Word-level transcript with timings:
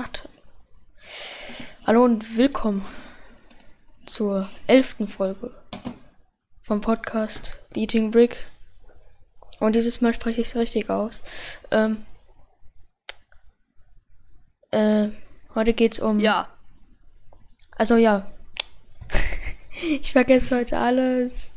Start. 0.00 0.28
Hallo 1.86 2.04
und 2.04 2.38
willkommen 2.38 2.86
zur 4.06 4.48
elften 4.66 5.08
Folge 5.08 5.50
vom 6.62 6.80
Podcast 6.80 7.62
The 7.74 7.82
Eating 7.82 8.10
Brick. 8.10 8.46
Und 9.58 9.74
dieses 9.74 10.00
Mal 10.00 10.14
spreche 10.14 10.40
ich 10.40 10.48
es 10.48 10.56
richtig 10.56 10.88
aus. 10.88 11.20
Ähm, 11.70 12.06
äh, 14.70 15.08
heute 15.54 15.74
geht's 15.74 16.00
um. 16.00 16.18
Ja. 16.18 16.48
Also 17.76 17.96
ja. 17.96 18.30
ich 19.82 20.12
vergesse 20.12 20.56
heute 20.56 20.78
alles. 20.78 21.50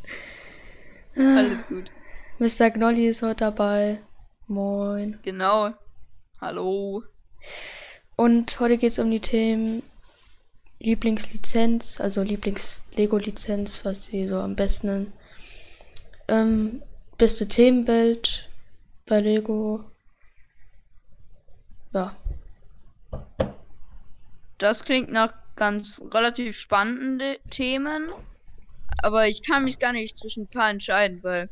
Alles 1.16 1.66
gut. 1.68 1.92
Mr. 2.40 2.72
Gnolly 2.72 3.08
ist 3.08 3.22
heute 3.22 3.46
dabei. 3.46 4.00
Moin. 4.48 5.18
Genau. 5.24 5.72
Hallo. 6.42 7.04
Und 8.16 8.60
heute 8.60 8.78
geht 8.78 8.92
es 8.92 9.00
um 9.00 9.10
die 9.10 9.20
Themen 9.20 9.84
Lieblingslizenz, 10.80 12.00
also 12.00 12.22
Lieblings-Lego-Lizenz, 12.22 13.86
was 13.86 14.04
sie 14.04 14.28
so 14.28 14.40
am 14.40 14.56
besten 14.56 14.88
nennen. 14.88 15.14
Ähm, 16.28 16.84
beste 17.18 17.48
Themenwelt 17.48 18.50
bei 19.06 19.22
Lego. 19.22 19.84
Ja. 21.94 22.16
Das 24.58 24.84
klingt 24.84 25.12
nach 25.12 25.34
ganz 25.56 26.02
relativ 26.12 26.58
spannenden 26.58 27.38
Themen. 27.50 28.12
Aber 29.02 29.28
ich 29.28 29.44
kann 29.44 29.64
mich 29.64 29.80
gar 29.80 29.94
nicht 29.94 30.18
zwischen 30.18 30.44
ein 30.44 30.50
paar 30.50 30.70
entscheiden, 30.70 31.24
weil 31.24 31.50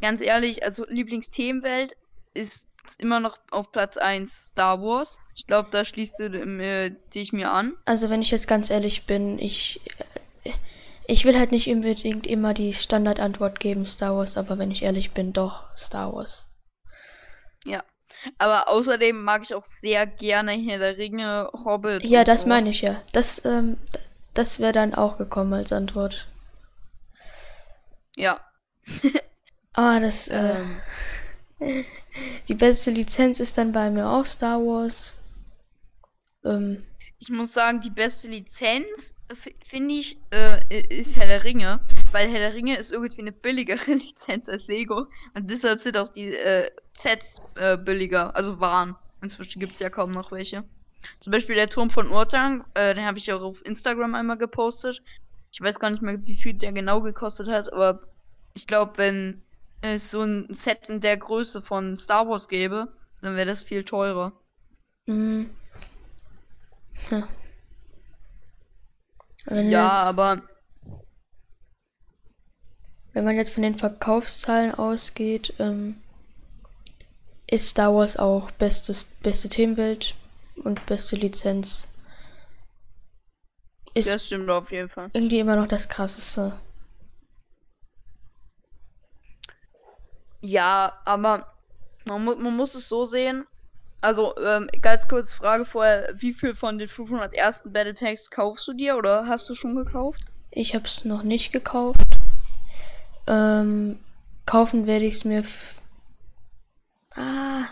ganz 0.00 0.20
ehrlich, 0.20 0.62
also 0.62 0.86
Lieblingsthemenwelt 0.88 1.96
ist 2.34 2.67
immer 2.96 3.20
noch 3.20 3.38
auf 3.50 3.72
Platz 3.72 3.96
1 3.96 4.50
Star 4.50 4.80
Wars. 4.82 5.20
Ich 5.36 5.46
glaube, 5.46 5.68
da 5.70 5.84
schließt 5.84 6.18
du 6.18 6.24
äh, 6.24 6.94
dich 7.14 7.32
mir 7.32 7.50
an. 7.50 7.76
Also 7.84 8.10
wenn 8.10 8.22
ich 8.22 8.30
jetzt 8.30 8.48
ganz 8.48 8.70
ehrlich 8.70 9.06
bin, 9.06 9.38
ich 9.38 9.80
äh, 10.44 10.52
ich 11.10 11.24
will 11.24 11.38
halt 11.38 11.52
nicht 11.52 11.68
unbedingt 11.68 12.26
immer 12.26 12.52
die 12.52 12.74
Standardantwort 12.74 13.60
geben 13.60 13.86
Star 13.86 14.14
Wars, 14.14 14.36
aber 14.36 14.58
wenn 14.58 14.70
ich 14.70 14.82
ehrlich 14.82 15.12
bin, 15.12 15.32
doch 15.32 15.64
Star 15.74 16.12
Wars. 16.12 16.48
Ja. 17.64 17.82
Aber 18.36 18.68
außerdem 18.68 19.22
mag 19.22 19.42
ich 19.42 19.54
auch 19.54 19.64
sehr 19.64 20.06
gerne 20.06 20.52
hier 20.52 20.78
der 20.78 20.98
Ringe, 20.98 21.50
Hobbit. 21.64 22.04
Ja, 22.04 22.24
das 22.24 22.42
so. 22.42 22.48
meine 22.48 22.68
ich 22.68 22.82
ja. 22.82 23.00
Das, 23.12 23.42
ähm, 23.46 23.78
das 24.34 24.60
wäre 24.60 24.72
dann 24.72 24.94
auch 24.94 25.16
gekommen 25.16 25.54
als 25.54 25.72
Antwort. 25.72 26.28
Ja. 28.14 28.40
Ah, 29.74 30.00
das, 30.00 30.26
äh, 30.26 30.56
ähm. 30.56 30.80
Die 32.48 32.54
beste 32.54 32.90
Lizenz 32.90 33.40
ist 33.40 33.58
dann 33.58 33.72
bei 33.72 33.90
mir 33.90 34.08
auch 34.08 34.24
Star 34.24 34.58
Wars. 34.58 35.14
Ähm, 36.44 36.84
ich 37.20 37.30
muss 37.30 37.52
sagen, 37.52 37.80
die 37.80 37.90
beste 37.90 38.28
Lizenz, 38.28 39.16
finde 39.66 39.94
ich, 39.94 40.18
äh, 40.30 40.60
ist 40.88 41.16
Herr 41.16 41.26
der 41.26 41.42
Ringe. 41.42 41.80
Weil 42.12 42.28
Herr 42.30 42.38
der 42.38 42.54
Ringe 42.54 42.76
ist 42.76 42.92
irgendwie 42.92 43.20
eine 43.20 43.32
billigere 43.32 43.92
Lizenz 43.94 44.48
als 44.48 44.68
Lego. 44.68 45.06
Und 45.34 45.50
deshalb 45.50 45.80
sind 45.80 45.98
auch 45.98 46.12
die 46.12 46.34
äh, 46.34 46.70
Sets 46.92 47.40
äh, 47.56 47.76
billiger, 47.76 48.34
also 48.36 48.60
waren. 48.60 48.96
Inzwischen 49.20 49.58
gibt 49.58 49.74
es 49.74 49.80
ja 49.80 49.90
kaum 49.90 50.12
noch 50.12 50.30
welche. 50.30 50.64
Zum 51.20 51.32
Beispiel 51.32 51.56
der 51.56 51.68
Turm 51.68 51.90
von 51.90 52.10
Urtang, 52.10 52.64
äh, 52.74 52.94
den 52.94 53.04
habe 53.04 53.18
ich 53.18 53.32
auch 53.32 53.42
auf 53.42 53.64
Instagram 53.64 54.14
einmal 54.14 54.38
gepostet. 54.38 55.02
Ich 55.52 55.60
weiß 55.60 55.80
gar 55.80 55.90
nicht 55.90 56.02
mehr, 56.02 56.24
wie 56.26 56.34
viel 56.34 56.54
der 56.54 56.72
genau 56.72 57.00
gekostet 57.00 57.48
hat, 57.48 57.72
aber 57.72 58.00
ich 58.54 58.66
glaube, 58.66 58.92
wenn 58.96 59.42
es 59.80 60.10
so 60.10 60.22
ein 60.22 60.48
Set 60.50 60.88
in 60.88 61.00
der 61.00 61.16
Größe 61.16 61.62
von 61.62 61.96
Star 61.96 62.28
Wars 62.28 62.48
gäbe, 62.48 62.88
dann 63.22 63.36
wäre 63.36 63.46
das 63.46 63.62
viel 63.62 63.84
teurer. 63.84 64.32
Mhm. 65.06 65.50
Ja, 67.10 67.28
ja 69.50 69.94
jetzt, 69.94 70.04
aber. 70.06 70.42
Wenn 73.12 73.24
man 73.24 73.36
jetzt 73.36 73.50
von 73.50 73.62
den 73.62 73.76
Verkaufszahlen 73.76 74.74
ausgeht, 74.74 75.54
ähm, 75.58 75.96
ist 77.50 77.70
Star 77.70 77.94
Wars 77.94 78.16
auch 78.16 78.50
bestes, 78.52 79.06
beste 79.06 79.48
Themenwelt 79.48 80.14
und 80.56 80.84
beste 80.86 81.16
Lizenz. 81.16 81.88
Ist 83.94 84.14
das 84.14 84.26
stimmt 84.26 84.50
auf 84.50 84.70
jeden 84.70 84.88
Fall. 84.88 85.10
Irgendwie 85.14 85.40
immer 85.40 85.56
noch 85.56 85.66
das 85.66 85.88
krasseste. 85.88 86.58
Ja, 90.40 91.00
aber 91.04 91.44
man, 92.04 92.24
mu 92.24 92.34
man 92.36 92.56
muss 92.56 92.74
es 92.74 92.88
so 92.88 93.06
sehen. 93.06 93.46
Also, 94.00 94.36
ähm, 94.38 94.68
ganz 94.80 95.08
kurz 95.08 95.32
Frage 95.32 95.64
vorher, 95.64 96.14
wie 96.16 96.32
viel 96.32 96.54
von 96.54 96.78
den 96.78 96.88
501. 96.88 97.64
Battle 97.66 97.94
Packs 97.94 98.30
kaufst 98.30 98.66
du 98.68 98.72
dir 98.72 98.96
oder 98.96 99.26
hast 99.26 99.50
du 99.50 99.54
schon 99.54 99.74
gekauft? 99.74 100.22
Ich 100.52 100.74
habe 100.74 100.84
es 100.84 101.04
noch 101.04 101.24
nicht 101.24 101.52
gekauft. 101.52 102.00
Ähm, 103.26 103.98
kaufen 104.46 104.86
werde 104.86 105.04
ich 105.04 105.16
es 105.16 105.24
mir. 105.24 105.42
Ah. 107.14 107.64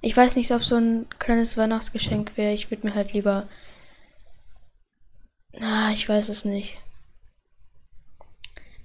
Ich 0.00 0.16
weiß 0.16 0.36
nicht, 0.36 0.50
ob 0.50 0.62
so 0.62 0.76
ein 0.76 1.06
kleines 1.18 1.56
Weihnachtsgeschenk 1.56 2.36
wäre. 2.36 2.52
Ich 2.52 2.70
würde 2.70 2.86
mir 2.86 2.94
halt 2.94 3.12
lieber. 3.12 3.48
Ah, 5.60 5.90
ich 5.92 6.08
weiß 6.08 6.28
es 6.28 6.44
nicht. 6.44 6.78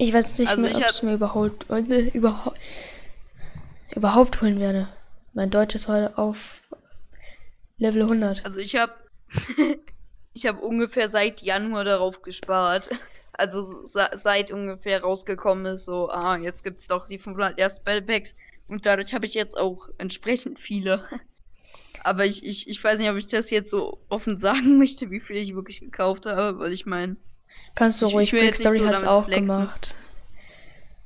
Ich 0.02 0.14
weiß 0.14 0.40
nicht 0.40 0.50
also 0.50 0.62
mehr, 0.62 0.76
ob 0.78 0.84
es 0.86 1.04
mir 1.04 1.14
überhaupt, 1.14 1.70
äh, 1.70 2.10
überhaupt, 3.94 4.42
holen 4.42 4.58
werde. 4.62 4.88
Mein 5.34 5.50
Deutsch 5.50 5.76
ist 5.76 5.90
heute 5.90 6.18
auf 6.18 6.62
Level 7.78 8.04
100. 8.04 8.46
Also 8.46 8.62
ich 8.62 8.78
habe 8.78 8.94
ich 10.34 10.46
habe 10.46 10.62
ungefähr 10.62 11.10
seit 11.10 11.42
Januar 11.42 11.84
darauf 11.84 12.22
gespart. 12.22 12.90
Also 13.34 13.86
seit 13.86 14.52
ungefähr 14.52 15.02
rausgekommen 15.02 15.66
ist, 15.66 15.84
so, 15.84 16.10
ah, 16.10 16.38
jetzt 16.38 16.64
gibt 16.64 16.80
es 16.80 16.88
doch 16.88 17.06
die 17.06 17.20
500 17.20 17.60
erst 17.60 17.82
Spellpacks. 17.82 18.36
Und 18.70 18.86
dadurch 18.86 19.14
habe 19.14 19.26
ich 19.26 19.34
jetzt 19.34 19.58
auch 19.58 19.90
entsprechend 19.98 20.62
viele. 20.62 21.04
Aber 22.04 22.26
ich, 22.26 22.46
ich, 22.46 22.70
ich 22.70 22.82
weiß 22.82 23.00
nicht, 23.00 23.10
ob 23.10 23.18
ich 23.18 23.28
das 23.28 23.50
jetzt 23.50 23.70
so 23.70 24.00
offen 24.08 24.40
sagen 24.46 24.78
möchte, 24.78 25.12
wie 25.12 25.20
viel 25.20 25.36
ich 25.36 25.56
wirklich 25.56 25.82
gekauft 25.82 26.26
habe, 26.26 26.58
weil 26.60 26.72
ich 26.72 26.86
meine, 26.86 27.18
Kannst 27.76 28.02
du 28.02 28.08
ich, 28.08 28.14
ruhig, 28.14 28.34
ich 28.34 28.40
Big 28.40 28.56
Story 28.56 28.78
so 28.78 28.88
hat's 28.88 29.04
auch 29.04 29.26
flexen. 29.26 29.48
gemacht. 29.48 29.96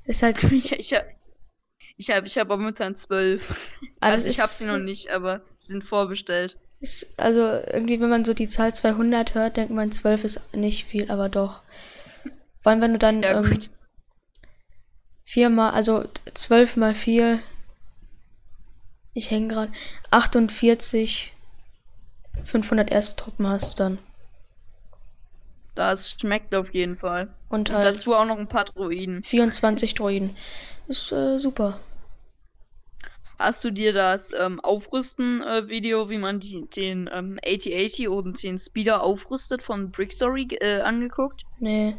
Ist 0.05 0.23
halt. 0.23 0.43
ich, 0.51 0.71
ich, 0.71 0.95
ich 1.97 2.09
habe 2.09 2.27
ich 2.27 2.37
hab 2.37 2.47
momentan 2.47 2.95
zwölf. 2.95 3.79
Also 3.99 4.27
ich 4.27 4.39
habe 4.39 4.49
sie 4.49 4.65
noch 4.65 4.79
nicht, 4.79 5.09
aber 5.09 5.41
sie 5.57 5.73
sind 5.73 5.83
vorbestellt. 5.83 6.57
Ist, 6.79 7.07
also 7.17 7.41
irgendwie, 7.41 8.01
wenn 8.01 8.09
man 8.09 8.25
so 8.25 8.33
die 8.33 8.47
Zahl 8.47 8.73
200 8.73 9.35
hört, 9.35 9.57
denkt 9.57 9.71
man, 9.73 9.91
zwölf 9.91 10.23
ist 10.23 10.41
nicht 10.53 10.85
viel, 10.85 11.09
aber 11.09 11.29
doch. 11.29 11.61
Vor 12.61 12.71
allem, 12.71 12.81
wenn 12.81 12.93
du 12.93 12.99
dann 12.99 13.21
ja, 13.21 13.39
ähm, 13.39 13.57
viermal, 15.23 15.71
also 15.71 16.05
zwölf 16.33 16.75
mal 16.75 16.95
vier, 16.95 17.39
ich 19.13 19.31
hänge 19.31 19.47
gerade, 19.49 19.71
48, 20.11 21.33
500 22.43 22.91
erste 22.91 23.15
Truppen 23.15 23.47
hast 23.47 23.73
du 23.73 23.83
dann. 23.83 23.99
Das 25.75 26.11
schmeckt 26.11 26.53
auf 26.53 26.73
jeden 26.73 26.95
Fall. 26.95 27.33
Und, 27.49 27.71
halt 27.71 27.85
Und 27.85 27.95
dazu 27.95 28.13
auch 28.13 28.25
noch 28.25 28.37
ein 28.37 28.47
paar 28.47 28.65
Droiden. 28.65 29.23
24 29.23 29.95
Droiden. 29.95 30.35
Ist 30.87 31.11
äh, 31.11 31.39
super. 31.39 31.79
Hast 33.39 33.63
du 33.63 33.71
dir 33.71 33.93
das 33.93 34.31
ähm, 34.39 34.59
Aufrüsten-Video, 34.59 36.05
äh, 36.05 36.09
wie 36.09 36.17
man 36.17 36.39
die, 36.39 36.67
den 36.69 37.09
ähm, 37.11 37.39
8080 37.45 38.07
und 38.07 38.41
den 38.43 38.59
Speeder 38.59 39.01
aufrüstet 39.01 39.63
von 39.63 39.91
Brickstory 39.91 40.47
äh, 40.61 40.81
angeguckt? 40.81 41.43
Nee. 41.59 41.97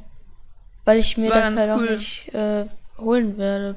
Weil 0.85 1.01
ich 1.01 1.17
mir 1.17 1.29
das, 1.29 1.55
das 1.55 1.69
halt 1.69 1.79
cool. 1.79 1.89
auch 1.89 1.91
nicht 1.91 2.35
äh, 2.35 2.67
holen 2.99 3.37
werde. 3.37 3.77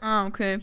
Ah, 0.00 0.26
okay. 0.26 0.60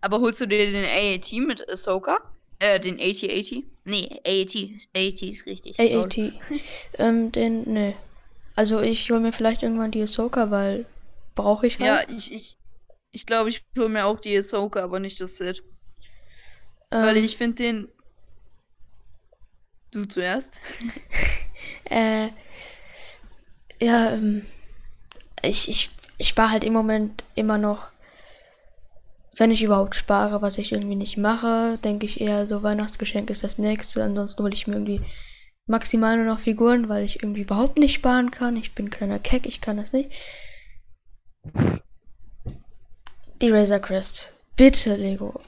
Aber 0.00 0.20
holst 0.20 0.40
du 0.40 0.46
dir 0.46 0.70
den 0.70 0.84
AAT 0.84 1.32
mit 1.46 1.68
Ahsoka? 1.70 2.20
Äh, 2.58 2.80
den 2.80 2.98
AT-80? 2.98 3.64
Nee, 3.84 4.20
AAT. 4.24 4.54
AAT 4.94 5.22
ist 5.22 5.46
richtig. 5.46 5.78
AAT. 5.78 6.32
ähm, 6.98 7.32
den, 7.32 7.62
nee. 7.72 7.96
Also 8.54 8.80
ich 8.80 9.10
hole 9.10 9.20
mir 9.20 9.32
vielleicht 9.32 9.62
irgendwann 9.62 9.90
die 9.90 10.02
Ahsoka, 10.02 10.50
weil 10.50 10.86
brauche 11.34 11.66
ich 11.66 11.78
halt. 11.78 12.08
Ja, 12.08 12.16
ich, 12.16 12.32
ich, 12.32 12.56
ich 13.10 13.26
glaube, 13.26 13.50
ich 13.50 13.64
hole 13.76 13.88
mir 13.88 14.04
auch 14.04 14.20
die 14.20 14.36
Ahsoka, 14.36 14.82
aber 14.82 15.00
nicht 15.00 15.20
das 15.20 15.36
Set. 15.36 15.62
Ähm, 16.90 17.02
weil 17.02 17.16
ich 17.16 17.36
finde 17.36 17.56
den. 17.56 17.88
Du 19.92 20.04
zuerst. 20.04 20.60
äh. 21.90 22.28
Ja, 23.80 24.12
ähm. 24.12 24.46
Ich, 25.42 25.68
ich, 25.68 25.90
ich 26.18 26.28
spare 26.28 26.50
halt 26.50 26.64
im 26.64 26.72
Moment 26.72 27.24
immer 27.34 27.58
noch 27.58 27.91
wenn 29.36 29.50
ich 29.50 29.62
überhaupt 29.62 29.94
spare, 29.94 30.42
was 30.42 30.58
ich 30.58 30.72
irgendwie 30.72 30.96
nicht 30.96 31.16
mache, 31.16 31.78
denke 31.82 32.06
ich 32.06 32.20
eher 32.20 32.46
so 32.46 32.62
Weihnachtsgeschenk 32.62 33.30
ist 33.30 33.42
das 33.44 33.58
nächste. 33.58 34.02
Ansonsten 34.04 34.42
hole 34.42 34.52
ich 34.52 34.66
mir 34.66 34.74
irgendwie 34.74 35.00
maximal 35.66 36.16
nur 36.16 36.26
noch 36.26 36.40
Figuren, 36.40 36.88
weil 36.88 37.04
ich 37.04 37.22
irgendwie 37.22 37.42
überhaupt 37.42 37.78
nicht 37.78 37.94
sparen 37.94 38.30
kann. 38.30 38.56
Ich 38.56 38.74
bin 38.74 38.90
kleiner 38.90 39.18
Keck, 39.18 39.46
ich 39.46 39.60
kann 39.60 39.78
das 39.78 39.92
nicht. 39.92 40.10
Die 43.40 43.50
Razor 43.50 43.78
Crest. 43.78 44.34
Bitte, 44.56 44.96
Lego. 44.96 45.40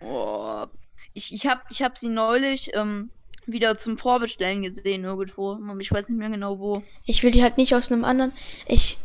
Oh. 0.00 0.64
Ich, 1.12 1.34
ich 1.34 1.46
habe 1.46 1.60
ich 1.70 1.82
hab 1.82 1.98
sie 1.98 2.08
neulich 2.08 2.70
ähm, 2.74 3.10
wieder 3.46 3.78
zum 3.78 3.98
Vorbestellen 3.98 4.62
gesehen 4.62 5.04
irgendwo. 5.04 5.58
Ich 5.78 5.92
weiß 5.92 6.08
nicht 6.08 6.18
mehr 6.18 6.30
genau 6.30 6.58
wo. 6.58 6.82
Ich 7.04 7.22
will 7.22 7.32
die 7.32 7.42
halt 7.42 7.58
nicht 7.58 7.74
aus 7.74 7.92
einem 7.92 8.04
anderen. 8.04 8.32
Ich 8.66 8.98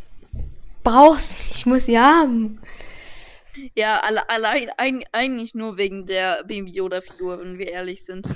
brauch's. 0.82 1.50
Ich 1.50 1.66
muss 1.66 1.84
sie 1.84 1.98
haben. 1.98 2.60
Ja, 3.74 4.00
alle, 4.00 4.28
allein 4.28 4.70
eigentlich 5.12 5.54
nur 5.54 5.76
wegen 5.76 6.06
der 6.06 6.44
Baby 6.44 6.72
Yoda 6.72 7.00
Figur, 7.00 7.38
wenn 7.40 7.58
wir 7.58 7.68
ehrlich 7.68 8.04
sind. 8.04 8.26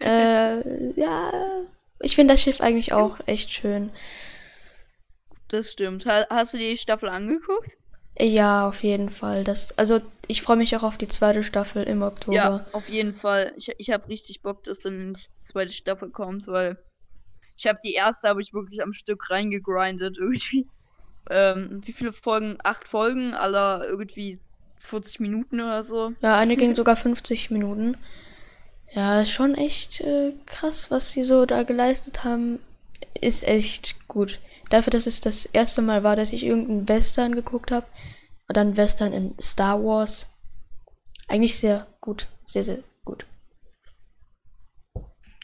äh, 0.00 0.90
ja, 0.98 1.32
ich 2.00 2.16
finde 2.16 2.34
das 2.34 2.42
Schiff 2.42 2.60
eigentlich 2.60 2.92
auch 2.92 3.18
echt 3.26 3.50
schön. 3.50 3.90
Das 5.48 5.70
stimmt. 5.70 6.06
Hast 6.06 6.54
du 6.54 6.58
die 6.58 6.76
Staffel 6.76 7.08
angeguckt? 7.08 7.76
Ja, 8.18 8.68
auf 8.68 8.82
jeden 8.82 9.08
Fall. 9.08 9.44
Das, 9.44 9.76
also 9.78 10.00
ich 10.26 10.42
freue 10.42 10.56
mich 10.56 10.76
auch 10.76 10.82
auf 10.82 10.98
die 10.98 11.08
zweite 11.08 11.44
Staffel 11.44 11.84
im 11.84 12.02
Oktober. 12.02 12.36
Ja, 12.36 12.66
auf 12.72 12.88
jeden 12.88 13.14
Fall. 13.14 13.52
Ich, 13.56 13.70
ich 13.78 13.90
habe 13.90 14.08
richtig 14.08 14.42
Bock, 14.42 14.64
dass 14.64 14.80
dann 14.80 15.14
die 15.14 15.42
zweite 15.42 15.72
Staffel 15.72 16.10
kommt, 16.10 16.46
weil 16.46 16.78
ich 17.56 17.66
habe 17.66 17.78
die 17.84 17.94
erste, 17.94 18.28
habe 18.28 18.42
ich 18.42 18.52
wirklich 18.52 18.82
am 18.82 18.92
Stück 18.92 19.30
reingegrindet 19.30 20.18
irgendwie. 20.18 20.66
Ähm, 21.30 21.80
wie 21.84 21.92
viele 21.92 22.12
Folgen? 22.12 22.58
Acht 22.64 22.88
Folgen, 22.88 23.34
aller 23.34 23.86
irgendwie 23.86 24.40
40 24.82 25.20
Minuten 25.20 25.60
oder 25.60 25.82
so. 25.82 26.12
Ja, 26.20 26.36
eine 26.36 26.56
ging 26.56 26.74
sogar 26.76 26.96
50 26.96 27.50
Minuten. 27.50 27.96
Ja, 28.92 29.24
schon 29.24 29.54
echt 29.54 30.00
äh, 30.02 30.34
krass, 30.44 30.90
was 30.90 31.12
sie 31.12 31.22
so 31.22 31.46
da 31.46 31.62
geleistet 31.62 32.24
haben. 32.24 32.58
Ist 33.20 33.44
echt 33.44 34.06
gut. 34.08 34.38
Dafür, 34.68 34.90
dass 34.90 35.06
es 35.06 35.20
das 35.20 35.46
erste 35.46 35.82
Mal 35.82 36.02
war, 36.02 36.16
dass 36.16 36.32
ich 36.32 36.44
irgendeinen 36.44 36.88
Western 36.88 37.34
geguckt 37.34 37.70
habe. 37.70 37.86
Und 38.48 38.56
dann 38.56 38.76
Western 38.76 39.12
in 39.12 39.34
Star 39.40 39.82
Wars. 39.82 40.28
Eigentlich 41.28 41.56
sehr 41.56 41.86
gut. 42.00 42.28
Sehr, 42.44 42.64
sehr 42.64 42.78
gut. 43.04 43.24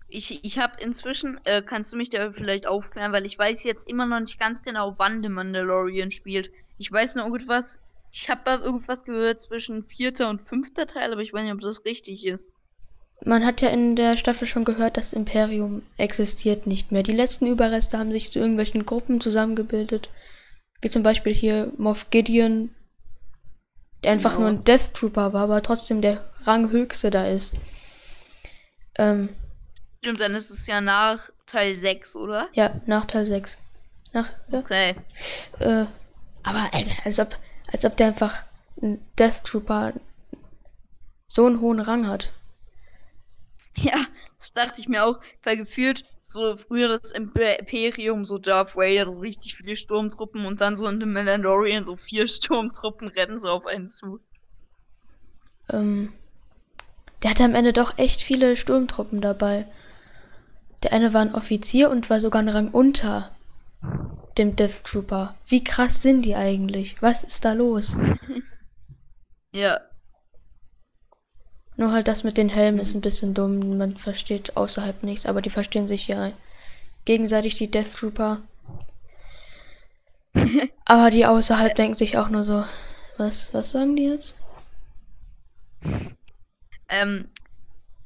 Ich, 0.08 0.44
ich 0.44 0.58
habe 0.58 0.81
inzwischen, 0.81 1.41
äh, 1.44 1.62
kannst 1.62 1.93
du 1.93 1.96
mich 1.96 2.11
da 2.11 2.32
vielleicht 2.32 2.67
aufklären, 2.67 3.12
weil 3.12 3.26
ich 3.26 3.38
weiß 3.38 3.64
jetzt 3.64 3.88
immer 3.88 4.06
noch 4.06 4.20
nicht 4.20 4.38
ganz 4.38 4.62
genau, 4.62 4.94
wann 4.99 5.23
The 5.23 5.29
Mandalorian 5.29 6.11
spielt. 6.11 6.50
Ich 6.79 6.91
weiß 6.91 7.14
nur 7.14 7.25
irgendwas, 7.25 7.79
ich 8.10 8.28
habe 8.31 8.40
da 8.44 8.58
irgendwas 8.58 9.05
gehört 9.05 9.40
zwischen 9.40 9.84
vierter 9.84 10.28
und 10.28 10.40
fünfter 10.40 10.87
Teil, 10.87 11.12
aber 11.12 11.22
ich 11.22 11.32
weiß 11.32 11.43
nicht, 11.43 11.52
ob 11.52 11.60
das 11.60 11.84
richtig 11.84 12.26
ist. 12.26 12.50
Man 13.25 13.44
hat 13.44 13.60
ja 13.60 13.69
in 13.69 13.96
der 13.96 14.16
Staffel 14.16 14.46
schon 14.46 14.64
gehört, 14.64 14.96
das 14.96 15.12
Imperium 15.12 15.82
existiert 15.96 16.66
nicht 16.66 16.93
mehr. 16.93 17.02
Die 17.02 17.12
letzten 17.12 17.46
Überreste 17.46 17.99
haben 17.99 18.12
sich 18.12 18.31
zu 18.32 18.38
irgendwelchen 18.38 18.87
Gruppen 18.87 19.20
zusammengebildet. 19.20 20.08
Wie 20.81 20.88
zum 20.88 21.02
Beispiel 21.02 21.34
hier 21.34 21.72
Moff 21.76 22.10
Gideon, 22.10 22.70
der 24.05 24.12
einfach 24.12 24.37
genau. 24.37 24.43
nur 24.43 24.50
ein 24.50 24.64
Death 24.64 24.94
Trooper 24.94 25.32
war, 25.32 25.43
aber 25.43 25.62
trotzdem 25.62 26.00
der 26.00 26.25
Ranghöchste 26.44 27.10
da 27.10 27.26
ist. 27.26 27.55
Ähm, 28.96 29.31
Stimmt, 29.99 30.20
dann 30.20 30.34
ist 30.37 30.50
es 30.50 30.66
ja 30.69 30.81
nach 30.81 31.31
Teil 31.46 31.75
6, 31.75 32.14
oder? 32.14 32.49
Ja, 32.52 32.81
nach 32.87 33.06
Teil 33.06 33.26
6. 33.26 33.58
Nach, 34.12 34.28
ja. 34.49 34.58
Okay. 34.60 34.94
Äh, 35.58 35.87
aber 36.44 36.70
also, 36.72 36.90
als 37.05 37.19
ob, 37.19 37.37
als 37.70 37.85
ob 37.85 37.97
der 37.97 38.09
einfach 38.09 38.44
ein 38.82 39.00
Death 39.19 39.44
Trooper 39.44 39.93
so 41.26 41.47
einen 41.47 41.61
hohen 41.61 41.81
Rang 41.81 42.06
hat. 42.06 42.32
Ja, 43.76 44.06
das 44.38 44.53
dachte 44.53 44.81
ich 44.81 44.88
mir 44.88 45.05
auch, 45.05 45.20
weil 45.43 45.56
gefühlt 45.56 46.05
so 46.23 46.56
früher 46.56 46.88
das 46.88 47.12
Imperium, 47.12 48.25
so 48.25 48.38
Darth 48.38 48.76
Vader, 48.76 49.06
so 49.06 49.19
richtig 49.19 49.56
viele 49.56 49.76
Sturmtruppen 49.76 50.47
und 50.47 50.61
dann 50.61 50.76
so 50.76 50.87
in 50.87 51.00
The 51.00 51.06
Mandalorian 51.06 51.85
so 51.85 51.97
vier 51.97 52.26
Sturmtruppen 52.29 53.09
rennen 53.09 53.38
so 53.38 53.49
auf 53.49 53.67
einen 53.67 53.87
zu. 53.87 54.20
Ähm, 55.70 56.12
der 57.23 57.31
hatte 57.31 57.44
am 57.44 57.55
Ende 57.55 57.73
doch 57.73 57.99
echt 57.99 58.23
viele 58.23 58.56
Sturmtruppen 58.56 59.20
dabei. 59.20 59.67
Der 60.82 60.93
eine 60.93 61.12
war 61.12 61.23
ein 61.23 61.35
Offizier 61.35 61.91
und 61.91 62.09
war 62.09 62.20
sogar 62.20 62.43
ein 62.43 62.49
Rang 62.49 62.70
unter 62.70 63.35
dem 64.37 64.57
Death 64.57 64.85
Trooper. 64.85 65.35
Wie 65.47 65.65
krass 65.65 66.03
sind 66.03 66.23
die 66.23 66.35
eigentlich? 66.35 67.01
Was 67.03 67.25
ist 67.25 67.45
da 67.45 67.53
los? 67.53 67.97
ja, 69.53 69.81
nur 71.79 71.93
halt 71.93 72.09
das 72.09 72.25
mit 72.25 72.37
den 72.37 72.49
Helmen 72.49 72.81
ist 72.81 72.93
ein 72.95 73.01
bisschen 73.01 73.35
dumm. 73.35 73.79
Man 73.79 73.97
versteht 73.97 74.57
außerhalb 74.57 75.05
nichts, 75.05 75.27
aber 75.27 75.41
die 75.41 75.49
verstehen 75.49 75.87
sich 75.87 76.09
ja 76.09 76.33
gegenseitig, 77.05 77.55
die 77.55 77.71
Death 77.71 77.95
Trooper. 77.95 78.43
aber 80.85 81.11
die 81.11 81.25
außerhalb 81.25 81.77
denken 81.77 81.95
sich 81.95 82.19
auch 82.19 82.31
nur 82.31 82.43
so, 82.43 82.65
was, 83.17 83.55
was 83.55 83.71
sagen 83.71 83.95
die 83.95 84.07
jetzt? 84.07 84.37
Ähm, 86.89 87.29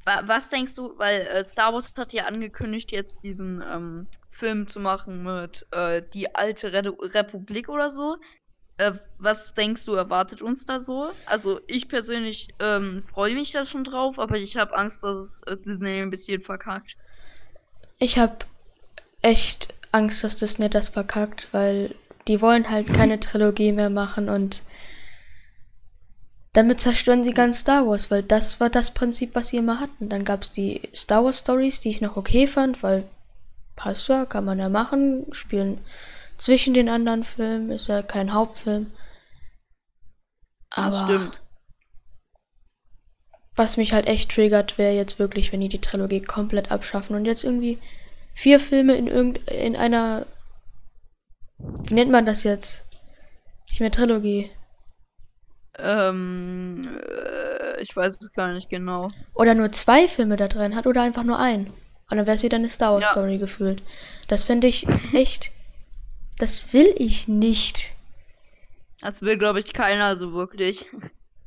wa 0.05 0.21
was 0.27 0.49
denkst 0.49 0.75
du, 0.75 0.95
weil 0.99 1.21
äh, 1.21 1.43
Star 1.43 1.73
Wars 1.73 1.91
hat 1.97 2.13
ja 2.13 2.25
angekündigt, 2.25 2.91
jetzt 2.91 3.23
diesen 3.23 3.63
ähm, 3.67 4.07
Film 4.43 4.67
zu 4.67 4.81
machen 4.81 5.23
mit 5.23 5.65
äh, 5.71 6.01
die 6.13 6.35
alte 6.35 6.73
Re 6.73 6.93
Republik 7.13 7.69
oder 7.69 7.89
so. 7.89 8.17
Äh, 8.75 8.91
was 9.17 9.53
denkst 9.53 9.85
du, 9.85 9.93
erwartet 9.93 10.41
uns 10.41 10.65
da 10.65 10.81
so? 10.81 11.11
Also 11.25 11.61
ich 11.67 11.87
persönlich 11.87 12.49
ähm, 12.59 13.03
freue 13.03 13.35
mich 13.35 13.53
da 13.53 13.63
schon 13.63 13.85
drauf, 13.85 14.19
aber 14.19 14.35
ich 14.35 14.57
habe 14.57 14.75
Angst, 14.75 15.01
dass 15.01 15.15
es 15.15 15.41
äh, 15.43 15.55
Disney 15.55 16.01
ein 16.01 16.09
bisschen 16.09 16.41
verkackt. 16.41 16.97
Ich 17.99 18.17
habe 18.17 18.35
echt 19.21 19.73
Angst, 19.93 20.25
dass 20.25 20.35
Disney 20.35 20.69
das 20.69 20.89
verkackt, 20.89 21.47
weil 21.53 21.95
die 22.27 22.41
wollen 22.41 22.69
halt 22.69 22.93
keine 22.93 23.21
Trilogie 23.21 23.71
mehr 23.71 23.89
machen 23.89 24.27
und 24.27 24.63
damit 26.51 26.81
zerstören 26.81 27.23
sie 27.23 27.33
ganz 27.33 27.59
Star 27.61 27.87
Wars, 27.87 28.11
weil 28.11 28.23
das 28.23 28.59
war 28.59 28.69
das 28.69 28.91
Prinzip, 28.91 29.35
was 29.35 29.47
sie 29.47 29.57
immer 29.57 29.79
hatten. 29.79 30.09
Dann 30.09 30.25
gab 30.25 30.41
es 30.41 30.51
die 30.51 30.81
Star 30.93 31.23
Wars 31.23 31.39
Stories, 31.39 31.79
die 31.79 31.91
ich 31.91 32.01
noch 32.01 32.17
okay 32.17 32.45
fand, 32.45 32.83
weil 32.83 33.05
passt 33.75 34.07
ja, 34.07 34.25
kann 34.25 34.45
man 34.45 34.59
ja 34.59 34.69
machen, 34.69 35.25
spielen 35.31 35.79
zwischen 36.37 36.73
den 36.73 36.89
anderen 36.89 37.23
Filmen, 37.23 37.71
ist 37.71 37.87
ja 37.87 38.01
kein 38.01 38.33
Hauptfilm. 38.33 38.91
Aber 40.69 40.97
stimmt. 40.97 41.41
Was 43.55 43.77
mich 43.77 43.93
halt 43.93 44.07
echt 44.07 44.31
triggert, 44.31 44.77
wäre 44.77 44.93
jetzt 44.93 45.19
wirklich, 45.19 45.51
wenn 45.51 45.61
die 45.61 45.69
die 45.69 45.81
Trilogie 45.81 46.21
komplett 46.21 46.71
abschaffen 46.71 47.15
und 47.15 47.25
jetzt 47.25 47.43
irgendwie 47.43 47.77
vier 48.33 48.59
Filme 48.59 48.95
in 48.95 49.07
irgend 49.07 49.47
in 49.49 49.75
einer 49.75 50.25
wie 51.57 51.93
nennt 51.93 52.11
man 52.11 52.25
das 52.25 52.43
jetzt? 52.43 52.85
Nicht 53.67 53.79
mehr 53.79 53.91
Trilogie. 53.91 54.51
Ähm, 55.77 56.87
äh, 57.09 57.81
ich 57.81 57.95
weiß 57.95 58.17
es 58.19 58.33
gar 58.33 58.53
nicht 58.53 58.69
genau. 58.69 59.09
Oder 59.33 59.55
nur 59.55 59.71
zwei 59.71 60.07
Filme 60.07 60.35
da 60.35 60.47
drin 60.47 60.75
hat 60.75 60.87
oder 60.87 61.01
einfach 61.01 61.23
nur 61.23 61.39
ein. 61.39 61.71
Und 62.13 62.17
dann 62.17 62.27
wäre 62.27 62.35
es 62.35 62.43
wieder 62.43 62.57
eine 62.57 62.69
Star 62.69 62.93
Wars 62.93 63.05
ja. 63.05 63.11
Story 63.11 63.39
gefühlt. 63.39 63.81
Das 64.27 64.43
finde 64.43 64.67
ich 64.67 64.85
echt 65.13 65.51
das 66.37 66.73
will 66.73 66.93
ich 66.97 67.27
nicht. 67.27 67.93
Das 69.01 69.21
will, 69.21 69.37
glaube 69.37 69.59
ich, 69.59 69.73
keiner 69.73 70.15
so 70.15 70.33
wirklich. 70.33 70.85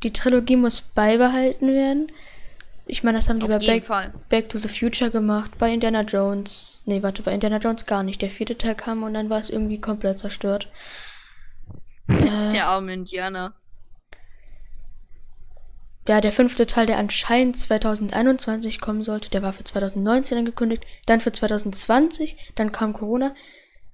Die 0.02 0.12
Trilogie 0.12 0.56
muss 0.56 0.80
beibehalten 0.80 1.68
werden. 1.68 2.12
Ich 2.86 3.02
meine, 3.02 3.18
das 3.18 3.28
haben 3.28 3.40
die 3.40 3.44
Auf 3.44 3.58
bei 3.58 3.80
Back, 3.80 4.28
Back, 4.28 4.48
to 4.48 4.58
the 4.58 4.68
Future 4.68 5.10
gemacht, 5.10 5.50
bei 5.58 5.72
Indiana 5.72 6.02
Jones. 6.02 6.82
Nee, 6.84 7.02
warte, 7.02 7.22
bei 7.22 7.32
Indiana 7.32 7.58
Jones 7.58 7.84
gar 7.84 8.02
nicht. 8.02 8.22
Der 8.22 8.30
vierte 8.30 8.56
Teil 8.56 8.74
kam 8.74 9.02
und 9.02 9.14
dann 9.14 9.28
war 9.28 9.40
es 9.40 9.50
irgendwie 9.50 9.80
komplett 9.80 10.18
zerstört. 10.18 10.70
äh, 12.08 12.52
der 12.52 12.66
arme 12.66 12.92
Indiana. 12.92 13.54
Ja, 16.08 16.20
der 16.20 16.32
fünfte 16.32 16.66
Teil, 16.66 16.86
der 16.86 16.98
anscheinend 16.98 17.56
2021 17.56 18.80
kommen 18.80 19.02
sollte, 19.02 19.28
der 19.28 19.42
war 19.42 19.52
für 19.52 19.64
2019 19.64 20.38
angekündigt, 20.38 20.84
dann 21.06 21.20
für 21.20 21.32
2020, 21.32 22.52
dann 22.54 22.70
kam 22.70 22.92
Corona, 22.92 23.34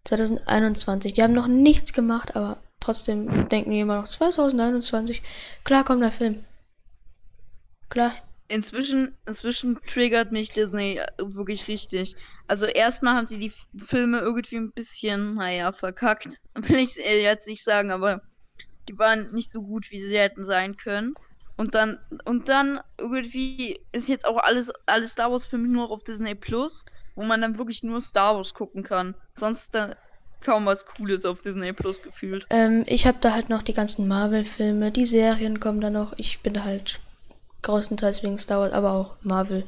2021. 0.05 1.15
Die 1.15 1.23
haben 1.23 1.33
noch 1.33 1.47
nichts 1.47 1.93
gemacht, 1.93 2.37
aber 2.37 2.63
trotzdem 2.81 3.49
denken 3.49 3.71
die 3.71 3.81
immer 3.81 3.97
noch 3.97 4.09
2021. 4.09 5.23
Klar 5.65 5.85
kommt 5.85 6.03
der 6.03 6.13
Film. 6.13 6.45
Klar. 7.89 8.13
Inzwischen, 8.49 9.17
inzwischen 9.27 9.79
triggert 9.87 10.33
mich 10.33 10.51
Disney 10.53 10.99
äh, 10.99 11.07
wirklich 11.19 11.69
richtig. 11.69 12.17
Also 12.47 12.67
erstmal 12.67 13.15
haben 13.17 13.27
sie 13.27 13.39
die 13.39 13.53
Filme 13.87 14.19
irgendwie 14.19 14.57
ein 14.57 14.73
bisschen, 14.73 15.35
naja, 15.35 15.73
verkackt. 15.73 16.43
Will 16.55 16.81
ich 16.81 16.97
jetzt 16.97 17.49
nicht 17.49 17.65
sagen, 17.65 17.91
aber 17.91 18.21
die 18.89 18.99
waren 18.99 19.33
nicht 19.33 19.51
so 19.51 19.63
gut, 19.63 19.91
wie 19.91 20.01
sie 20.01 20.19
hätten 20.19 20.45
sein 20.45 20.77
können. 20.77 21.15
Und 21.63 21.77
dann, 21.77 22.01
und 22.25 22.49
dann 22.49 22.81
irgendwie 22.99 23.79
ist 23.93 24.09
jetzt 24.09 24.27
auch 24.27 24.39
alles, 24.39 24.73
alles 24.87 25.13
Star 25.13 25.31
Wars 25.31 25.47
Filme 25.47 25.69
nur 25.69 25.93
auf 25.93 26.03
Disney 26.03 26.35
Plus 26.35 26.85
wo 27.15 27.25
man 27.25 27.41
dann 27.41 27.59
wirklich 27.59 27.83
nur 27.83 28.01
Star 28.01 28.37
Wars 28.37 28.55
gucken 28.55 28.83
kann. 28.83 29.15
Sonst 29.35 29.75
dann 29.75 29.95
kaum 30.41 30.67
was 30.67 30.87
Cooles 30.87 31.25
auf 31.25 31.43
Disney 31.43 31.73
Plus 31.73 32.03
gefühlt. 32.03 32.47
Ähm, 32.51 32.85
ich 32.87 33.07
habe 33.07 33.19
da 33.21 33.33
halt 33.33 33.49
noch 33.49 33.63
die 33.63 33.75
ganzen 33.75 34.09
Marvel-Filme, 34.09 34.91
die 34.91 35.05
Serien 35.05 35.61
kommen 35.61 35.81
da 35.81 35.91
noch. 35.91 36.15
Ich 36.17 36.41
bin 36.41 36.65
halt 36.65 37.01
größtenteils 37.63 38.23
wegen 38.23 38.39
Star 38.39 38.61
Wars, 38.61 38.73
aber 38.73 38.93
auch 38.93 39.17
Marvel 39.23 39.65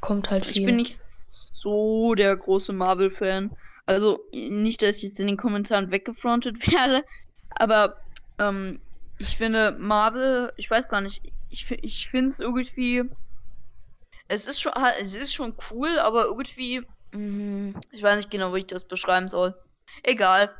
kommt 0.00 0.30
halt 0.30 0.44
viel. 0.44 0.58
Ich 0.58 0.66
bin 0.66 0.76
nicht 0.76 0.96
so 0.98 2.14
der 2.14 2.36
große 2.36 2.72
Marvel-Fan. 2.72 3.56
Also 3.86 4.20
nicht, 4.32 4.82
dass 4.82 4.98
ich 4.98 5.04
jetzt 5.04 5.20
in 5.20 5.26
den 5.26 5.36
Kommentaren 5.36 5.90
weggefrontet 5.90 6.66
werde, 6.72 7.04
aber 7.50 7.96
ähm, 8.38 8.81
ich 9.22 9.36
finde 9.36 9.76
Marvel, 9.78 10.52
ich 10.56 10.70
weiß 10.70 10.88
gar 10.88 11.00
nicht, 11.00 11.22
ich, 11.48 11.70
ich 11.70 12.08
finde 12.08 12.28
es 12.28 12.40
irgendwie 12.40 13.04
Es 14.28 14.46
ist 14.46 14.60
schon, 14.60 14.72
es 15.00 15.14
ist 15.14 15.32
schon 15.32 15.54
cool, 15.70 15.98
aber 15.98 16.24
irgendwie, 16.26 16.80
mh, 17.12 17.18
mm, 17.18 17.74
ich 17.92 18.02
weiß 18.02 18.16
nicht 18.16 18.30
genau, 18.30 18.54
wie 18.54 18.58
ich 18.58 18.66
das 18.66 18.84
beschreiben 18.84 19.28
soll. 19.28 19.54
Egal. 20.02 20.54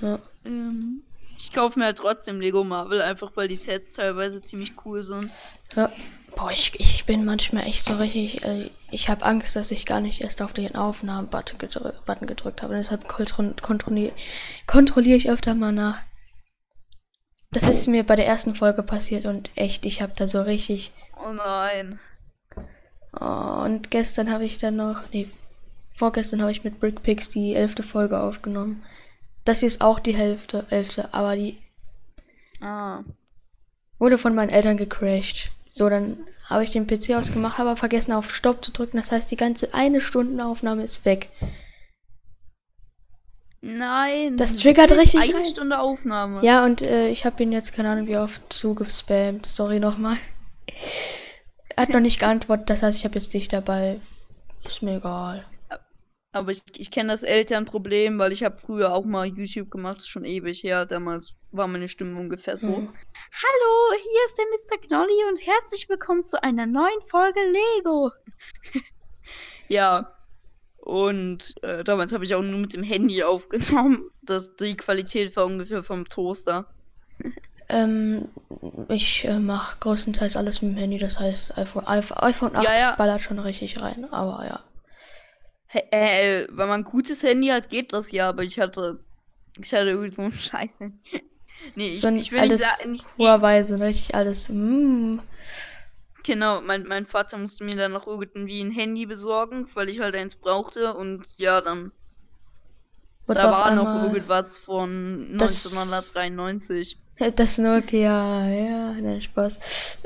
Ja. 0.00 0.18
Ähm, 0.44 1.02
ich 1.38 1.52
kaufe 1.52 1.78
mir 1.78 1.86
halt 1.86 1.98
trotzdem 1.98 2.40
Lego 2.40 2.64
Marvel, 2.64 3.00
einfach 3.00 3.32
weil 3.34 3.48
die 3.48 3.56
Sets 3.56 3.94
teilweise 3.94 4.42
ziemlich 4.42 4.74
cool 4.84 5.02
sind. 5.02 5.32
Ja. 5.74 5.90
Boah, 6.34 6.50
ich, 6.50 6.78
ich 6.80 7.04
bin 7.04 7.24
manchmal 7.24 7.66
echt 7.66 7.84
so 7.84 7.94
richtig. 7.96 8.42
Äh, 8.44 8.70
ich 8.90 9.08
habe 9.08 9.24
Angst, 9.24 9.54
dass 9.54 9.70
ich 9.70 9.86
gar 9.86 10.00
nicht 10.00 10.22
erst 10.22 10.40
auf 10.42 10.52
den 10.52 10.74
Aufnahmen-Button 10.74 11.58
gedrü 11.58 11.92
Button 12.06 12.26
gedrückt 12.26 12.62
habe. 12.62 12.72
Und 12.72 12.78
deshalb 12.78 13.06
kontrolliere 13.08 14.12
kontrollier 14.66 15.16
ich 15.16 15.30
öfter 15.30 15.54
mal 15.54 15.72
nach. 15.72 15.98
Das 17.52 17.64
ist 17.64 17.86
mir 17.86 18.02
bei 18.02 18.16
der 18.16 18.26
ersten 18.26 18.54
Folge 18.54 18.82
passiert 18.82 19.26
und 19.26 19.50
echt, 19.54 19.84
ich 19.84 20.00
habe 20.00 20.12
da 20.16 20.26
so 20.26 20.40
richtig. 20.40 20.92
Oh 21.22 21.32
nein. 21.32 21.98
Oh, 23.20 23.62
und 23.64 23.90
gestern 23.90 24.32
habe 24.32 24.44
ich 24.44 24.56
dann 24.56 24.76
noch. 24.76 25.02
Nee, 25.12 25.28
vorgestern 25.94 26.40
habe 26.40 26.50
ich 26.50 26.64
mit 26.64 26.80
Brickpix 26.80 27.28
die 27.28 27.54
elfte 27.54 27.82
Folge 27.82 28.18
aufgenommen. 28.20 28.82
Das 29.44 29.60
hier 29.60 29.66
ist 29.66 29.82
auch 29.82 30.00
die 30.00 30.16
Hälfte, 30.16 30.66
elfte, 30.70 31.12
aber 31.12 31.36
die. 31.36 31.58
Ah. 32.62 33.00
Wurde 33.98 34.16
von 34.16 34.34
meinen 34.34 34.50
Eltern 34.50 34.78
gecrashed. 34.78 35.50
So, 35.70 35.90
dann 35.90 36.16
habe 36.46 36.64
ich 36.64 36.70
den 36.70 36.86
PC 36.86 37.10
ausgemacht, 37.10 37.60
aber 37.60 37.76
vergessen 37.76 38.12
auf 38.12 38.34
Stopp 38.34 38.64
zu 38.64 38.72
drücken. 38.72 38.96
Das 38.96 39.12
heißt, 39.12 39.30
die 39.30 39.36
ganze 39.36 39.74
eine 39.74 40.00
Stundenaufnahme 40.00 40.82
ist 40.82 41.04
weg. 41.04 41.28
Nein. 43.64 44.36
Das 44.36 44.56
triggert 44.56 44.90
richtig 44.90 45.20
eine 45.22 45.34
rein. 45.36 45.44
Stunde 45.44 45.78
Aufnahme. 45.78 46.44
Ja, 46.44 46.64
und 46.64 46.82
äh, 46.82 47.08
ich 47.08 47.24
habe 47.24 47.42
ihn 47.44 47.52
jetzt 47.52 47.72
keine 47.72 47.90
Ahnung 47.90 48.08
wie 48.08 48.16
oft 48.16 48.52
zugespammt. 48.52 49.46
Sorry 49.46 49.78
nochmal. 49.78 50.18
Er 51.68 51.84
hat 51.84 51.90
noch 51.90 52.00
nicht 52.00 52.18
geantwortet, 52.18 52.68
das 52.70 52.82
heißt, 52.82 52.98
ich 52.98 53.04
habe 53.04 53.14
jetzt 53.14 53.32
dich 53.32 53.46
dabei. 53.46 54.00
Ist 54.64 54.82
mir 54.82 54.96
egal. 54.96 55.46
Aber 56.32 56.50
ich, 56.50 56.62
ich 56.76 56.90
kenne 56.90 57.12
das 57.12 57.22
Elternproblem, 57.22 58.18
weil 58.18 58.32
ich 58.32 58.42
habe 58.42 58.56
früher 58.56 58.92
auch 58.94 59.04
mal 59.04 59.26
YouTube 59.26 59.70
gemacht, 59.70 59.98
ist 59.98 60.08
schon 60.08 60.24
ewig 60.24 60.62
her. 60.64 60.84
Damals 60.84 61.34
war 61.52 61.68
meine 61.68 61.88
Stimme 61.88 62.18
ungefähr 62.18 62.56
so. 62.56 62.68
Mhm. 62.68 62.88
Hallo, 62.88 64.00
hier 64.02 64.24
ist 64.26 64.38
der 64.38 64.46
Mr. 64.46 64.86
Knolly 64.86 65.28
und 65.28 65.46
herzlich 65.46 65.88
willkommen 65.88 66.24
zu 66.24 66.42
einer 66.42 66.66
neuen 66.66 67.00
Folge 67.06 67.40
Lego. 67.76 68.10
ja. 69.68 70.10
Und 70.82 71.54
äh, 71.62 71.84
damals 71.84 72.12
habe 72.12 72.24
ich 72.24 72.34
auch 72.34 72.42
nur 72.42 72.58
mit 72.58 72.74
dem 72.74 72.82
Handy 72.82 73.22
aufgenommen. 73.22 74.10
Das, 74.24 74.54
die 74.54 74.76
Qualität 74.76 75.34
war 75.34 75.46
ungefähr 75.46 75.82
vom 75.82 76.08
Toaster. 76.08 76.66
ähm, 77.68 78.28
ich 78.88 79.24
äh, 79.24 79.40
mache 79.40 79.78
größtenteils 79.80 80.36
alles 80.36 80.62
mit 80.62 80.72
dem 80.72 80.78
Handy, 80.78 80.98
das 80.98 81.18
heißt 81.18 81.58
iPhone, 81.58 81.84
iPhone, 81.88 82.18
iPhone 82.18 82.56
8 82.56 82.64
ja, 82.64 82.78
ja. 82.78 82.94
ballert 82.94 83.20
schon 83.20 83.40
richtig 83.40 83.80
rein, 83.80 84.04
aber 84.12 84.46
ja. 84.46 84.62
Hey, 85.66 85.82
äh, 85.90 86.46
wenn 86.50 86.68
man 86.68 86.82
ein 86.82 86.84
gutes 86.84 87.24
Handy 87.24 87.48
hat, 87.48 87.68
geht 87.68 87.92
das 87.92 88.12
ja, 88.12 88.28
aber 88.28 88.44
ich 88.44 88.60
hatte. 88.60 89.00
Ich 89.58 89.72
hatte 89.72 89.90
irgendwie 89.90 90.14
so 90.14 90.22
ein 90.22 90.32
Scheiße. 90.32 90.92
nee, 91.74 91.88
ich, 91.88 92.00
so 92.00 92.08
ich 92.10 92.30
will 92.30 92.38
alles 92.38 92.58
nicht 92.58 92.70
sagen. 92.70 92.90
Nicht 92.92 93.18
Huawei 93.18 93.62
sind 93.64 93.82
richtig 93.82 94.14
alles. 94.14 94.48
Mm. 94.48 95.18
Genau, 96.24 96.60
mein, 96.60 96.84
mein 96.84 97.06
Vater 97.06 97.36
musste 97.38 97.64
mir 97.64 97.76
dann 97.76 97.92
noch 97.92 98.06
irgendwie 98.06 98.60
ein 98.60 98.70
Handy 98.70 99.06
besorgen, 99.06 99.68
weil 99.74 99.88
ich 99.88 100.00
halt 100.00 100.14
eins 100.14 100.36
brauchte 100.36 100.94
und 100.94 101.26
ja, 101.36 101.60
dann. 101.60 101.92
Und 103.26 103.36
da 103.36 103.50
war 103.50 103.74
noch 103.74 104.02
irgendwas 104.02 104.56
von 104.56 105.28
1993. 105.32 106.98
Das 107.36 107.58
Nokia, 107.58 108.48
ja, 108.48 108.92
nein, 108.92 109.22
Spaß. 109.22 109.98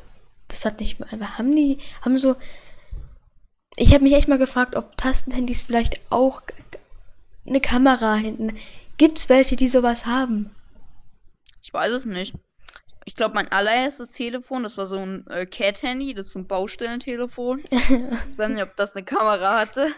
Das 0.49 0.65
hat 0.65 0.81
nicht 0.81 1.01
mal. 1.01 1.09
Haben 1.39 1.55
die. 1.57 1.79
Haben 2.03 2.19
so 2.19 2.37
ich 3.77 3.93
habe 3.93 4.05
mich 4.05 4.15
echt 4.15 4.29
mal 4.29 4.39
gefragt, 4.39 4.75
ob 4.75 4.97
Tastenhandys 4.97 5.61
vielleicht 5.61 6.01
auch 6.11 6.43
eine 7.47 7.61
Kamera 7.61 8.15
hinten. 8.15 8.57
Gibt's 8.97 9.29
welche, 9.29 9.55
die 9.57 9.69
sowas 9.69 10.07
haben? 10.07 10.51
Ich 11.63 11.73
weiß 11.73 11.93
es 11.93 12.07
nicht. 12.07 12.35
Ich 13.09 13.15
glaube, 13.15 13.37
mein 13.37 13.51
allererstes 13.53 14.11
Telefon, 14.11 14.65
das 14.65 14.77
war 14.77 14.87
so 14.87 14.99
ein 14.99 15.25
äh, 15.29 15.47
Cat-Handy, 15.47 16.13
das 16.13 16.27
ist 16.27 16.35
ein 16.35 16.49
Baustellentelefon. 16.49 17.63
ich 17.71 18.37
weiß 18.37 18.51
nicht, 18.51 18.63
ob 18.63 18.75
das 18.75 18.97
eine 18.97 19.05
Kamera 19.05 19.61
hatte. 19.61 19.95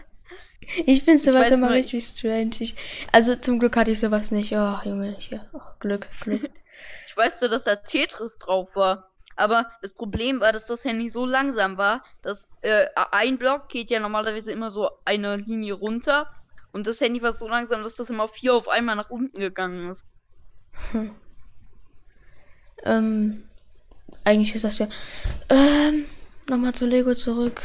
Ich 0.85 1.01
finde 1.01 1.17
sowas 1.17 1.49
immer 1.49 1.71
richtig 1.71 2.05
strange. 2.05 2.51
Ich, 2.59 2.75
also 3.11 3.35
zum 3.35 3.57
Glück 3.57 3.75
hatte 3.75 3.89
ich 3.89 3.99
sowas 3.99 4.29
nicht. 4.29 4.53
Oh, 4.53 4.77
Junge, 4.85 5.15
hier. 5.17 5.49
Oh, 5.53 5.59
Glück, 5.79 6.07
Glück. 6.21 6.51
ich 7.07 7.17
weiß 7.17 7.41
nur, 7.41 7.49
dass 7.49 7.63
da 7.63 7.77
Tetris 7.77 8.37
drauf 8.37 8.75
war. 8.75 9.09
Aber 9.35 9.71
das 9.81 9.93
Problem 9.93 10.39
war, 10.39 10.53
dass 10.53 10.67
das 10.67 10.85
Handy 10.85 11.09
so 11.09 11.25
langsam 11.25 11.79
war, 11.79 12.03
dass 12.21 12.49
äh, 12.61 12.85
ein 13.11 13.39
Block 13.39 13.69
geht 13.69 13.89
ja 13.89 13.99
normalerweise 13.99 14.51
immer 14.51 14.69
so 14.69 14.87
eine 15.03 15.37
Linie 15.37 15.73
runter. 15.73 16.31
Und 16.73 16.85
das 16.85 17.01
Handy 17.01 17.23
war 17.23 17.33
so 17.33 17.47
langsam, 17.47 17.81
dass 17.81 17.95
das 17.95 18.11
immer 18.11 18.27
vier 18.27 18.53
auf 18.53 18.67
einmal 18.67 18.95
nach 18.95 19.09
unten 19.09 19.39
gegangen 19.39 19.89
ist. 19.89 20.05
Hm. 20.91 21.15
Ähm, 22.85 23.43
eigentlich 24.23 24.55
ist 24.55 24.63
das 24.63 24.79
ja. 24.79 24.87
Ähm, 25.49 26.05
nochmal 26.49 26.73
zu 26.73 26.85
Lego 26.85 27.13
zurück. 27.13 27.63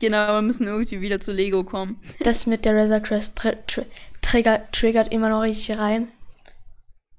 Genau, 0.00 0.34
wir 0.34 0.42
müssen 0.42 0.66
irgendwie 0.66 1.00
wieder 1.00 1.20
zu 1.20 1.32
Lego 1.32 1.64
kommen. 1.64 2.00
Das 2.20 2.46
mit 2.46 2.64
der 2.64 2.76
Razor 2.76 3.00
Crest 3.00 3.36
tr 3.36 3.54
tr 3.66 3.84
triggert, 4.20 4.72
triggert 4.72 5.12
immer 5.12 5.28
noch 5.28 5.42
richtig 5.42 5.78
rein. 5.78 6.08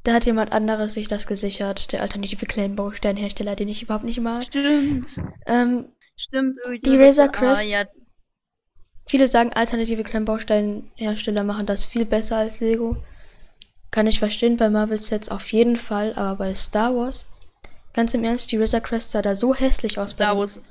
Da 0.03 0.13
hat 0.13 0.25
jemand 0.25 0.51
anderes 0.51 0.93
sich 0.93 1.07
das 1.07 1.25
gesichert, 1.25 1.91
der 1.91 2.01
alternative 2.01 2.45
Claim-Bausteinhersteller, 2.45 3.55
den 3.55 3.69
ich 3.69 3.81
überhaupt 3.81 4.05
nicht 4.05 4.19
mag. 4.19 4.43
Stimmt. 4.43 5.19
Ähm, 5.47 5.89
Stimmt. 6.15 6.59
Die 6.85 6.95
Razor 6.97 7.29
Crest. 7.29 7.63
Ah, 7.63 7.67
ja. 7.67 7.83
Viele 9.07 9.27
sagen, 9.27 9.51
alternative 9.53 10.03
Kleinbausteinhersteller 10.03 11.43
machen 11.43 11.65
das 11.65 11.85
viel 11.85 12.05
besser 12.05 12.37
als 12.37 12.59
Lego. 12.59 12.97
Kann 13.95 14.07
ich 14.07 14.19
verstehen, 14.19 14.57
bei 14.57 14.69
Marvel 14.69 14.99
Sets 14.99 15.29
auf 15.29 15.53
jeden 15.53 15.77
Fall, 15.77 16.13
aber 16.15 16.35
bei 16.35 16.53
Star 16.53 16.93
Wars, 16.93 17.25
ganz 17.93 18.13
im 18.13 18.25
Ernst, 18.25 18.51
die 18.51 18.57
Razor 18.57 18.81
Crest 18.81 19.11
sah 19.11 19.21
da 19.21 19.35
so 19.35 19.55
hässlich 19.55 19.97
aus. 19.97 20.11
Star 20.11 20.37
Wars, 20.37 20.69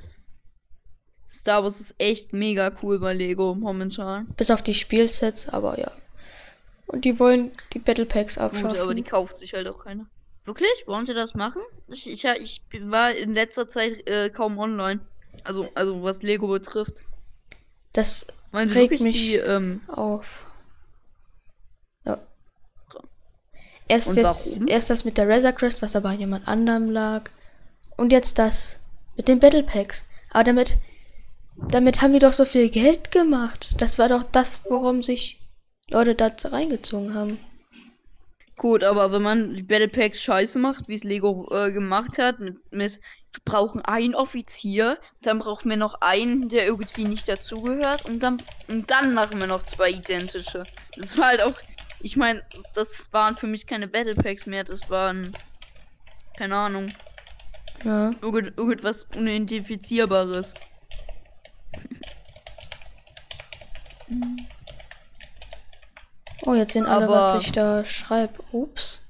Star 1.26 1.64
Wars 1.64 1.80
ist 1.80 1.94
echt 1.96 2.34
mega 2.34 2.70
cool 2.82 2.98
bei 2.98 3.14
Lego 3.14 3.54
momentan. 3.54 4.26
Bis 4.36 4.50
auf 4.50 4.60
die 4.60 4.74
Spielsets, 4.74 5.48
aber 5.48 5.80
ja. 5.80 5.90
Und 6.86 7.06
die 7.06 7.18
wollen 7.18 7.52
die 7.72 7.78
Battle 7.78 8.04
Packs 8.04 8.36
abschaffen. 8.36 8.68
Gut, 8.68 8.78
aber 8.78 8.94
die 8.94 9.02
kauft 9.02 9.38
sich 9.38 9.54
halt 9.54 9.68
auch 9.68 9.82
keiner. 9.82 10.04
Wirklich? 10.44 10.84
Wollen 10.86 11.06
sie 11.06 11.14
das 11.14 11.34
machen? 11.34 11.62
Ich, 11.88 12.06
ich, 12.06 12.26
ich 12.26 12.62
war 12.72 13.14
in 13.14 13.32
letzter 13.32 13.66
Zeit 13.66 14.06
äh, 14.06 14.28
kaum 14.28 14.58
online. 14.58 15.00
Also, 15.44 15.70
also 15.74 16.02
was 16.02 16.20
Lego 16.20 16.48
betrifft. 16.48 17.02
Das 17.94 18.26
Meinen 18.52 18.70
regt 18.70 19.00
mich 19.00 19.16
die, 19.16 19.36
ähm, 19.36 19.80
auf. 19.86 20.44
Ja. 22.04 22.20
Erst, 23.86 24.16
das, 24.16 24.58
erst 24.66 24.90
das 24.90 25.04
mit 25.04 25.18
der 25.18 25.28
Razor 25.28 25.52
Crest, 25.52 25.82
was 25.82 25.94
aber 25.94 26.12
jemand 26.12 26.48
anderem 26.48 26.90
lag. 26.90 27.30
Und 27.96 28.12
jetzt 28.12 28.38
das 28.38 28.78
mit 29.16 29.28
den 29.28 29.40
Battle 29.40 29.62
Packs. 29.62 30.04
Aber 30.30 30.44
damit, 30.44 30.76
damit 31.68 32.00
haben 32.00 32.12
wir 32.12 32.20
doch 32.20 32.32
so 32.32 32.44
viel 32.44 32.70
Geld 32.70 33.10
gemacht. 33.10 33.74
Das 33.78 33.98
war 33.98 34.08
doch 34.08 34.24
das, 34.24 34.62
worum 34.68 35.02
sich 35.02 35.40
Leute 35.88 36.14
da 36.14 36.30
reingezogen 36.44 37.14
haben. 37.14 37.38
Gut, 38.56 38.84
aber 38.84 39.10
wenn 39.12 39.22
man 39.22 39.54
die 39.54 39.62
Battle 39.62 39.88
Packs 39.88 40.22
scheiße 40.22 40.58
macht, 40.58 40.88
wie 40.88 40.94
es 40.94 41.04
Lego 41.04 41.48
äh, 41.50 41.72
gemacht 41.72 42.18
hat, 42.18 42.38
mit, 42.38 42.56
mit 42.72 43.00
wir 43.34 43.40
brauchen 43.44 43.80
einen 43.80 44.14
Offizier, 44.14 44.96
dann 45.22 45.40
brauchen 45.40 45.68
wir 45.68 45.76
noch 45.76 46.00
einen, 46.00 46.48
der 46.48 46.66
irgendwie 46.66 47.04
nicht 47.04 47.28
dazugehört 47.28 48.04
und 48.04 48.20
dann 48.22 48.40
und 48.68 48.92
dann 48.92 49.12
machen 49.12 49.40
wir 49.40 49.48
noch 49.48 49.64
zwei 49.64 49.90
identische. 49.90 50.64
Das 50.96 51.18
war 51.18 51.26
halt 51.26 51.42
auch, 51.42 51.54
ich 52.04 52.16
meine, 52.18 52.42
das 52.74 53.10
waren 53.12 53.36
für 53.38 53.46
mich 53.46 53.66
keine 53.66 53.88
Battle 53.88 54.14
Packs 54.14 54.46
mehr, 54.46 54.62
das 54.62 54.90
waren 54.90 55.34
keine 56.36 56.54
Ahnung. 56.54 56.92
Ja. 57.82 58.12
Irgend, 58.20 58.58
irgendwas 58.58 59.04
unidentifizierbares. 59.16 60.54
Oh, 66.46 66.52
jetzt 66.52 66.74
sehen 66.74 66.84
alle, 66.84 67.06
Aber... 67.06 67.14
was 67.14 67.42
ich 67.42 67.52
da 67.52 67.86
schreibe. 67.86 68.34
Ups. 68.52 69.00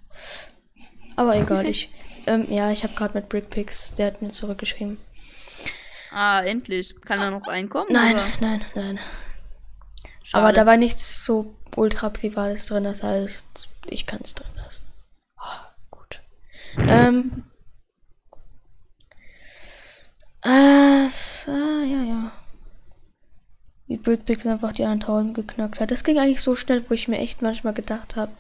Aber 1.17 1.37
egal, 1.37 1.67
ich. 1.67 1.91
Ähm, 2.27 2.51
ja, 2.51 2.71
ich 2.71 2.85
habe 2.85 2.95
gerade 2.95 3.13
mit 3.19 3.29
Brickpix, 3.29 3.93
der 3.93 4.07
hat 4.07 4.23
mir 4.23 4.31
zurückgeschrieben. 4.31 4.97
Ah, 6.11 6.41
endlich. 6.41 6.99
Kann 7.03 7.21
er 7.21 7.31
noch 7.31 7.47
reinkommen? 7.47 7.93
Nein, 7.93 8.15
oder? 8.15 8.27
nein, 8.41 8.65
nein. 8.75 8.99
Schade. 10.25 10.43
Aber 10.43 10.53
da 10.53 10.67
war 10.67 10.77
nichts 10.77 11.25
so 11.25 11.55
ultra 11.77 12.11
privates 12.11 12.67
drin, 12.67 12.85
das 12.85 13.03
heißt, 13.05 13.69
ich 13.87 14.07
kann 14.07 14.21
es 14.25 14.35
drin 14.35 14.51
lassen. 14.57 14.87
Oh, 15.39 15.67
gut. 15.91 16.21
ähm. 16.77 17.45
Äh, 20.43 21.09
so, 21.09 21.53
ja, 21.53 22.03
ja 22.03 22.33
wie 23.87 23.97
Brickpix 23.97 24.47
einfach 24.47 24.73
die 24.73 24.85
1000 24.85 25.35
geknackt 25.35 25.81
hat. 25.81 25.91
Das 25.91 26.05
ging 26.05 26.19
eigentlich 26.19 26.43
so 26.43 26.55
schnell, 26.55 26.85
wo 26.89 26.95
ich 26.95 27.09
mir 27.09 27.19
echt 27.19 27.43
manchmal 27.43 27.75
gedacht 27.75 28.17
habe. 28.17 28.33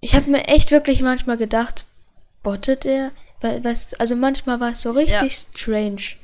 Ich 0.00 0.14
habe 0.14 0.30
mir 0.30 0.46
echt 0.46 0.70
wirklich 0.70 1.02
manchmal 1.02 1.36
gedacht, 1.36 1.86
bottet 2.42 2.84
er? 2.84 3.12
Was, 3.40 3.94
also 3.94 4.16
manchmal 4.16 4.60
war 4.60 4.70
es 4.70 4.82
so 4.82 4.90
richtig 4.92 5.42
ja. 5.42 5.48
strange. 5.54 6.16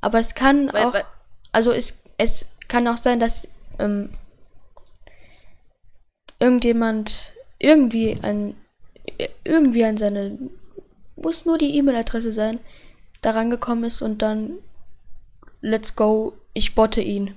Aber 0.00 0.18
es 0.18 0.34
kann 0.34 0.72
weil, 0.72 0.84
auch, 0.84 0.94
weil, 0.94 1.04
also 1.52 1.72
es, 1.72 1.98
es 2.18 2.46
kann 2.68 2.86
auch 2.88 2.96
sein, 2.96 3.20
dass 3.20 3.48
ähm, 3.78 4.10
irgendjemand 6.38 7.32
irgendwie 7.58 8.18
an 8.22 8.54
irgendwie 9.44 9.84
an 9.84 9.96
seine 9.96 10.38
muss 11.16 11.44
nur 11.44 11.58
die 11.58 11.76
E-Mail-Adresse 11.76 12.32
sein, 12.32 12.58
daran 13.20 13.50
gekommen 13.50 13.84
ist 13.84 14.02
und 14.02 14.22
dann 14.22 14.58
let's 15.60 15.94
go, 15.94 16.32
ich 16.54 16.74
botte 16.74 17.00
ihn. 17.00 17.34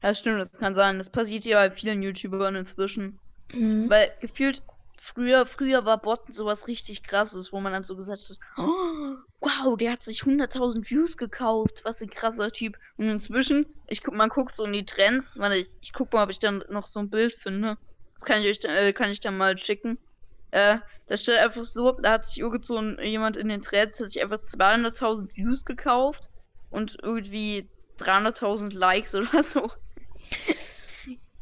Das 0.00 0.20
stimmt, 0.20 0.40
das 0.40 0.52
kann 0.52 0.74
sein. 0.74 0.98
Das 0.98 1.10
passiert 1.10 1.44
ja 1.44 1.58
bei 1.58 1.70
vielen 1.70 2.02
YouTubern 2.02 2.54
inzwischen. 2.54 3.18
Mhm. 3.52 3.90
Weil 3.90 4.12
gefühlt 4.20 4.62
früher, 5.00 5.46
früher 5.46 5.84
war 5.84 6.00
Botten 6.00 6.32
sowas 6.32 6.68
richtig 6.68 7.02
krasses, 7.02 7.52
wo 7.52 7.60
man 7.60 7.72
dann 7.72 7.84
so 7.84 7.96
gesagt 7.96 8.28
hat, 8.28 8.38
oh, 8.58 9.16
wow, 9.40 9.76
der 9.76 9.92
hat 9.92 10.02
sich 10.02 10.22
100.000 10.22 10.88
Views 10.88 11.16
gekauft, 11.16 11.80
was 11.84 12.02
ein 12.02 12.10
krasser 12.10 12.50
Typ. 12.50 12.76
Und 12.98 13.08
inzwischen, 13.08 13.66
ich 13.86 14.02
guck, 14.02 14.14
man 14.14 14.28
guckt 14.28 14.54
so 14.54 14.64
in 14.64 14.72
die 14.72 14.84
Trends, 14.84 15.36
warte, 15.36 15.56
ich, 15.56 15.76
ich 15.80 15.92
guck 15.92 16.12
mal, 16.12 16.24
ob 16.24 16.30
ich 16.30 16.38
dann 16.38 16.62
noch 16.68 16.86
so 16.86 17.00
ein 17.00 17.10
Bild 17.10 17.34
finde. 17.34 17.78
Das 18.14 18.24
kann 18.24 18.42
ich 18.42 18.48
euch, 18.48 18.70
äh, 18.70 18.92
kann 18.92 19.10
ich 19.10 19.20
dann 19.20 19.38
mal 19.38 19.56
schicken. 19.56 19.98
Äh, 20.50 20.78
da 21.06 21.16
steht 21.16 21.38
einfach 21.38 21.64
so, 21.64 21.92
da 21.92 22.12
hat 22.12 22.26
sich 22.26 22.38
irgend 22.38 22.66
so 22.66 22.76
ein, 22.76 22.98
jemand 23.02 23.36
in 23.36 23.48
den 23.48 23.62
Threads, 23.62 24.00
hat 24.00 24.10
sich 24.10 24.22
einfach 24.22 24.40
200.000 24.40 25.34
Views 25.34 25.64
gekauft 25.64 26.30
und 26.70 26.98
irgendwie 27.02 27.68
300.000 27.98 28.74
Likes 28.74 29.14
oder 29.14 29.42
so. 29.42 29.70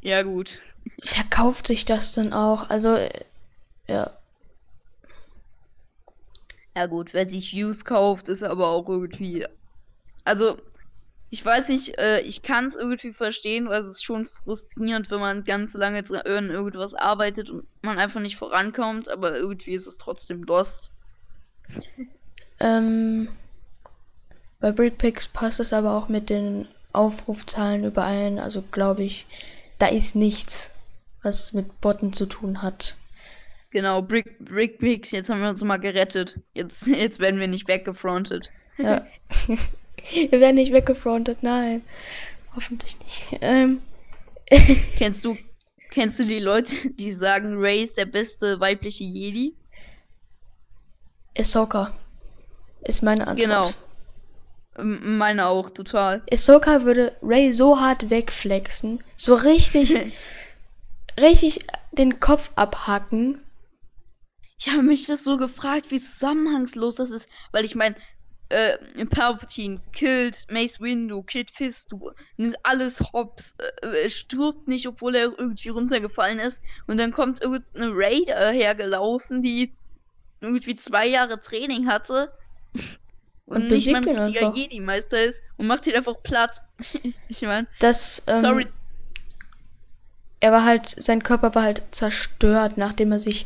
ja, 0.00 0.22
gut. 0.22 0.60
Verkauft 1.02 1.66
sich 1.66 1.84
das 1.84 2.12
dann 2.12 2.32
auch? 2.32 2.70
Also, 2.70 2.94
äh, 2.94 3.24
ja. 3.88 4.16
Ja, 6.76 6.86
gut, 6.86 7.12
wer 7.12 7.26
sich 7.26 7.52
Views 7.52 7.84
kauft, 7.84 8.28
ist 8.28 8.42
aber 8.42 8.68
auch 8.68 8.88
irgendwie. 8.88 9.46
Also, 10.24 10.58
ich 11.30 11.44
weiß 11.44 11.68
nicht, 11.68 11.98
äh, 11.98 12.20
ich 12.20 12.42
kann 12.42 12.66
es 12.66 12.76
irgendwie 12.76 13.12
verstehen, 13.12 13.68
weil 13.68 13.82
es 13.82 13.96
ist 13.96 14.04
schon 14.04 14.26
frustrierend, 14.26 15.10
wenn 15.10 15.20
man 15.20 15.44
ganz 15.44 15.74
lange 15.74 15.98
an 15.98 16.50
irgendwas 16.50 16.94
arbeitet 16.94 17.50
und 17.50 17.66
man 17.82 17.98
einfach 17.98 18.20
nicht 18.20 18.36
vorankommt, 18.36 19.08
aber 19.08 19.36
irgendwie 19.36 19.72
ist 19.72 19.86
es 19.86 19.98
trotzdem 19.98 20.44
Lost. 20.44 20.90
Ähm, 22.60 23.28
bei 24.60 24.72
Brickpicks 24.72 25.28
passt 25.28 25.60
es 25.60 25.72
aber 25.72 25.96
auch 25.96 26.08
mit 26.08 26.30
den 26.30 26.66
Aufrufzahlen 26.92 27.84
überein, 27.84 28.38
also 28.38 28.62
glaube 28.62 29.04
ich, 29.04 29.26
da 29.78 29.86
ist 29.86 30.16
nichts, 30.16 30.70
was 31.22 31.52
mit 31.52 31.80
Botten 31.80 32.12
zu 32.12 32.26
tun 32.26 32.62
hat. 32.62 32.96
Genau, 33.70 34.02
Brick, 34.02 34.38
Brickpicks, 34.38 35.10
jetzt 35.10 35.28
haben 35.28 35.42
wir 35.42 35.50
uns 35.50 35.62
mal 35.62 35.76
gerettet. 35.78 36.40
Jetzt, 36.54 36.86
jetzt 36.86 37.20
werden 37.20 37.40
wir 37.40 37.48
nicht 37.48 37.68
weggefrontet. 37.68 38.50
Ja. 38.78 39.06
Wir 40.12 40.30
werden 40.30 40.54
nicht 40.54 40.72
weggefrontet, 40.72 41.42
nein. 41.42 41.82
Hoffentlich 42.54 42.96
nicht. 43.00 43.38
Ähm. 43.42 43.82
kennst 44.96 45.24
du 45.24 45.36
kennst 45.90 46.18
du 46.18 46.24
die 46.24 46.38
Leute, 46.38 46.74
die 46.90 47.10
sagen, 47.10 47.56
Ray 47.58 47.82
ist 47.82 47.98
der 47.98 48.06
beste 48.06 48.60
weibliche 48.60 49.04
Jedi? 49.04 49.54
Ahsoka 51.36 51.92
ist 52.82 53.02
meine 53.02 53.26
Antwort. 53.26 53.38
Genau. 53.48 53.70
Meine 54.80 55.46
auch, 55.46 55.70
total. 55.70 56.22
Ahsoka 56.32 56.84
würde 56.84 57.16
Ray 57.22 57.52
so 57.52 57.80
hart 57.80 58.10
wegflexen, 58.10 59.02
so 59.16 59.34
richtig, 59.34 59.96
richtig 61.20 61.66
den 61.92 62.20
Kopf 62.20 62.52
abhacken. 62.54 63.40
Ich 64.58 64.68
habe 64.68 64.82
mich 64.82 65.06
das 65.06 65.24
so 65.24 65.36
gefragt, 65.36 65.90
wie 65.90 66.00
zusammenhangslos 66.00 66.96
das 66.96 67.10
ist, 67.10 67.28
weil 67.52 67.64
ich 67.64 67.74
meine, 67.74 67.94
äh, 68.48 68.76
Palpatine 69.06 69.80
killt 69.92 70.46
Mace 70.50 70.80
Windu, 70.80 71.22
killt 71.22 71.50
Fistu, 71.50 72.10
nimmt 72.36 72.56
alles 72.62 73.00
hops, 73.12 73.54
äh, 73.82 74.08
stirbt 74.08 74.66
nicht, 74.66 74.88
obwohl 74.88 75.14
er 75.14 75.32
irgendwie 75.38 75.68
runtergefallen 75.68 76.38
ist. 76.38 76.62
Und 76.86 76.98
dann 76.98 77.12
kommt 77.12 77.42
irgendeine 77.42 77.90
Raider 77.92 78.50
hergelaufen, 78.50 79.42
die 79.42 79.72
irgendwie 80.40 80.76
zwei 80.76 81.06
Jahre 81.06 81.38
Training 81.38 81.88
hatte. 81.88 82.32
Und, 83.44 83.62
und 83.62 83.68
nicht 83.68 83.90
mal 83.90 83.98
ein 83.98 84.08
richtiger 84.08 84.54
Jedi-Meister 84.54 85.22
ist 85.22 85.42
und 85.56 85.66
macht 85.66 85.86
ihn 85.86 85.94
einfach 85.94 86.22
platt. 86.22 86.62
ich 87.28 87.42
meine. 87.42 87.66
Das, 87.80 88.22
ähm, 88.26 88.40
sorry. 88.40 88.66
Er 90.40 90.52
war 90.52 90.64
halt, 90.64 90.88
sein 90.88 91.22
Körper 91.22 91.54
war 91.54 91.64
halt 91.64 91.82
zerstört, 91.90 92.76
nachdem 92.76 93.12
er 93.12 93.20
sich. 93.20 93.44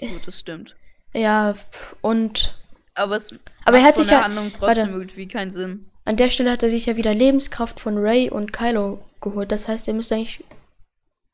Gut, 0.00 0.26
das 0.26 0.40
stimmt. 0.40 0.74
Ja, 1.12 1.54
und 2.00 2.54
aber 2.94 3.16
es 3.16 3.34
aber 3.64 3.78
er 3.78 3.84
hat 3.84 3.96
sich 3.96 4.10
ja 4.10 4.22
Handlung 4.22 4.50
trotzdem 4.50 4.68
warte, 4.68 4.90
irgendwie 4.90 5.28
keinen 5.28 5.52
Sinn. 5.52 5.90
An 6.04 6.16
der 6.16 6.30
Stelle 6.30 6.50
hat 6.50 6.62
er 6.62 6.68
sich 6.68 6.86
ja 6.86 6.96
wieder 6.96 7.14
Lebenskraft 7.14 7.80
von 7.80 7.98
Ray 7.98 8.30
und 8.30 8.52
Kylo 8.52 9.04
geholt. 9.20 9.52
Das 9.52 9.68
heißt, 9.68 9.88
er 9.88 9.94
müsste 9.94 10.16
eigentlich 10.16 10.44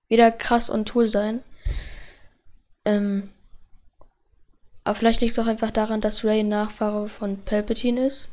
wieder 0.08 0.30
krass 0.30 0.68
und 0.68 0.86
tool 0.86 1.06
sein. 1.06 1.42
Ähm, 2.84 3.30
aber 4.84 4.94
vielleicht 4.94 5.20
liegt 5.20 5.32
es 5.32 5.38
auch 5.38 5.46
einfach 5.46 5.70
daran, 5.70 6.00
dass 6.00 6.24
Ray 6.24 6.42
Nachfahre 6.42 7.08
von 7.08 7.42
Palpatine 7.44 8.06
ist. 8.06 8.28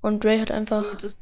Und 0.00 0.24
Ray 0.24 0.40
hat 0.40 0.50
einfach 0.50 0.96
das, 0.98 1.18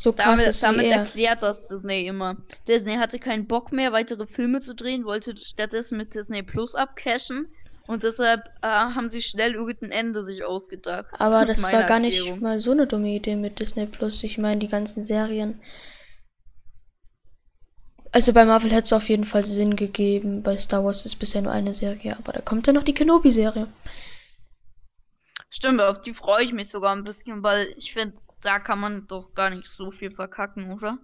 so 0.00 0.12
krass 0.14 0.24
damit, 0.24 0.46
ist 0.46 0.62
damit 0.62 0.86
erklärt 0.86 1.42
das 1.42 1.66
Disney 1.66 2.06
immer. 2.06 2.36
Disney 2.66 2.96
hatte 2.96 3.18
keinen 3.18 3.46
Bock 3.46 3.70
mehr, 3.70 3.92
weitere 3.92 4.26
Filme 4.26 4.60
zu 4.60 4.74
drehen, 4.74 5.04
wollte 5.04 5.36
stattdessen 5.36 5.98
mit 5.98 6.14
Disney 6.14 6.42
Plus 6.42 6.74
abcashen 6.74 7.48
und 7.86 8.02
deshalb 8.02 8.46
äh, 8.62 8.66
haben 8.66 9.10
sie 9.10 9.20
schnell 9.20 9.54
irgendein 9.54 9.90
Ende 9.90 10.24
sich 10.24 10.42
ausgedacht. 10.42 11.12
Aber 11.18 11.44
das, 11.44 11.60
das 11.60 11.62
war 11.64 11.72
gar 11.82 12.02
Erklärung. 12.02 12.30
nicht 12.30 12.40
mal 12.40 12.58
so 12.58 12.70
eine 12.70 12.86
dumme 12.86 13.08
Idee 13.08 13.36
mit 13.36 13.60
Disney 13.60 13.84
Plus. 13.84 14.22
Ich 14.22 14.38
meine, 14.38 14.60
die 14.60 14.68
ganzen 14.68 15.02
Serien. 15.02 15.60
Also 18.12 18.32
bei 18.32 18.44
Marvel 18.44 18.70
hätte 18.72 18.84
es 18.84 18.92
auf 18.92 19.08
jeden 19.08 19.24
Fall 19.24 19.44
Sinn 19.44 19.76
gegeben. 19.76 20.42
Bei 20.42 20.56
Star 20.56 20.84
Wars 20.84 21.04
ist 21.04 21.16
bisher 21.16 21.42
nur 21.42 21.52
eine 21.52 21.74
Serie, 21.74 22.16
aber 22.16 22.32
da 22.32 22.40
kommt 22.40 22.66
ja 22.66 22.72
noch 22.72 22.84
die 22.84 22.94
Kenobi-Serie. 22.94 23.68
Stimmt, 25.50 25.80
auf 25.80 26.00
die 26.00 26.14
freue 26.14 26.44
ich 26.44 26.52
mich 26.52 26.70
sogar 26.70 26.94
ein 26.94 27.04
bisschen, 27.04 27.42
weil 27.42 27.74
ich 27.76 27.92
finde, 27.92 28.14
da 28.42 28.58
kann 28.58 28.80
man 28.80 29.06
doch 29.06 29.34
gar 29.34 29.50
nicht 29.50 29.68
so 29.68 29.90
viel 29.90 30.10
verkacken, 30.10 30.72
oder? 30.72 30.98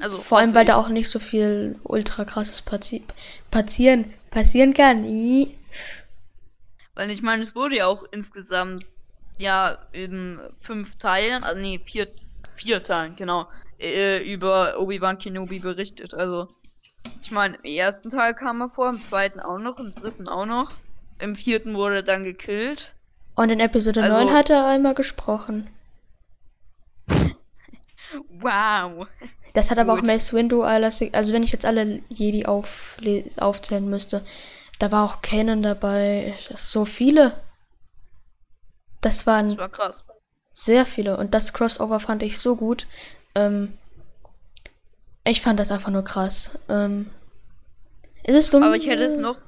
Also 0.00 0.16
vor 0.18 0.38
allem, 0.38 0.54
weil 0.54 0.64
da 0.64 0.76
auch 0.76 0.88
nicht 0.88 1.08
so 1.08 1.18
viel 1.18 1.78
ultra 1.84 2.24
krasses 2.24 2.62
passi 2.62 3.04
passieren, 3.50 4.12
passieren 4.30 4.72
kann. 4.72 5.04
I 5.04 5.54
weil 6.94 7.10
ich 7.10 7.22
meine, 7.22 7.42
es 7.42 7.54
wurde 7.54 7.76
ja 7.76 7.86
auch 7.86 8.04
insgesamt 8.10 8.84
ja 9.38 9.78
in 9.92 10.40
fünf 10.60 10.96
Teilen, 10.96 11.42
also 11.42 11.60
nee, 11.60 11.80
vier, 11.84 12.08
vier 12.54 12.82
Teilen, 12.82 13.16
genau, 13.16 13.48
äh, 13.80 14.18
über 14.18 14.78
Obi-Wan 14.78 15.18
Kenobi 15.18 15.58
berichtet. 15.58 16.14
Also, 16.14 16.48
ich 17.22 17.30
meine, 17.30 17.56
im 17.56 17.64
ersten 17.64 18.10
Teil 18.10 18.34
kam 18.34 18.60
er 18.60 18.68
vor, 18.68 18.88
im 18.90 19.02
zweiten 19.02 19.40
auch 19.40 19.58
noch, 19.58 19.78
im 19.78 19.94
dritten 19.94 20.28
auch 20.28 20.46
noch. 20.46 20.72
Im 21.18 21.34
vierten 21.34 21.74
wurde 21.74 21.96
er 21.96 22.02
dann 22.02 22.24
gekillt. 22.24 22.92
Und 23.34 23.50
in 23.50 23.60
Episode 23.60 24.02
also, 24.02 24.24
9 24.24 24.32
hat 24.32 24.50
er 24.50 24.66
einmal 24.66 24.94
gesprochen. 24.94 25.68
Wow. 28.40 29.06
Das 29.54 29.70
hat 29.70 29.78
aber 29.78 29.94
Gut. 29.94 30.04
auch 30.04 30.06
Mace 30.06 30.32
Windu 30.32 30.62
alles, 30.62 31.02
also 31.12 31.34
wenn 31.34 31.42
ich 31.42 31.52
jetzt 31.52 31.66
alle 31.66 32.00
Jedi 32.08 32.46
aufzählen 32.46 33.88
müsste, 33.88 34.24
da 34.78 34.90
war 34.90 35.04
auch 35.04 35.22
Kanan 35.22 35.62
dabei. 35.62 36.34
So 36.56 36.84
viele. 36.84 37.38
Das 39.00 39.26
waren 39.26 39.48
das 39.48 39.58
war 39.58 39.68
krass. 39.68 40.04
sehr 40.50 40.86
viele. 40.86 41.16
Und 41.16 41.34
das 41.34 41.52
Crossover 41.52 42.00
fand 42.00 42.22
ich 42.22 42.38
so 42.38 42.56
gut. 42.56 42.86
Ähm, 43.34 43.76
ich 45.24 45.40
fand 45.40 45.60
das 45.60 45.70
einfach 45.70 45.90
nur 45.90 46.04
krass. 46.04 46.52
Ähm, 46.68 47.10
ist 48.24 48.36
es 48.36 48.50
dumm? 48.50 48.62
Aber 48.62 48.76
ich 48.76 48.86
hätte 48.86 49.04
es 49.04 49.16
noch. 49.16 49.38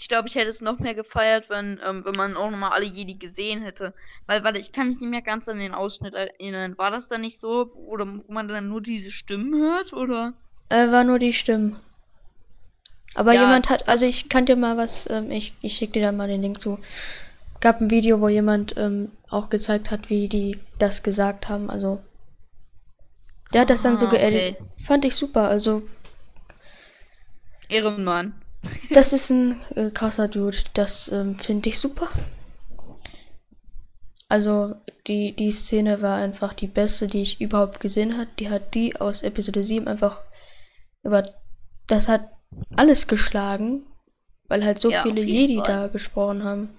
Ich 0.00 0.08
glaube, 0.08 0.28
ich 0.28 0.34
hätte 0.34 0.48
es 0.48 0.62
noch 0.62 0.78
mehr 0.78 0.94
gefeiert, 0.94 1.50
wenn, 1.50 1.78
ähm, 1.86 2.06
wenn 2.06 2.16
man 2.16 2.34
auch 2.34 2.50
nochmal 2.50 2.72
alle 2.72 2.86
Jedi 2.86 3.16
gesehen 3.16 3.60
hätte. 3.60 3.92
Weil, 4.26 4.42
warte, 4.42 4.58
ich 4.58 4.72
kann 4.72 4.86
mich 4.86 4.98
nicht 4.98 5.10
mehr 5.10 5.20
ganz 5.20 5.46
an 5.46 5.58
den 5.58 5.74
Ausschnitt 5.74 6.14
erinnern. 6.14 6.78
War 6.78 6.90
das 6.90 7.08
dann 7.08 7.20
nicht 7.20 7.38
so? 7.38 7.70
Oder 7.74 8.06
wo 8.06 8.32
man 8.32 8.48
dann 8.48 8.70
nur 8.70 8.80
diese 8.80 9.10
Stimmen 9.10 9.54
hört? 9.54 9.92
Oder? 9.92 10.32
Äh, 10.70 10.90
war 10.90 11.04
nur 11.04 11.18
die 11.18 11.34
Stimmen. 11.34 11.78
Aber 13.14 13.34
ja, 13.34 13.42
jemand 13.42 13.68
hat, 13.68 13.90
also 13.90 14.06
ich 14.06 14.30
kann 14.30 14.46
dir 14.46 14.56
mal 14.56 14.78
was, 14.78 15.08
ähm, 15.10 15.30
ich, 15.30 15.52
ich 15.60 15.76
schicke 15.76 15.92
dir 15.92 16.02
da 16.02 16.12
mal 16.12 16.28
den 16.28 16.40
Link 16.40 16.62
zu. 16.62 16.78
Gab 17.60 17.82
ein 17.82 17.90
Video, 17.90 18.22
wo 18.22 18.28
jemand 18.28 18.78
ähm, 18.78 19.12
auch 19.28 19.50
gezeigt 19.50 19.90
hat, 19.90 20.08
wie 20.08 20.28
die 20.28 20.58
das 20.78 21.02
gesagt 21.02 21.50
haben. 21.50 21.68
Also 21.68 22.02
der 23.52 23.62
hat 23.62 23.70
das 23.70 23.82
dann 23.82 23.98
so 23.98 24.06
ah, 24.06 24.10
geeditet. 24.10 24.62
Okay. 24.62 24.82
Fand 24.82 25.04
ich 25.04 25.14
super. 25.14 25.50
Also 25.50 25.82
Ehrenmann. 27.68 28.39
Das 28.92 29.12
ist 29.12 29.30
ein 29.30 29.60
äh, 29.74 29.90
krasser 29.90 30.28
Dude. 30.28 30.58
Das 30.74 31.10
ähm, 31.12 31.36
finde 31.36 31.68
ich 31.68 31.78
super. 31.78 32.08
Also 34.28 34.76
die, 35.06 35.32
die 35.32 35.50
Szene 35.50 36.02
war 36.02 36.16
einfach 36.16 36.54
die 36.54 36.68
beste, 36.68 37.08
die 37.08 37.22
ich 37.22 37.40
überhaupt 37.40 37.80
gesehen 37.80 38.16
habe. 38.16 38.28
Die 38.38 38.48
hat 38.48 38.74
die 38.74 38.96
aus 38.96 39.22
Episode 39.22 39.64
7 39.64 39.88
einfach 39.88 40.20
über. 41.02 41.24
Das 41.86 42.08
hat 42.08 42.30
alles 42.76 43.06
geschlagen. 43.08 43.84
weil 44.48 44.64
halt 44.64 44.80
so 44.80 44.90
ja, 44.90 45.02
viele 45.02 45.22
Jedi 45.22 45.56
Fall. 45.56 45.66
da 45.66 45.86
gesprochen 45.88 46.44
haben. 46.44 46.70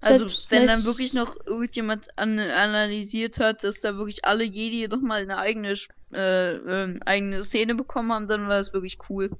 Also 0.00 0.26
Selbst 0.26 0.50
wenn 0.50 0.66
dann 0.66 0.84
wirklich 0.84 1.14
noch 1.14 1.36
irgendjemand 1.46 2.18
an, 2.18 2.38
analysiert 2.40 3.38
hat, 3.38 3.62
dass 3.62 3.80
da 3.80 3.96
wirklich 3.96 4.24
alle 4.24 4.42
Jedi 4.42 4.88
noch 4.88 5.00
mal 5.00 5.22
eine 5.22 5.38
eigene 5.38 5.76
äh, 6.12 6.52
äh, 6.56 6.98
eigene 7.06 7.44
Szene 7.44 7.76
bekommen 7.76 8.12
haben, 8.12 8.26
dann 8.26 8.48
war 8.48 8.58
das 8.58 8.72
wirklich 8.72 8.98
cool. 9.08 9.30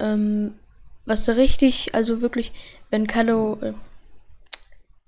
Ähm, 0.00 0.54
was 1.06 1.28
richtig, 1.28 1.94
also 1.94 2.20
wirklich, 2.20 2.52
wenn 2.90 3.06
Kylo 3.06 3.58
äh, 3.60 3.72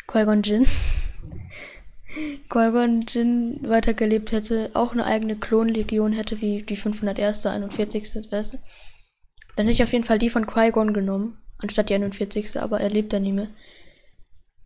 Qui-Gon 0.06 0.42
Jinn 0.42 0.66
Qui-Gon 2.50 3.06
Jinn 3.08 3.60
weitergelebt 3.62 4.32
hätte, 4.32 4.70
auch 4.74 4.92
eine 4.92 5.06
eigene 5.06 5.36
Klonlegion 5.36 6.12
hätte, 6.12 6.40
wie 6.40 6.62
die 6.62 6.76
501. 6.76 7.46
41. 7.46 8.30
Weißt 8.30 8.58
Dann 9.56 9.66
hätte 9.66 9.70
ich 9.70 9.82
auf 9.82 9.92
jeden 9.92 10.04
Fall 10.04 10.18
die 10.18 10.30
von 10.30 10.46
Qui-Gon 10.46 10.92
genommen, 10.92 11.38
anstatt 11.58 11.88
die 11.88 11.94
41. 11.94 12.60
Aber 12.60 12.80
er 12.80 12.90
lebt 12.90 13.12
ja 13.12 13.20
nie 13.20 13.32
mehr. 13.32 13.48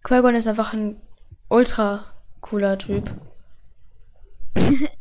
Qui-Gon 0.04 0.34
ist 0.34 0.48
einfach 0.48 0.72
ein 0.72 1.00
ultra 1.48 2.04
cooler 2.40 2.78
Typ. 2.78 3.10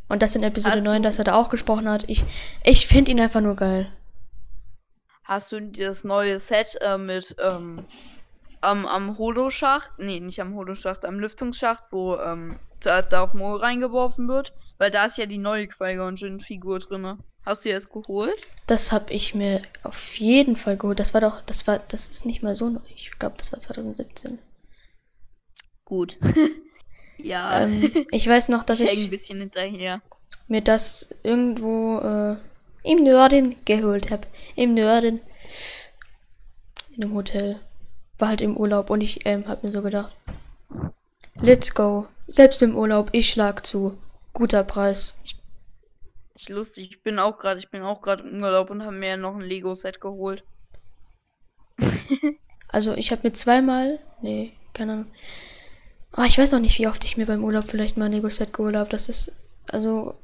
Und 0.09 0.21
das 0.21 0.35
in 0.35 0.43
Episode 0.43 0.77
hast 0.77 0.83
9, 0.83 1.01
dass 1.01 1.17
er 1.17 1.23
da 1.23 1.33
auch 1.33 1.49
gesprochen 1.49 1.89
hat. 1.89 2.03
Ich, 2.07 2.23
ich 2.63 2.87
finde 2.87 3.11
ihn 3.11 3.19
einfach 3.19 3.41
nur 3.41 3.55
geil. 3.55 3.87
Hast 5.25 5.51
du 5.51 5.59
das 5.59 6.03
neue 6.03 6.39
Set 6.39 6.77
äh, 6.81 6.99
mit 6.99 7.35
ähm, 7.39 7.83
am, 8.61 8.85
am 8.85 9.17
Holoschacht? 9.17 9.89
Nee, 9.97 10.19
nicht 10.19 10.39
am 10.39 10.55
Holoschacht, 10.55 11.03
am 11.03 11.19
Lüftungsschacht, 11.19 11.83
wo 11.89 12.15
ähm, 12.17 12.59
Darth 12.79 13.33
Maul 13.33 13.57
reingeworfen 13.57 14.27
wird? 14.27 14.53
Weil 14.77 14.91
da 14.91 15.05
ist 15.05 15.17
ja 15.17 15.25
die 15.25 15.39
neue 15.39 15.67
Qui-Gon 15.67 16.39
Figur 16.39 16.79
drin. 16.79 17.17
Hast 17.43 17.65
du 17.65 17.71
das 17.71 17.89
geholt? 17.89 18.35
Das 18.67 18.91
habe 18.91 19.13
ich 19.13 19.33
mir 19.33 19.61
auf 19.83 20.15
jeden 20.15 20.55
Fall 20.55 20.77
geholt. 20.77 20.99
Das 20.99 21.13
war 21.13 21.21
doch, 21.21 21.41
das 21.41 21.65
war, 21.65 21.79
das 21.79 22.07
ist 22.07 22.25
nicht 22.25 22.43
mal 22.43 22.53
so 22.53 22.69
neu. 22.69 22.79
Ich 22.93 23.11
glaube, 23.17 23.35
das 23.37 23.51
war 23.51 23.59
2017. 23.59 24.39
Gut. 25.85 26.19
ja. 27.17 27.61
Ähm, 27.61 27.91
ich 28.11 28.27
weiß 28.27 28.49
noch, 28.49 28.63
dass 28.63 28.79
ich, 28.79 28.91
ich 28.91 29.05
ein 29.05 29.09
bisschen 29.09 29.39
hinterher. 29.39 30.01
mir 30.47 30.61
das 30.61 31.09
irgendwo 31.23 31.99
äh, 31.99 32.37
im 32.85 33.03
Norden 33.03 33.55
geholt 33.65 34.11
habe. 34.11 34.27
Im 34.55 34.73
Norden. 34.73 35.21
In 36.95 37.03
einem 37.03 37.15
Hotel. 37.15 37.59
War 38.17 38.29
halt 38.29 38.41
im 38.41 38.55
Urlaub 38.55 38.89
und 38.89 39.01
ich 39.01 39.25
ähm, 39.25 39.47
habe 39.47 39.67
mir 39.67 39.73
so 39.73 39.81
gedacht. 39.81 40.15
Let's 41.41 41.73
go. 41.73 42.07
Selbst 42.27 42.61
im 42.61 42.75
Urlaub, 42.75 43.09
ich 43.11 43.29
schlag 43.29 43.65
zu. 43.65 43.97
Guter 44.33 44.63
Preis. 44.63 45.15
Ich 46.37 46.49
lustig, 46.49 46.89
ich 46.91 47.01
bin 47.01 47.19
auch 47.19 47.37
gerade, 47.37 47.59
ich 47.59 47.69
bin 47.69 47.81
auch 47.81 48.01
gerade 48.01 48.27
im 48.27 48.41
Urlaub 48.41 48.69
und 48.69 48.83
habe 48.83 48.95
mir 48.95 49.15
noch 49.15 49.35
ein 49.35 49.41
Lego 49.41 49.73
Set 49.73 50.01
geholt. 50.01 50.43
also, 52.67 52.93
ich 52.93 53.11
habe 53.11 53.21
mir 53.23 53.33
zweimal, 53.33 53.99
nee, 54.21 54.51
keine 54.73 54.93
Ahnung, 54.93 55.07
Oh, 56.17 56.23
ich 56.23 56.37
weiß 56.37 56.53
auch 56.53 56.59
nicht, 56.59 56.79
wie 56.79 56.87
oft 56.87 57.03
ich 57.03 57.17
mir 57.17 57.25
beim 57.25 57.43
Urlaub 57.43 57.65
vielleicht 57.67 57.97
mal 57.97 58.05
ein 58.05 58.13
Lego-Set 58.13 58.53
geholt 58.53 58.75
habe. 58.75 58.89
Das 58.89 59.09
ist 59.09 59.33
also 59.69 60.15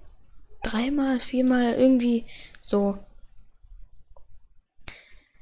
dreimal, 0.63 1.19
viermal 1.19 1.74
irgendwie 1.74 2.26
so. 2.62 2.97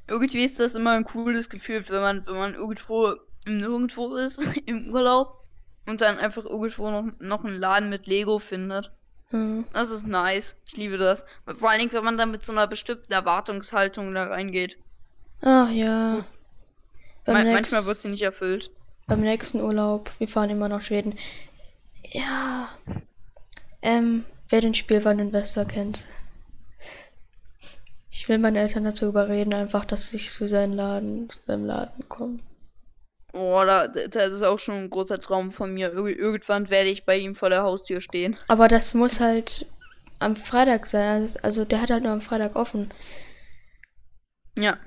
Irgendwie 0.08 0.44
ist 0.44 0.60
das 0.60 0.76
immer 0.76 0.92
ein 0.92 1.04
cooles 1.04 1.50
Gefühl, 1.50 1.88
wenn 1.90 2.02
man, 2.02 2.26
wenn 2.26 2.36
man 2.36 2.54
irgendwo 2.56 3.14
im 3.46 3.60
Nirgendwo 3.60 4.16
ist, 4.16 4.44
im 4.66 4.92
Urlaub, 4.92 5.40
und 5.88 6.02
dann 6.02 6.18
einfach 6.18 6.46
irgendwo 6.46 6.90
noch, 6.90 7.06
noch 7.20 7.46
einen 7.46 7.60
Laden 7.60 7.90
mit 7.90 8.06
Lego 8.08 8.40
findet. 8.40 8.92
Hm. 9.32 9.66
Das 9.74 9.90
ist 9.90 10.08
nice. 10.08 10.56
Ich 10.68 10.78
liebe 10.78 10.98
das. 10.98 11.26
Vor 11.46 11.70
allen 11.70 11.80
Dingen, 11.80 11.92
wenn 11.94 12.04
man 12.04 12.18
dann 12.18 12.32
mit 12.32 12.46
so 12.46 12.52
einer 12.52 12.68
bestimmten 12.68 13.12
Erwartungshaltung 13.12 14.14
da 14.14 14.26
reingeht. 14.26 14.78
Ach 15.42 15.70
ja. 15.70 16.26
Ma 17.26 17.44
manchmal 17.44 17.86
wird 17.86 18.00
sie 18.00 18.10
nicht 18.10 18.22
erfüllt 18.22 18.72
beim 19.10 19.20
nächsten 19.20 19.62
Urlaub. 19.62 20.12
Wir 20.20 20.28
fahren 20.28 20.50
immer 20.50 20.70
nach 20.70 20.82
Schweden. 20.82 21.18
Ja. 22.04 22.70
Ähm, 23.82 24.26
wer 24.50 24.62
den 24.62 24.74
Spielwareninvestor 24.74 25.66
kennt. 25.66 26.06
Ich 28.10 28.28
will 28.28 28.38
meine 28.38 28.60
Eltern 28.60 28.84
dazu 28.84 29.06
überreden, 29.06 29.54
einfach, 29.54 29.86
dass 29.86 30.14
ich 30.14 30.32
zu 30.32 30.48
seinem 30.48 30.74
Laden, 30.74 31.30
zu 31.30 31.40
seinem 31.46 31.66
Laden 31.66 32.10
komme. 32.10 32.40
Oh, 33.32 33.62
da, 33.66 33.88
das 33.88 34.34
ist 34.34 34.42
auch 34.42 34.60
schon 34.60 34.76
ein 34.76 34.90
großer 34.90 35.22
Traum 35.22 35.52
von 35.52 35.74
mir. 35.74 35.94
Ir 35.94 36.20
irgendwann 36.20 36.70
werde 36.70 36.90
ich 36.90 37.06
bei 37.06 37.18
ihm 37.18 37.36
vor 37.36 37.50
der 37.50 37.64
Haustür 37.64 38.02
stehen. 38.02 38.36
Aber 38.48 38.68
das 38.68 38.94
muss 38.94 39.20
halt 39.20 39.68
am 40.18 40.36
Freitag 40.36 40.88
sein. 40.88 41.30
Also 41.44 41.64
der 41.64 41.82
hat 41.82 41.92
halt 41.92 42.04
nur 42.04 42.12
am 42.12 42.22
Freitag 42.22 42.56
offen. 42.56 42.92
Ja. 44.58 44.78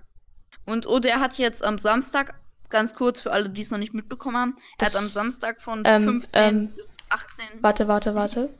Und, 0.66 0.86
und 0.86 1.04
er 1.06 1.20
hat 1.20 1.38
jetzt 1.38 1.64
am 1.64 1.78
Samstag 1.78 2.34
ganz 2.68 2.94
kurz 2.94 3.20
für 3.20 3.32
alle, 3.32 3.48
die 3.48 3.62
es 3.62 3.70
noch 3.70 3.78
nicht 3.78 3.94
mitbekommen 3.94 4.36
haben. 4.36 4.56
Das, 4.78 4.94
er 4.94 4.98
hat 4.98 5.04
am 5.04 5.10
Samstag 5.10 5.60
von 5.60 5.82
ähm, 5.86 6.04
15 6.04 6.42
ähm, 6.42 6.68
bis 6.74 6.96
18. 7.10 7.44
Warte, 7.60 7.86
warte, 7.86 8.14
warte. 8.14 8.50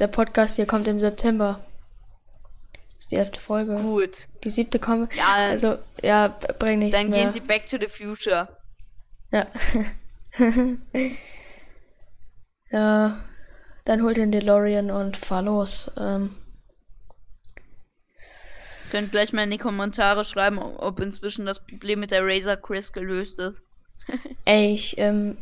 Der 0.00 0.08
Podcast 0.08 0.56
hier 0.56 0.66
kommt 0.66 0.88
im 0.88 0.98
September. 0.98 1.60
Das 2.72 3.00
ist 3.00 3.12
die 3.12 3.16
elfte 3.16 3.38
Folge. 3.38 3.76
Gut. 3.76 4.28
Die 4.42 4.48
siebte 4.48 4.78
kommt. 4.78 5.14
Ja, 5.14 5.34
also, 5.34 5.78
ja, 6.02 6.28
bring 6.58 6.78
nichts 6.78 6.98
Dann 6.98 7.10
mehr. 7.10 7.20
gehen 7.20 7.30
sie 7.30 7.40
back 7.40 7.68
to 7.68 7.76
the 7.78 7.86
future. 7.86 8.48
Ja. 9.30 9.46
ja. 12.70 13.20
Dann 13.84 14.02
holt 14.02 14.16
den 14.16 14.32
DeLorean 14.32 14.90
und 14.90 15.18
fahr 15.18 15.42
los. 15.42 15.90
Ähm, 15.98 16.34
Könnt 18.90 19.12
gleich 19.12 19.34
mal 19.34 19.44
in 19.44 19.50
die 19.50 19.58
Kommentare 19.58 20.24
schreiben, 20.24 20.58
ob 20.58 20.98
inzwischen 21.00 21.44
das 21.44 21.64
Problem 21.64 22.00
mit 22.00 22.10
der 22.10 22.24
Razer 22.24 22.56
Chris 22.56 22.92
gelöst 22.92 23.38
ist. 23.38 23.62
Ey, 24.46 24.72
ich, 24.72 24.96
ähm, 24.98 25.36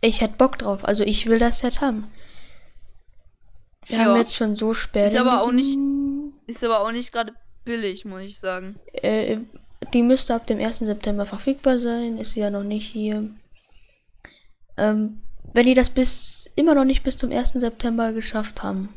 ich 0.00 0.20
hätte 0.20 0.36
Bock 0.36 0.58
drauf. 0.58 0.84
Also 0.84 1.04
ich 1.04 1.26
will 1.26 1.38
das 1.38 1.60
Set 1.60 1.80
haben. 1.80 2.10
Wir 3.86 3.98
ja. 3.98 4.04
haben 4.04 4.16
jetzt 4.16 4.34
schon 4.34 4.56
so 4.56 4.74
spät. 4.74 5.12
Ist 5.12 5.18
aber 5.18 5.42
auch 5.42 5.52
nicht, 5.52 5.78
ist 6.46 6.64
aber 6.64 6.80
auch 6.80 6.92
nicht 6.92 7.12
gerade 7.12 7.32
billig, 7.64 8.04
muss 8.04 8.22
ich 8.22 8.38
sagen. 8.38 8.78
Äh, 8.92 9.38
die 9.92 10.02
müsste 10.02 10.34
ab 10.34 10.46
dem 10.46 10.60
1. 10.60 10.78
September 10.78 11.26
verfügbar 11.26 11.78
sein. 11.78 12.18
Ist 12.18 12.32
sie 12.32 12.40
ja 12.40 12.50
noch 12.50 12.62
nicht 12.62 12.88
hier. 12.88 13.28
Ähm, 14.76 15.22
wenn 15.52 15.66
die 15.66 15.74
das 15.74 15.90
bis 15.90 16.50
immer 16.54 16.74
noch 16.74 16.84
nicht 16.84 17.02
bis 17.02 17.16
zum 17.16 17.30
1. 17.30 17.52
September 17.52 18.12
geschafft 18.12 18.62
haben. 18.62 18.88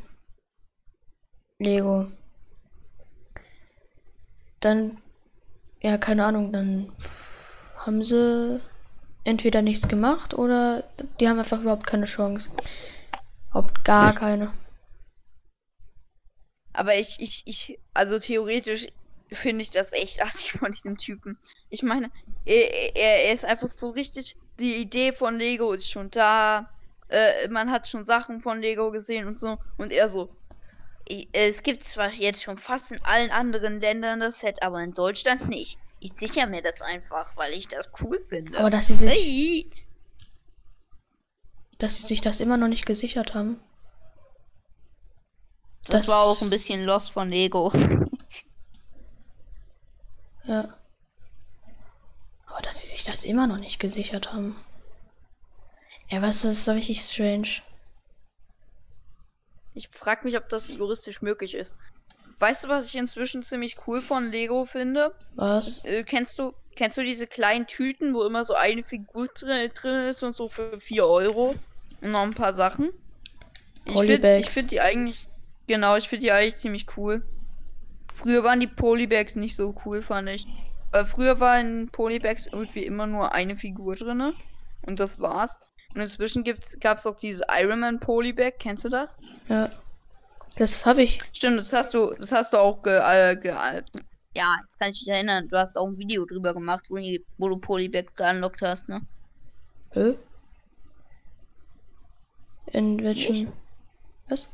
Lego 1.60 2.08
dann, 4.66 4.98
ja, 5.82 5.98
keine 5.98 6.26
Ahnung, 6.26 6.52
dann 6.52 6.92
haben 7.78 8.04
sie 8.04 8.60
entweder 9.24 9.62
nichts 9.62 9.88
gemacht 9.88 10.34
oder 10.34 10.84
die 11.20 11.30
haben 11.30 11.40
einfach 11.40 11.62
überhaupt 11.62 11.88
keine 11.88 12.06
Chance. 12.06 12.50
Überhaupt 13.50 13.84
gar 13.86 14.14
keine. 14.14 14.52
Aber 16.76 16.98
ich, 16.98 17.18
ich, 17.20 17.44
ich, 17.46 17.80
also 17.94 18.20
theoretisch 18.20 18.88
finde 19.32 19.62
ich 19.62 19.72
das 19.72 19.92
echt 19.94 20.22
artig 20.24 20.52
von 20.54 20.72
diesem 20.72 20.98
Typen. 20.98 21.38
Ich 21.70 21.84
meine, 21.84 22.12
er, 22.46 22.96
er, 22.96 23.34
ist 23.34 23.46
einfach 23.46 23.68
so 23.68 23.90
richtig, 23.90 24.36
die 24.60 24.76
Idee 24.76 25.14
von 25.14 25.38
Lego 25.38 25.74
ist 25.74 25.90
schon 25.90 26.10
da. 26.12 26.70
Äh, 27.10 27.48
man 27.50 27.72
hat 27.72 27.88
schon 27.88 28.04
Sachen 28.04 28.42
von 28.42 28.62
Lego 28.62 28.92
gesehen 28.92 29.28
und 29.28 29.40
so. 29.40 29.58
Und 29.78 29.92
er 29.92 30.10
so, 30.10 30.30
es 31.34 31.62
gibt 31.62 31.84
zwar 31.84 32.12
jetzt 32.12 32.44
schon 32.44 32.58
fast 32.58 32.92
in 32.92 33.04
allen 33.04 33.30
anderen 33.30 33.80
Ländern 33.80 34.20
das 34.20 34.40
Set, 34.40 34.64
aber 34.64 34.82
in 34.84 34.94
Deutschland 34.94 35.48
nicht. 35.50 35.80
Ich 36.00 36.14
sichere 36.14 36.48
mir 36.48 36.62
das 36.62 36.82
einfach, 36.82 37.36
weil 37.36 37.54
ich 37.54 37.68
das 37.68 37.90
cool 38.02 38.20
finde. 38.20 38.58
Aber 38.58 38.70
dass 38.70 38.88
sie 38.88 38.94
sich. 38.94 39.10
Hey. 39.10 39.70
Dass 41.78 41.98
sie 41.98 42.08
sich 42.08 42.22
das 42.22 42.40
immer 42.40 42.58
noch 42.58 42.68
nicht 42.68 42.86
gesichert 42.86 43.34
haben. 43.34 43.60
Das, 45.86 46.02
das 46.02 46.08
war 46.08 46.24
auch 46.24 46.42
ein 46.42 46.50
bisschen 46.50 46.86
los 46.86 47.10
von 47.10 47.30
Lego. 47.30 47.72
ja. 50.46 50.76
Aber 52.48 52.62
dass 52.62 52.82
sie 52.82 52.88
sich 52.88 53.04
das 53.04 53.24
immer 53.24 53.48
noch 53.48 53.60
nicht 53.60 53.80
gesichert 53.80 54.34
haben. 54.34 54.56
Ja, 56.10 56.22
was 56.22 56.46
ist 56.46 56.66
so 56.66 56.72
richtig 56.72 57.02
strange. 57.02 57.62
Ich 59.74 59.90
frage 59.90 60.24
mich, 60.24 60.38
ob 60.38 60.48
das 60.50 60.68
juristisch 60.68 61.22
möglich 61.22 61.54
ist. 61.54 61.76
Weißt 62.40 62.64
du, 62.64 62.68
was 62.68 62.88
ich 62.88 62.96
inzwischen 62.96 63.44
ziemlich 63.44 63.76
cool 63.88 64.02
von 64.02 64.30
Lego 64.30 64.66
finde? 64.66 65.14
Was? 65.36 65.84
Äh, 65.86 66.04
kennst 66.04 66.40
du 66.40 66.54
kennst 66.76 66.98
du 66.98 67.04
diese 67.04 67.28
kleinen 67.28 67.68
Tüten, 67.68 68.14
wo 68.14 68.24
immer 68.24 68.44
so 68.44 68.54
eine 68.54 68.84
Figur 68.84 69.28
drin, 69.28 69.72
drin 69.74 70.08
ist 70.08 70.24
und 70.24 70.36
so 70.36 70.50
für 70.50 70.80
4 70.80 71.06
Euro 71.06 71.56
und 72.02 72.12
noch 72.12 72.22
ein 72.22 72.34
paar 72.34 72.54
Sachen? 72.54 72.92
Ich 73.86 73.94
finde 73.94 74.44
find 74.44 74.72
die 74.72 74.82
eigentlich 74.82 75.28
genau, 75.68 75.96
ich 75.98 76.10
finde 76.10 76.26
die 76.26 76.32
eigentlich 76.32 76.58
ziemlich 76.58 76.86
cool. 76.98 77.24
Früher 78.14 78.44
waren 78.44 78.60
die 78.60 78.68
Polybags 78.68 79.36
nicht 79.36 79.56
so 79.56 79.76
cool, 79.86 80.02
fand 80.02 80.30
ich. 80.30 80.48
Weil 80.92 81.06
früher 81.06 81.40
war 81.40 81.60
in 81.60 81.90
Polybags 81.92 82.48
irgendwie 82.48 82.86
immer 82.86 83.08
nur 83.08 83.34
eine 83.34 83.58
Figur 83.58 83.96
drin 83.96 84.34
und 84.84 85.00
das 85.00 85.20
war's. 85.20 85.60
Und 85.94 86.02
inzwischen 86.02 86.44
gab 86.80 86.98
es 86.98 87.06
auch 87.06 87.16
diese 87.16 87.44
Iron 87.50 87.80
Man 87.80 88.00
Polybag, 88.00 88.60
kennst 88.60 88.86
du 88.86 88.90
das? 88.90 89.18
Ja. 89.48 89.70
Das 90.58 90.86
habe 90.86 91.04
ich. 91.04 91.22
Stimmt, 91.34 91.58
das 91.58 91.74
hast 91.74 91.94
du, 91.94 92.14
das 92.14 92.32
hast 92.32 92.54
du 92.54 92.58
auch 92.58 92.82
ge, 92.82 92.94
äh, 92.94 93.36
ge, 93.36 93.52
Ja, 93.52 94.58
jetzt 94.62 94.80
kann 94.80 94.92
ich 94.92 95.06
mich 95.06 95.08
erinnern, 95.08 95.48
du 95.50 95.58
hast 95.58 95.78
auch 95.78 95.88
ein 95.88 95.98
Video 95.98 96.26
drüber 96.26 96.54
gemacht, 96.54 96.86
wo, 96.90 96.96
wo 97.38 97.50
du 97.50 97.58
Polyback 97.58 98.16
geunlockt 98.16 98.62
hast, 98.62 98.88
ne? 98.88 99.02
Hä? 99.92 100.18
In 102.72 103.02
welchem? 103.04 103.52
Was? 104.28 104.50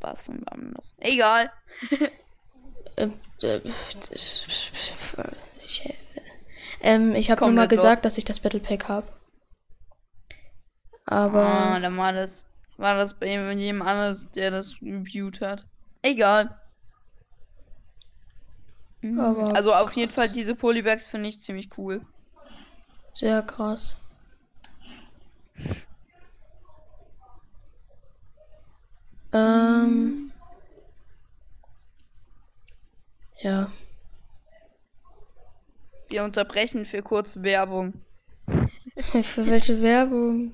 Was 0.00 0.22
von 0.22 0.42
wann 0.48 0.72
das? 0.74 0.94
Egal. 0.98 1.52
ähm, 2.96 3.14
äh, 3.42 3.60
ähm, 6.80 7.14
ich 7.14 7.30
habe 7.30 7.44
nur 7.44 7.52
mal 7.52 7.68
gesagt, 7.68 7.96
los. 7.96 8.02
dass 8.02 8.18
ich 8.18 8.24
das 8.24 8.40
Battle 8.40 8.60
Pack 8.60 8.88
habe. 8.88 9.12
Aber. 11.06 11.42
Ah, 11.42 11.80
dann 11.80 11.96
war 11.96 12.12
das, 12.12 12.44
war 12.76 12.96
das 12.96 13.14
bei 13.14 13.26
jemand 13.28 13.88
anders, 13.88 14.30
der 14.32 14.50
das 14.50 14.80
reviewed 14.82 15.40
hat. 15.40 15.64
Egal. 16.02 16.58
Mhm. 19.00 19.20
Aber 19.20 19.56
also 19.56 19.72
auf 19.72 19.86
krass. 19.86 19.96
jeden 19.96 20.12
Fall 20.12 20.28
diese 20.28 20.54
Polybags 20.54 21.08
finde 21.08 21.28
ich 21.28 21.40
ziemlich 21.40 21.76
cool. 21.78 22.04
Sehr 23.10 23.42
krass. 23.42 23.96
Ähm. 29.32 30.32
Ja. 33.40 33.70
Wir 36.08 36.24
unterbrechen 36.24 36.86
für 36.86 37.02
kurze 37.02 37.42
Werbung. 37.42 37.94
für 39.12 39.46
welche 39.46 39.80
Werbung? 39.82 40.52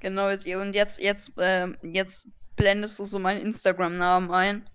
Genau, 0.00 0.30
jetzt, 0.30 0.46
und 0.46 0.74
jetzt, 0.74 1.00
jetzt, 1.00 1.32
äh, 1.36 1.68
jetzt 1.82 2.28
blendest 2.54 2.98
du 2.98 3.04
so 3.04 3.18
meinen 3.18 3.42
Instagram-Namen 3.42 4.30
ein. 4.30 4.66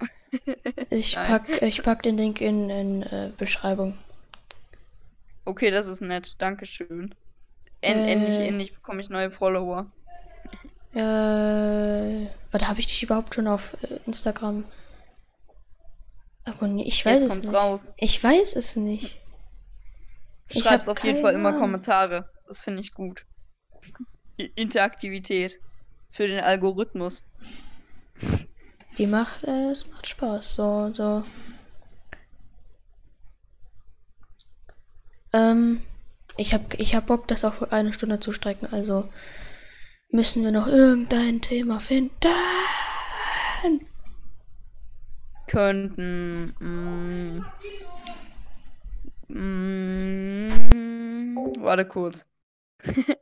ich 0.90 1.14
pack, 1.14 1.62
ich 1.62 1.82
pack 1.82 2.02
den 2.04 2.16
Link 2.16 2.40
in, 2.40 2.70
in 2.70 3.02
äh, 3.02 3.30
Beschreibung. 3.36 3.98
Okay, 5.44 5.70
das 5.70 5.86
ist 5.86 6.00
nett. 6.00 6.36
Dankeschön. 6.38 7.14
End, 7.80 8.00
äh, 8.08 8.12
endlich, 8.12 8.38
endlich 8.38 8.74
bekomme 8.74 9.00
ich 9.00 9.10
neue 9.10 9.30
Follower. 9.30 9.90
Äh, 10.94 12.28
warte, 12.50 12.68
habe 12.68 12.80
ich 12.80 12.86
dich 12.86 13.02
überhaupt 13.02 13.34
schon 13.34 13.46
auf 13.46 13.76
äh, 13.82 13.98
Instagram? 14.06 14.64
Abonniert? 16.44 16.88
Ich 16.88 17.04
weiß 17.04 17.22
Jetzt 17.22 17.32
es 17.32 17.38
nicht. 17.38 17.54
Raus. 17.54 17.92
Ich 17.96 18.22
weiß 18.22 18.56
es 18.56 18.76
nicht. 18.76 19.20
Schreibt 20.50 20.88
auf 20.88 21.02
jeden 21.02 21.22
Fall 21.22 21.34
immer 21.34 21.54
Kommentare. 21.54 22.28
Das 22.46 22.60
finde 22.60 22.80
ich 22.80 22.92
gut. 22.92 23.24
Interaktivität 24.36 25.58
für 26.10 26.26
den 26.26 26.40
Algorithmus. 26.40 27.22
Die 28.98 29.06
macht, 29.06 29.44
äh, 29.44 29.70
es 29.70 29.88
macht 29.88 30.06
Spaß. 30.06 30.54
So, 30.54 30.92
so. 30.92 31.24
Ähm, 35.32 35.80
ich 36.36 36.52
hab, 36.52 36.74
ich 36.78 36.94
hab 36.94 37.06
Bock, 37.06 37.26
das 37.28 37.44
auf 37.44 37.72
eine 37.72 37.94
Stunde 37.94 38.20
zu 38.20 38.32
strecken. 38.32 38.66
Also 38.70 39.08
müssen 40.12 40.44
wir 40.44 40.52
noch 40.52 40.66
irgendein 40.66 41.40
Thema 41.40 41.80
finden. 41.80 42.12
Könnten. 45.46 46.54
Mm, 46.60 47.44
mm, 49.28 50.48
warte 51.58 51.86
kurz. 51.86 52.26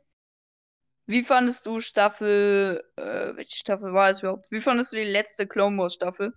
Wie 1.07 1.23
fandest 1.23 1.65
du 1.65 1.79
Staffel, 1.79 2.83
äh, 2.95 3.35
welche 3.35 3.57
Staffel 3.57 3.93
war 3.93 4.09
es 4.09 4.19
überhaupt? 4.19 4.49
Wie 4.51 4.61
fandest 4.61 4.93
du 4.93 4.97
die 4.97 5.03
letzte 5.03 5.47
Clone 5.47 5.77
Wars 5.77 5.95
Staffel? 5.95 6.33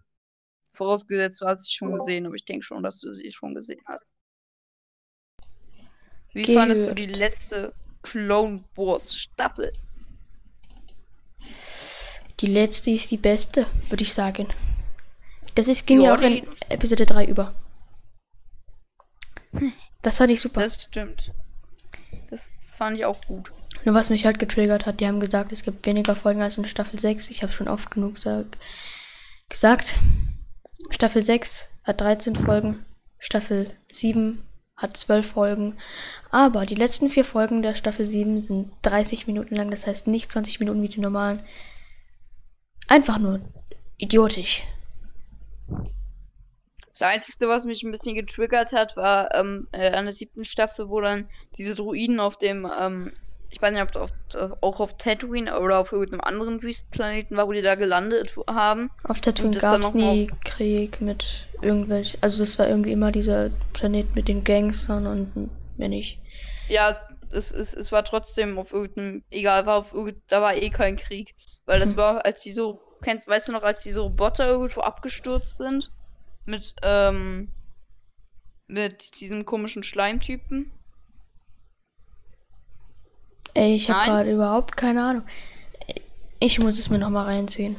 Vorausgesetzt, 0.73 1.41
du 1.41 1.47
hast 1.47 1.65
sie 1.65 1.73
schon 1.73 1.97
gesehen, 1.97 2.27
aber 2.27 2.35
ich 2.35 2.45
denke 2.45 2.65
schon, 2.65 2.83
dass 2.83 2.99
du 3.01 3.15
sie 3.15 3.31
schon 3.31 3.55
gesehen 3.55 3.83
hast. 3.87 4.13
Wie 6.33 6.43
Gut. 6.43 6.57
fandest 6.57 6.89
du 6.89 6.95
die 6.95 7.07
letzte 7.07 7.73
Clone 8.03 8.65
Wars 8.75 9.15
Staffel? 9.17 9.73
Die 12.41 12.47
letzte 12.47 12.91
ist 12.91 13.11
die 13.11 13.17
beste, 13.17 13.67
würde 13.89 14.03
ich 14.03 14.13
sagen. 14.13 14.49
Das 15.55 15.69
ist, 15.69 15.87
ging 15.87 16.01
ja, 16.01 16.15
auch 16.15 16.21
in 16.21 16.47
Episode 16.69 17.07
3 17.07 17.27
über. 17.27 17.55
Das 20.03 20.19
fand 20.19 20.31
ich 20.31 20.41
super. 20.41 20.63
Das 20.63 20.83
stimmt. 20.83 21.33
Das, 22.31 22.55
das 22.63 22.77
fand 22.77 22.99
ich 22.99 23.05
auch 23.05 23.21
gut. 23.27 23.53
Nur 23.85 23.95
was 23.95 24.11
mich 24.11 24.27
halt 24.27 24.39
getriggert 24.39 24.87
hat, 24.87 25.01
die 25.01 25.07
haben 25.07 25.21
gesagt, 25.21 25.53
es 25.53 25.63
gibt 25.63 25.87
weniger 25.87 26.17
Folgen 26.17 26.43
als 26.43 26.59
in 26.59 26.67
Staffel 26.67 26.99
6. 26.99 27.31
Ich 27.31 27.43
habe 27.43 27.53
schon 27.53 27.69
oft 27.69 27.91
genug 27.91 28.15
gesagt. 28.15 28.59
Staffel 30.91 31.23
6 31.23 31.69
hat 31.85 32.01
13 32.01 32.35
Folgen, 32.35 32.85
Staffel 33.19 33.71
7 33.93 34.43
hat 34.77 34.97
12 34.97 35.27
Folgen. 35.27 35.77
Aber 36.31 36.67
die 36.67 36.75
letzten 36.75 37.11
vier 37.11 37.25
Folgen 37.25 37.63
der 37.63 37.75
Staffel 37.75 38.07
7 38.07 38.39
sind 38.39 38.73
30 38.83 39.27
Minuten 39.27 39.55
lang, 39.55 39.71
das 39.71 39.87
heißt 39.87 40.07
nicht 40.07 40.31
20 40.31 40.61
Minuten 40.61 40.83
wie 40.83 40.89
die 40.89 41.01
normalen. 41.01 41.41
Einfach 42.89 43.19
nur 43.19 43.41
idiotisch. 43.99 44.63
Das 46.91 47.03
Einzige, 47.03 47.49
was 47.49 47.65
mich 47.65 47.83
ein 47.83 47.91
bisschen 47.91 48.15
getriggert 48.15 48.73
hat, 48.73 48.97
war 48.97 49.35
ähm, 49.35 49.67
äh, 49.73 49.91
an 49.91 50.05
der 50.05 50.15
siebten 50.15 50.45
Staffel, 50.45 50.89
wo 50.89 51.01
dann 51.01 51.29
diese 51.59 51.75
Druiden 51.75 52.21
auf 52.21 52.39
dem 52.39 52.71
ähm, 52.79 53.13
ich 53.55 53.63
weiß 53.63 53.73
nicht, 53.73 53.83
ob 53.83 53.97
auf, 53.97 54.11
auch 54.63 54.81
auf 54.81 54.97
Tatooine 54.97 55.61
oder 55.61 55.79
auf 55.79 55.93
irgendeinem 55.93 56.23
anderen 56.23 56.63
Wüstenplaneten 56.63 57.37
war, 57.37 57.47
wo 57.47 57.53
die 57.53 57.63
da 57.63 57.77
gelandet 57.77 58.35
haben. 58.49 58.91
Auf 59.05 59.21
Tatooine 59.21 59.57
gab 59.57 59.81
es 59.81 59.95
nie 59.95 60.29
Krieg 60.45 61.01
mit 61.01 61.47
irgendwelchen. 61.63 62.19
Also 62.21 62.43
das 62.43 62.59
war 62.59 62.69
irgendwie 62.69 62.91
immer 62.91 63.13
dieser 63.13 63.51
Planet 63.73 64.15
mit 64.17 64.27
den 64.27 64.43
Gangstern 64.43 65.07
und 65.07 65.51
wenn 65.77 65.93
ich. 65.93 66.19
Ja, 66.69 66.97
es, 67.31 67.53
es, 67.53 67.75
es 67.75 67.93
war 67.93 68.05
trotzdem 68.05 68.59
auf 68.59 68.73
irgendeinem. 68.73 69.23
Egal, 69.31 69.67
war 69.67 69.77
auf 69.79 69.95
da 70.27 70.41
war 70.43 70.57
eh 70.57 70.71
kein 70.71 70.97
Krieg. 70.97 71.37
Weil 71.67 71.81
das 71.81 71.91
hm. 71.91 71.97
war, 71.97 72.25
als 72.25 72.43
die 72.43 72.53
so. 72.53 72.81
Kennst, 73.03 73.29
weißt 73.29 73.49
du 73.49 73.53
noch, 73.53 73.63
als 73.63 73.83
diese 73.83 74.01
Roboter 74.01 74.49
irgendwo 74.49 74.81
abgestürzt 74.81 75.59
sind? 75.59 75.91
Mit, 76.47 76.75
ähm. 76.83 77.49
Mit 78.67 79.21
diesem 79.21 79.45
komischen 79.45 79.83
Schleimtypen? 79.83 80.71
Ey, 83.53 83.77
ich 83.77 83.91
habe 83.91 84.11
gerade 84.11 84.33
überhaupt 84.33 84.77
keine 84.77 85.05
Ahnung. 85.05 85.23
Ich 86.41 86.59
muss 86.59 86.79
es 86.79 86.91
mir 86.91 86.99
noch 86.99 87.11
mal 87.11 87.25
reinziehen. 87.25 87.77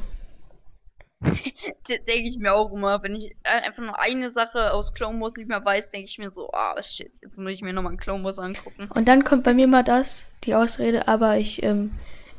denke 1.88 2.28
ich 2.28 2.38
mir 2.38 2.52
auch 2.52 2.72
immer, 2.72 3.02
wenn 3.02 3.14
ich 3.14 3.34
einfach 3.42 3.82
nur 3.82 3.98
eine 3.98 4.30
Sache 4.30 4.72
aus 4.72 4.92
Clone 4.92 5.20
Wars 5.20 5.36
nicht 5.36 5.48
mehr 5.48 5.64
weiß, 5.64 5.90
denke 5.90 6.06
ich 6.06 6.18
mir 6.18 6.30
so, 6.30 6.50
ah 6.52 6.74
oh, 6.76 6.82
shit, 6.82 7.10
jetzt 7.22 7.38
muss 7.38 7.52
ich 7.52 7.62
mir 7.62 7.72
nochmal 7.72 7.96
Clone 7.96 8.22
Wars 8.24 8.38
angucken. 8.38 8.88
Und 8.94 9.08
dann 9.08 9.24
kommt 9.24 9.44
bei 9.44 9.54
mir 9.54 9.66
mal 9.66 9.82
das, 9.82 10.28
die 10.44 10.54
Ausrede, 10.54 11.08
aber 11.08 11.36
ich 11.38 11.62
ähm, 11.62 11.92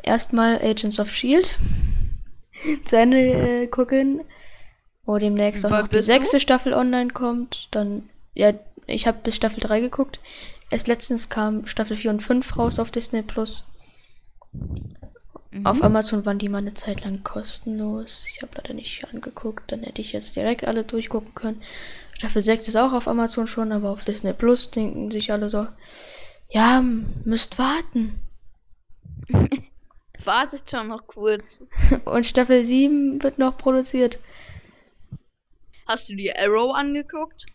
erstmal 0.08 0.60
Agents 0.62 1.00
of 1.00 1.12
Shield 1.12 1.58
zu 2.86 2.98
Ende 2.98 3.18
äh, 3.18 3.68
gucken, 3.68 4.22
wo 5.06 5.18
demnächst 5.18 5.66
auch 5.66 5.70
noch 5.70 5.88
die 5.88 6.02
sechste 6.02 6.38
du? 6.38 6.42
Staffel 6.42 6.74
online 6.74 7.12
kommt. 7.12 7.70
Dann, 7.72 8.10
ja, 8.34 8.54
ich 8.88 9.08
habe 9.08 9.20
bis 9.24 9.36
Staffel 9.36 9.62
3 9.62 9.80
geguckt. 9.82 10.20
Erst 10.70 10.88
letztens 10.88 11.30
kam 11.30 11.66
Staffel 11.66 11.96
4 11.96 12.12
und 12.12 12.22
5 12.22 12.58
raus 12.58 12.80
auf 12.80 12.92
Disney 12.92 13.22
Plus. 13.22 13.64
Mhm. 15.52 15.66
Auf 15.66 15.82
Amazon 15.84 16.26
waren 16.26 16.40
die 16.40 16.50
mal 16.50 16.58
eine 16.58 16.74
Zeit 16.74 17.06
lang 17.06 17.24
kostenlos. 17.24 18.26
Ich 18.30 18.42
habe 18.42 18.52
leider 18.58 18.74
nicht 18.74 19.08
angeguckt. 19.14 19.72
Dann 19.72 19.84
hätte 19.84 20.02
ich 20.02 20.12
jetzt 20.12 20.36
direkt 20.36 20.68
alle 20.68 20.84
durchgucken 20.84 21.34
können. 21.36 21.62
Staffel 22.14 22.44
6 22.44 22.68
ist 22.68 22.76
auch 22.76 22.94
auf 22.94 23.08
Amazon 23.08 23.48
schon, 23.48 23.72
aber 23.72 23.92
auf 23.92 24.04
Disney 24.04 24.34
Plus 24.34 24.72
denken 24.72 25.12
sich 25.12 25.32
alle 25.32 25.50
so. 25.50 25.68
Ja, 26.50 26.84
müsst 27.24 27.60
warten. 27.60 28.20
Wartet 30.24 30.70
schon 30.70 30.88
noch 30.88 31.06
kurz. 31.08 31.64
Und 32.06 32.26
Staffel 32.26 32.64
7 32.64 33.22
wird 33.24 33.38
noch 33.38 33.58
produziert. 33.58 34.20
Hast 35.88 36.10
du 36.10 36.16
die 36.16 36.36
Arrow 36.36 36.74
angeguckt? 36.74 37.46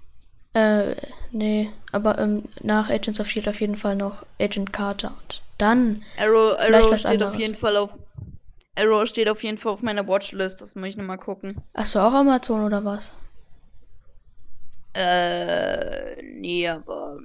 Äh, 0.55 0.97
nee, 1.31 1.71
aber 1.93 2.19
ähm, 2.19 2.45
nach 2.63 2.91
Agents 2.91 3.21
of 3.21 3.29
Shield 3.29 3.49
auf 3.49 3.61
jeden 3.61 3.77
Fall 3.77 3.97
noch 3.97 4.27
Agent 4.39 4.73
Carter 4.73 5.15
und 5.23 5.43
dann 5.57 6.03
Arrow, 6.19 6.59
Arrow 6.59 6.91
was 6.91 7.01
steht 7.01 7.13
anderes. 7.13 7.35
auf 7.35 7.41
jeden 7.41 7.57
Fall 7.57 7.77
auf 7.77 7.91
Arrow 8.77 9.07
steht 9.07 9.31
auf 9.31 9.43
jeden 9.43 9.57
Fall 9.57 9.73
auf 9.73 9.83
meiner 9.83 10.07
Watchlist, 10.07 10.61
das 10.61 10.75
muss 10.75 10.89
ich 10.89 10.97
nochmal 10.97 11.19
gucken. 11.19 11.63
Hast 11.75 11.95
du 11.95 12.01
auch 12.01 12.13
Amazon 12.13 12.65
oder 12.65 12.85
was? 12.85 13.15
Äh, 14.95 16.23
nee, 16.23 16.69
aber 16.69 17.19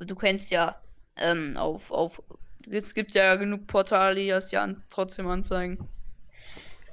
du 0.00 0.14
kennst 0.14 0.50
ja 0.50 0.76
ähm, 1.16 1.56
auf 1.56 1.90
auf 1.90 2.22
es 2.70 2.94
gibt 2.94 3.14
ja 3.14 3.36
genug 3.36 3.66
Portale, 3.66 4.14
die 4.16 4.28
das 4.28 4.50
ja 4.50 4.62
an, 4.62 4.82
trotzdem 4.88 5.28
anzeigen. 5.28 5.88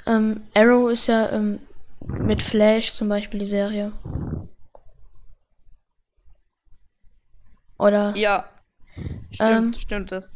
Ähm, 0.06 0.42
Arrow 0.54 0.90
ist 0.90 1.08
ja 1.08 1.32
ähm, 1.32 1.60
mit 2.06 2.42
Flash 2.42 2.92
zum 2.94 3.10
Beispiel 3.10 3.40
die 3.40 3.46
Serie. 3.46 3.92
Oder? 7.78 8.16
Ja. 8.16 8.50
Stimmt, 9.32 9.52
ähm, 9.52 9.74
stimmt 9.74 10.12
das. 10.12 10.32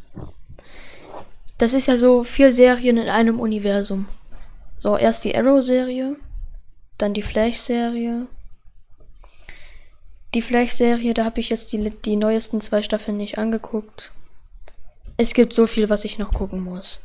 Das 1.58 1.74
ist 1.74 1.88
ja 1.88 1.98
so 1.98 2.24
vier 2.24 2.52
Serien 2.52 2.98
in 2.98 3.10
einem 3.10 3.40
Universum. 3.40 4.08
So, 4.78 4.98
erst 4.98 5.24
die 5.26 5.36
Arrow-Serie, 5.36 6.16
dann 6.98 7.14
die 7.14 7.22
Flash-Serie, 7.22 8.28
Die 10.34 10.42
Flash-Serie, 10.42 11.14
da 11.14 11.26
habe 11.26 11.42
ich 11.42 11.50
jetzt 11.50 11.74
die, 11.74 11.90
die 11.90 12.16
neuesten 12.16 12.62
zwei 12.62 12.82
Staffeln 12.82 13.18
nicht 13.18 13.38
angeguckt. 13.38 14.12
Es 15.18 15.34
gibt 15.34 15.54
so 15.54 15.68
viel, 15.68 15.90
was 15.90 16.06
ich 16.06 16.18
noch 16.18 16.34
gucken 16.34 16.62
muss. 16.62 17.02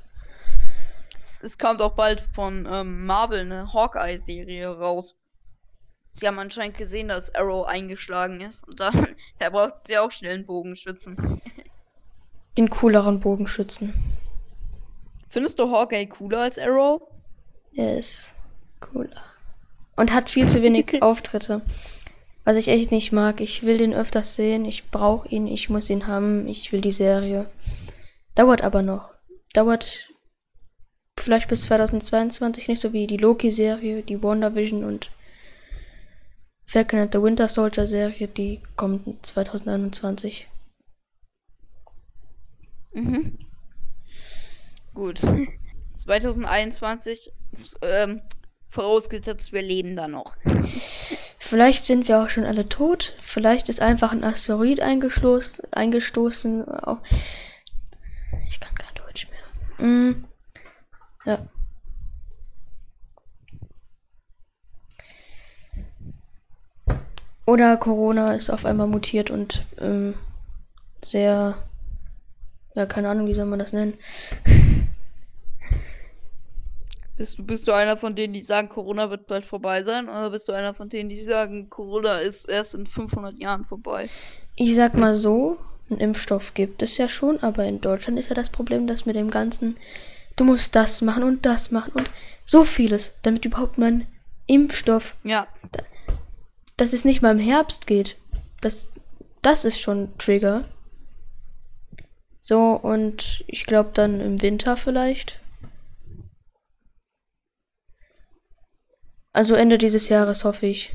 Es, 1.22 1.42
es 1.42 1.58
kommt 1.58 1.80
auch 1.82 1.94
bald 1.94 2.20
von 2.32 2.68
ähm, 2.70 3.06
Marvel 3.06 3.40
eine 3.40 3.72
Hawkeye-Serie 3.72 4.78
raus. 4.78 5.14
Sie 6.12 6.26
haben 6.26 6.38
anscheinend 6.38 6.78
gesehen, 6.78 7.08
dass 7.08 7.34
Arrow 7.34 7.66
eingeschlagen 7.66 8.40
ist. 8.40 8.66
Und 8.66 8.80
da, 8.80 8.90
da 9.38 9.50
braucht 9.50 9.86
sie 9.86 9.98
auch 9.98 10.10
schnell 10.10 10.34
einen 10.34 10.46
Bogenschützen. 10.46 11.42
Den 12.56 12.70
cooleren 12.70 13.20
Bogenschützen. 13.20 13.92
Findest 15.28 15.58
du 15.58 15.70
Hawkeye 15.70 16.06
cooler 16.06 16.40
als 16.40 16.58
Arrow? 16.58 17.02
Er 17.74 17.98
ist 17.98 18.32
cooler. 18.80 19.22
Und 19.96 20.12
hat 20.12 20.30
viel 20.30 20.48
zu 20.48 20.62
wenig 20.62 21.02
Auftritte. 21.02 21.60
Was 22.44 22.56
ich 22.56 22.68
echt 22.68 22.90
nicht 22.90 23.12
mag. 23.12 23.42
Ich 23.42 23.64
will 23.64 23.76
den 23.76 23.92
öfters 23.92 24.36
sehen. 24.36 24.64
Ich 24.64 24.90
brauche 24.90 25.28
ihn. 25.28 25.46
Ich 25.46 25.68
muss 25.68 25.90
ihn 25.90 26.06
haben. 26.06 26.48
Ich 26.48 26.72
will 26.72 26.80
die 26.80 26.92
Serie. 26.92 27.46
Dauert 28.36 28.62
aber 28.62 28.82
noch. 28.82 29.10
Dauert 29.54 30.12
vielleicht 31.18 31.48
bis 31.48 31.64
2022 31.64 32.68
nicht 32.68 32.80
so 32.80 32.92
wie 32.92 33.06
die 33.06 33.16
Loki-Serie, 33.16 34.02
die 34.02 34.22
WandaVision 34.22 34.84
und 34.84 35.10
Falcon 36.66 37.00
and 37.00 37.12
the 37.12 37.22
Winter 37.22 37.48
Soldier 37.48 37.86
Serie, 37.86 38.28
die 38.28 38.60
kommt 38.76 39.24
2021. 39.24 40.48
Mhm. 42.92 43.38
Gut. 44.94 45.20
2021, 45.94 47.32
ähm, 47.82 48.20
vorausgesetzt, 48.68 49.52
wir 49.52 49.62
leben 49.62 49.96
da 49.96 50.08
noch. 50.08 50.36
Vielleicht 51.38 51.84
sind 51.84 52.08
wir 52.08 52.22
auch 52.22 52.28
schon 52.28 52.44
alle 52.44 52.68
tot. 52.68 53.14
Vielleicht 53.20 53.68
ist 53.68 53.80
einfach 53.80 54.12
ein 54.12 54.24
Asteroid 54.24 54.80
eingestoßen. 54.80 55.72
eingestoßen. 55.72 56.66
Ich 58.48 58.60
kann 58.60 58.74
kein 58.74 58.94
Deutsch 58.94 59.28
mehr. 59.30 59.86
Mm. 59.86 60.24
Ja. 61.24 61.46
Oder 67.46 67.76
Corona 67.76 68.34
ist 68.34 68.50
auf 68.50 68.64
einmal 68.64 68.88
mutiert 68.88 69.30
und 69.30 69.64
ähm, 69.78 70.14
sehr. 71.04 71.62
Ja, 72.74 72.86
keine 72.86 73.08
Ahnung, 73.08 73.26
wie 73.26 73.34
soll 73.34 73.46
man 73.46 73.58
das 73.58 73.72
nennen? 73.72 73.96
Bist 77.16 77.38
du, 77.38 77.44
bist 77.44 77.66
du 77.66 77.72
einer 77.72 77.96
von 77.96 78.14
denen, 78.14 78.34
die 78.34 78.42
sagen, 78.42 78.68
Corona 78.68 79.08
wird 79.08 79.26
bald 79.26 79.46
vorbei 79.46 79.82
sein? 79.84 80.06
Oder 80.06 80.28
bist 80.28 80.46
du 80.48 80.52
einer 80.52 80.74
von 80.74 80.90
denen, 80.90 81.08
die 81.08 81.22
sagen, 81.22 81.70
Corona 81.70 82.18
ist 82.18 82.44
erst 82.46 82.74
in 82.74 82.86
500 82.86 83.38
Jahren 83.38 83.64
vorbei? 83.64 84.10
Ich 84.56 84.74
sag 84.74 84.94
mal 84.94 85.14
so, 85.14 85.56
einen 85.90 86.00
Impfstoff 86.00 86.54
gibt 86.54 86.82
es 86.82 86.96
ja 86.96 87.08
schon, 87.08 87.40
aber 87.40 87.64
in 87.64 87.80
Deutschland 87.80 88.18
ist 88.18 88.28
ja 88.28 88.34
das 88.34 88.50
Problem, 88.50 88.86
dass 88.86 89.06
mit 89.06 89.16
dem 89.16 89.30
Ganzen, 89.30 89.76
du 90.36 90.44
musst 90.44 90.74
das 90.74 91.02
machen 91.02 91.22
und 91.22 91.46
das 91.46 91.70
machen 91.70 91.92
und 91.94 92.10
so 92.44 92.64
vieles, 92.64 93.12
damit 93.22 93.44
überhaupt 93.44 93.78
mal 93.78 93.86
ein 93.86 94.06
Impfstoff. 94.46 95.16
Ja. 95.22 95.46
Da, 95.72 95.82
dass 96.76 96.92
es 96.92 97.04
nicht 97.04 97.22
mal 97.22 97.32
im 97.32 97.38
Herbst 97.38 97.86
geht. 97.86 98.16
Das, 98.60 98.90
das 99.42 99.64
ist 99.64 99.80
schon 99.80 100.16
Trigger. 100.18 100.62
So, 102.38 102.72
und 102.72 103.44
ich 103.46 103.66
glaube 103.66 103.90
dann 103.94 104.20
im 104.20 104.40
Winter 104.40 104.76
vielleicht. 104.76 105.40
Also 109.32 109.54
Ende 109.54 109.78
dieses 109.78 110.08
Jahres 110.08 110.44
hoffe 110.44 110.66
ich. 110.66 110.94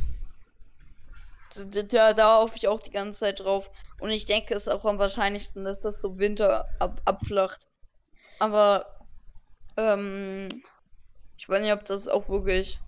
Ja, 1.91 2.13
da 2.13 2.39
hoffe 2.39 2.55
ich 2.57 2.67
auch 2.67 2.79
die 2.79 2.91
ganze 2.91 3.19
Zeit 3.19 3.41
drauf. 3.41 3.69
Und 4.01 4.09
ich 4.09 4.25
denke, 4.25 4.55
es 4.55 4.65
ist 4.65 4.73
auch 4.73 4.83
am 4.85 4.97
wahrscheinlichsten, 4.97 5.63
dass 5.63 5.81
das 5.81 6.01
so 6.01 6.17
Winter 6.17 6.65
ab 6.79 6.99
abflacht. 7.05 7.67
Aber 8.39 8.87
ähm, 9.77 10.63
ich 11.37 11.47
weiß 11.47 11.61
nicht, 11.61 11.71
ob 11.71 11.85
das 11.85 12.07
auch 12.07 12.27
wirklich, 12.27 12.79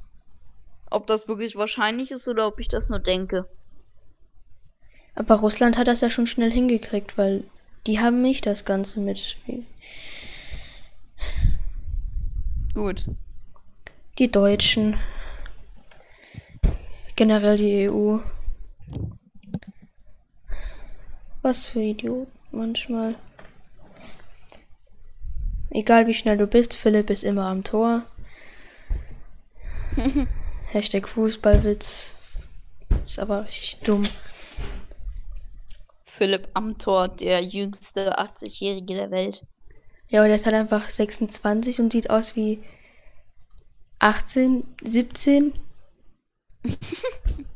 ob 0.90 1.06
das 1.06 1.28
wirklich 1.28 1.56
wahrscheinlich 1.56 2.10
ist 2.10 2.28
oder 2.28 2.48
ob 2.48 2.60
ich 2.60 2.68
das 2.68 2.90
nur 2.90 2.98
denke. 2.98 3.48
Aber 5.14 5.36
Russland 5.36 5.78
hat 5.78 5.86
das 5.86 6.02
ja 6.02 6.10
schon 6.10 6.26
schnell 6.26 6.52
hingekriegt, 6.52 7.16
weil 7.16 7.44
die 7.86 8.00
haben 8.00 8.24
nicht 8.24 8.48
das 8.48 8.66
Ganze 8.66 9.00
mit. 9.00 9.38
Gut. 12.74 13.06
Die 14.18 14.32
Deutschen 14.32 14.98
generell 17.16 17.58
die 17.58 17.88
EU. 17.88 18.18
Was 21.44 21.68
für 21.68 21.82
Idioten 21.82 22.32
manchmal. 22.52 23.16
Egal 25.72 26.08
wie 26.08 26.14
schnell 26.14 26.38
du 26.38 26.48
bist, 26.48 26.74
Philipp 26.74 27.10
ist 27.10 27.24
immer 27.24 27.48
am 27.48 27.66
Tor. 27.66 28.04
Hashtag 30.72 31.10
Fußballwitz. 31.10 32.16
Ist 33.04 33.20
aber 33.20 33.46
richtig 33.46 33.82
dumm. 33.82 34.04
Philipp 36.06 36.48
am 36.54 36.78
Tor, 36.78 37.10
der 37.10 37.44
jüngste 37.44 38.18
80-Jährige 38.18 38.96
der 38.96 39.12
Welt. 39.12 39.46
Ja, 40.08 40.22
und 40.22 40.28
der 40.28 40.38
ist 40.38 40.46
halt 40.46 40.56
einfach 40.56 40.90
26 40.90 41.82
und 41.82 41.92
sieht 41.92 42.10
aus 42.10 42.38
wie 42.38 42.64
18, 44.00 44.64
17. 44.82 45.54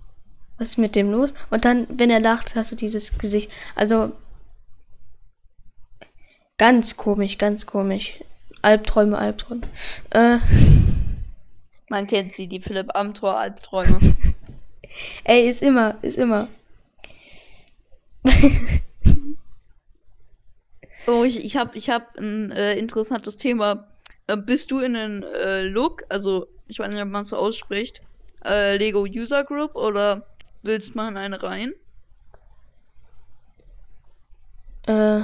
Was 0.58 0.70
ist 0.70 0.78
mit 0.78 0.96
dem 0.96 1.12
los? 1.12 1.34
Und 1.50 1.66
dann, 1.66 1.88
wenn 1.90 2.10
er 2.10 2.20
lacht, 2.20 2.56
hast 2.56 2.72
du 2.72 2.76
dieses 2.76 3.18
Gesicht. 3.18 3.52
Also 3.76 4.12
ganz 6.58 6.98
komisch, 6.98 7.38
ganz 7.38 7.66
komisch. 7.66 8.20
Albträume, 8.62 9.18
Albträume. 9.18 9.62
Äh. 10.10 10.40
Man 11.90 12.08
kennt 12.08 12.34
sie, 12.34 12.48
die 12.48 12.60
Philipp 12.60 12.96
Amthor 12.96 13.38
Albträume. 13.38 14.00
Ey, 15.24 15.48
ist 15.48 15.62
immer, 15.62 15.96
ist 16.02 16.18
immer. 16.18 16.48
oh, 21.08 21.24
ich, 21.24 21.46
ich 21.46 21.56
habe 21.56 21.78
ich 21.78 21.90
hab 21.90 22.18
ein 22.18 22.52
äh, 22.52 22.74
interessantes 22.74 23.38
Thema. 23.38 23.88
Äh, 24.26 24.38
bist 24.38 24.72
du 24.72 24.80
in 24.80 24.96
den 24.96 25.24
äh, 25.24 25.62
Look, 25.62 26.04
also 26.10 26.48
ich 26.68 26.80
weiß 26.80 26.90
nicht, 26.90 27.02
ob 27.02 27.10
man 27.10 27.22
es 27.24 27.30
so 27.30 27.38
ausspricht, 27.38 28.02
äh, 28.44 28.76
Lego 28.78 29.04
User 29.04 29.44
Group 29.44 29.76
oder 29.76 30.26
willst 30.64 30.90
du 30.90 30.98
mal 30.98 31.10
in 31.10 31.18
eine 31.18 31.42
rein? 31.42 31.74
Äh. 34.88 35.22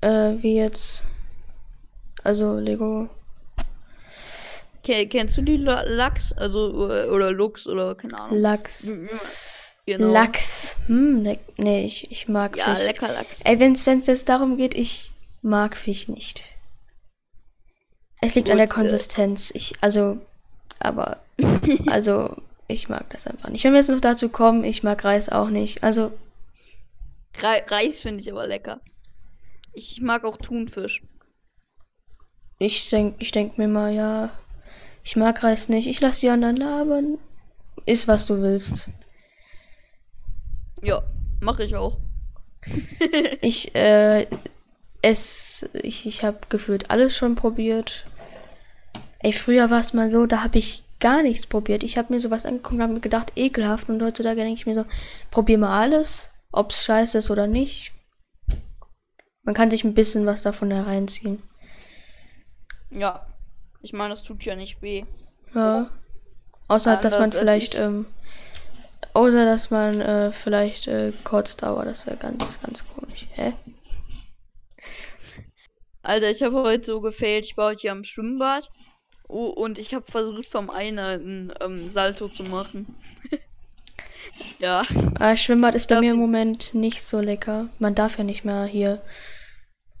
Äh, 0.00 0.42
wie 0.42 0.56
jetzt? 0.56 1.04
Also 2.22 2.58
Lego. 2.58 3.08
Okay, 4.78 5.06
kennst 5.08 5.36
du 5.36 5.42
die 5.42 5.56
Lachs? 5.56 6.32
Also, 6.34 6.90
äh, 6.90 7.06
oder 7.06 7.32
Lux 7.32 7.66
oder 7.66 7.94
keine 7.96 8.20
Ahnung. 8.20 8.38
Lachs. 8.38 8.88
Genau. 9.84 10.12
Lachs. 10.12 10.76
Hm, 10.86 11.22
ne, 11.22 11.38
nee, 11.56 11.84
ich, 11.84 12.10
ich 12.10 12.28
mag 12.28 12.56
ja, 12.56 12.66
Fisch. 12.66 12.80
Ja, 12.80 12.86
lecker 12.86 13.12
Lachs. 13.12 13.40
Ey, 13.42 13.58
wenn 13.58 13.72
es 13.72 13.84
jetzt 13.84 14.28
darum 14.28 14.56
geht, 14.56 14.74
ich 14.74 15.12
mag 15.42 15.76
Fisch 15.76 16.08
nicht. 16.08 16.50
Es 18.20 18.34
liegt 18.34 18.46
Gut, 18.46 18.52
an 18.52 18.58
der 18.58 18.66
äh, 18.66 18.70
Konsistenz. 18.70 19.50
Ich, 19.54 19.74
also, 19.80 20.18
aber, 20.78 21.18
also, 21.86 22.36
ich 22.68 22.88
mag 22.88 23.08
das 23.10 23.26
einfach 23.26 23.48
nicht. 23.48 23.64
Wenn 23.64 23.72
wir 23.72 23.80
jetzt 23.80 23.90
noch 23.90 24.00
dazu 24.00 24.28
kommen, 24.28 24.64
ich 24.64 24.82
mag 24.82 25.04
Reis 25.04 25.28
auch 25.28 25.48
nicht. 25.48 25.82
Also. 25.82 26.12
Re 27.40 27.62
Reis 27.68 28.00
finde 28.00 28.20
ich 28.20 28.30
aber 28.30 28.46
lecker. 28.46 28.80
Ich 29.72 30.00
mag 30.00 30.24
auch 30.24 30.38
Thunfisch. 30.38 31.02
Ich 32.58 32.88
denk, 32.88 33.16
ich 33.18 33.30
denk 33.30 33.58
mir 33.58 33.68
mal, 33.68 33.92
ja, 33.92 34.30
ich 35.04 35.16
mag 35.16 35.42
Reis 35.42 35.68
nicht. 35.68 35.86
Ich 35.86 36.00
lasse 36.00 36.22
die 36.22 36.30
anderen 36.30 36.56
labern. 36.56 37.18
Ist, 37.84 38.08
was 38.08 38.26
du 38.26 38.40
willst. 38.40 38.88
Ja, 40.82 41.02
mache 41.40 41.64
ich 41.64 41.76
auch. 41.76 41.98
ich, 43.42 43.74
äh, 43.74 44.26
es, 45.02 45.68
ich, 45.74 46.06
ich 46.06 46.24
habe 46.24 46.38
gefühlt 46.48 46.90
alles 46.90 47.16
schon 47.16 47.36
probiert. 47.36 48.06
Ey, 49.18 49.32
früher 49.32 49.70
war 49.70 49.80
es 49.80 49.92
mal 49.92 50.10
so, 50.10 50.26
da 50.26 50.42
habe 50.42 50.58
ich 50.58 50.84
gar 51.00 51.22
nichts 51.22 51.46
probiert. 51.46 51.82
Ich 51.82 51.98
habe 51.98 52.12
mir 52.12 52.20
sowas 52.20 52.46
angeguckt 52.46 52.74
und 52.74 52.82
habe 52.82 52.92
mir 52.94 53.00
gedacht, 53.00 53.32
ekelhaft. 53.36 53.88
Und 53.88 54.02
heutzutage 54.02 54.42
denke 54.42 54.58
ich 54.60 54.66
mir 54.66 54.74
so, 54.74 54.84
probier 55.30 55.58
mal 55.58 55.80
alles, 55.80 56.30
ob 56.52 56.70
es 56.70 56.84
scheiße 56.84 57.18
ist 57.18 57.30
oder 57.30 57.46
nicht. 57.46 57.92
Man 59.42 59.54
kann 59.54 59.70
sich 59.70 59.84
ein 59.84 59.94
bisschen 59.94 60.26
was 60.26 60.42
davon 60.42 60.70
hereinziehen. 60.70 61.42
Ja, 62.90 63.26
ich 63.82 63.92
meine, 63.92 64.10
das 64.10 64.22
tut 64.22 64.44
ja 64.44 64.56
nicht 64.56 64.82
weh. 64.82 65.04
Ja. 65.54 65.90
Außer, 66.68 66.96
dass 66.96 67.18
man 67.18 67.30
vielleicht, 67.30 67.76
ähm, 67.76 68.06
außer, 69.12 69.44
dass 69.44 69.70
man 69.70 70.00
äh, 70.00 70.32
vielleicht 70.32 70.88
äh, 70.88 71.12
kurz 71.22 71.56
dauert. 71.56 71.86
Das 71.86 72.00
ist 72.00 72.06
ja 72.06 72.16
ganz, 72.16 72.60
ganz 72.60 72.84
komisch. 72.88 73.28
Hä? 73.32 73.52
Alter, 76.02 76.30
ich 76.30 76.42
habe 76.42 76.62
heute 76.62 76.84
so 76.84 77.00
gefailt. 77.00 77.44
Ich 77.44 77.56
war 77.56 77.66
heute 77.66 77.82
hier 77.82 77.92
am 77.92 78.02
Schwimmbad 78.02 78.70
Oh, 79.28 79.46
und 79.46 79.78
ich 79.78 79.94
habe 79.94 80.10
versucht, 80.10 80.46
vom 80.46 80.70
einen 80.70 80.98
einen 80.98 81.52
ähm, 81.60 81.88
Salto 81.88 82.28
zu 82.28 82.44
machen. 82.44 82.94
ja. 84.58 84.82
Ah, 85.18 85.34
Schwimmbad 85.34 85.74
ist 85.74 85.88
bei 85.88 86.00
mir 86.00 86.12
im 86.12 86.18
Moment 86.18 86.74
nicht 86.74 87.02
so 87.02 87.20
lecker. 87.20 87.68
Man 87.78 87.94
darf 87.94 88.18
ja 88.18 88.24
nicht 88.24 88.44
mehr 88.44 88.64
hier 88.64 89.02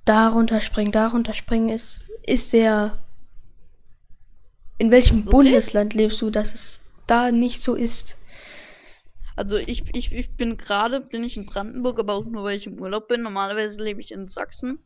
da 0.04 0.28
runterspringen, 0.28 0.92
da 0.92 1.08
runterspringen 1.08 1.68
ist, 1.68 2.04
ist 2.24 2.50
sehr. 2.50 2.98
In 4.78 4.90
welchem 4.90 5.20
okay. 5.22 5.30
Bundesland 5.30 5.94
lebst 5.94 6.20
du, 6.20 6.30
dass 6.30 6.54
es 6.54 6.82
da 7.06 7.32
nicht 7.32 7.62
so 7.62 7.74
ist? 7.74 8.16
Also 9.34 9.56
ich, 9.56 9.84
ich, 9.94 10.12
ich 10.12 10.36
bin 10.36 10.56
gerade, 10.56 11.00
bin 11.00 11.24
ich 11.24 11.36
in 11.36 11.46
Brandenburg, 11.46 11.98
aber 11.98 12.14
auch 12.14 12.24
nur 12.24 12.44
weil 12.44 12.56
ich 12.56 12.66
im 12.66 12.80
Urlaub 12.80 13.08
bin. 13.08 13.22
Normalerweise 13.22 13.82
lebe 13.82 14.00
ich 14.00 14.12
in 14.12 14.28
Sachsen. 14.28 14.78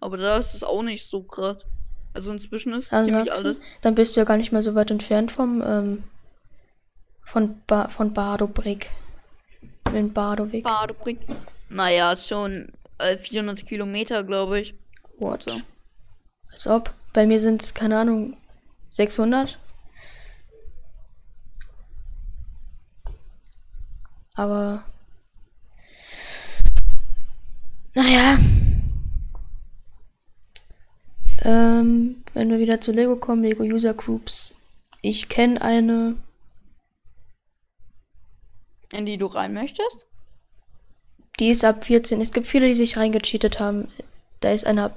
Aber 0.00 0.16
da 0.16 0.38
ist 0.38 0.54
es 0.54 0.62
auch 0.62 0.82
nicht 0.82 1.08
so 1.08 1.22
krass. 1.22 1.64
Also 2.16 2.32
inzwischen 2.32 2.72
ist 2.72 2.94
also 2.94 3.10
ziemlich 3.10 3.30
alles. 3.30 3.62
Dann 3.82 3.94
bist 3.94 4.16
du 4.16 4.20
ja 4.20 4.24
gar 4.24 4.38
nicht 4.38 4.50
mehr 4.50 4.62
so 4.62 4.74
weit 4.74 4.90
entfernt 4.90 5.30
vom 5.30 5.62
ähm, 5.64 6.02
von 7.22 7.60
ba 7.66 7.88
von 7.88 8.14
Badobrick. 8.14 8.88
In 9.92 10.14
Badowik. 10.14 10.64
Badobrick. 10.64 11.18
Naja, 11.68 12.16
schon 12.16 12.72
äh, 12.96 13.18
400 13.18 13.66
Kilometer, 13.66 14.24
glaube 14.24 14.60
ich. 14.60 14.74
What? 15.18 15.42
So. 15.42 15.60
Als 16.50 16.66
ob. 16.66 16.94
Bei 17.12 17.26
mir 17.26 17.38
sind 17.38 17.62
es, 17.62 17.74
keine 17.74 17.98
Ahnung, 17.98 18.38
600. 18.90 19.58
Aber. 24.34 24.84
Naja. 27.94 28.38
Ähm, 31.46 32.24
wenn 32.34 32.50
wir 32.50 32.58
wieder 32.58 32.80
zu 32.80 32.90
Lego 32.90 33.14
kommen, 33.14 33.44
Lego 33.44 33.62
User 33.62 33.94
Groups. 33.94 34.56
Ich 35.00 35.28
kenne 35.28 35.62
eine. 35.62 36.16
In 38.92 39.06
die 39.06 39.16
du 39.16 39.26
rein 39.26 39.54
möchtest? 39.54 40.06
Die 41.38 41.50
ist 41.50 41.64
ab 41.64 41.84
14. 41.84 42.20
Es 42.20 42.32
gibt 42.32 42.48
viele, 42.48 42.66
die 42.66 42.74
sich 42.74 42.96
reingecheatet 42.96 43.60
haben. 43.60 43.86
Da 44.40 44.50
ist 44.50 44.66
einer. 44.66 44.96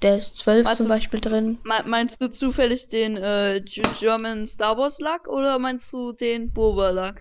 Der 0.00 0.16
ist 0.16 0.38
12 0.38 0.64
meinst 0.64 0.78
zum 0.80 0.88
Beispiel 0.88 1.20
drin. 1.20 1.58
Meinst 1.62 2.22
du 2.22 2.30
zufällig 2.30 2.88
den 2.88 3.18
äh, 3.18 3.62
German 3.98 4.46
Star 4.46 4.78
Wars 4.78 4.98
Luck 4.98 5.28
oder 5.28 5.58
meinst 5.58 5.92
du 5.92 6.12
den 6.12 6.54
Boba 6.54 6.88
Luck? 6.88 7.16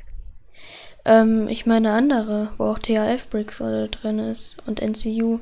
Ähm, 1.03 1.49
ich 1.49 1.65
meine 1.65 1.91
andere, 1.91 2.53
wo 2.57 2.65
auch 2.67 2.79
THF 2.79 3.27
Bricks 3.29 3.57
drin 3.57 4.19
ist 4.19 4.57
und 4.65 4.81
NCU. 4.81 5.39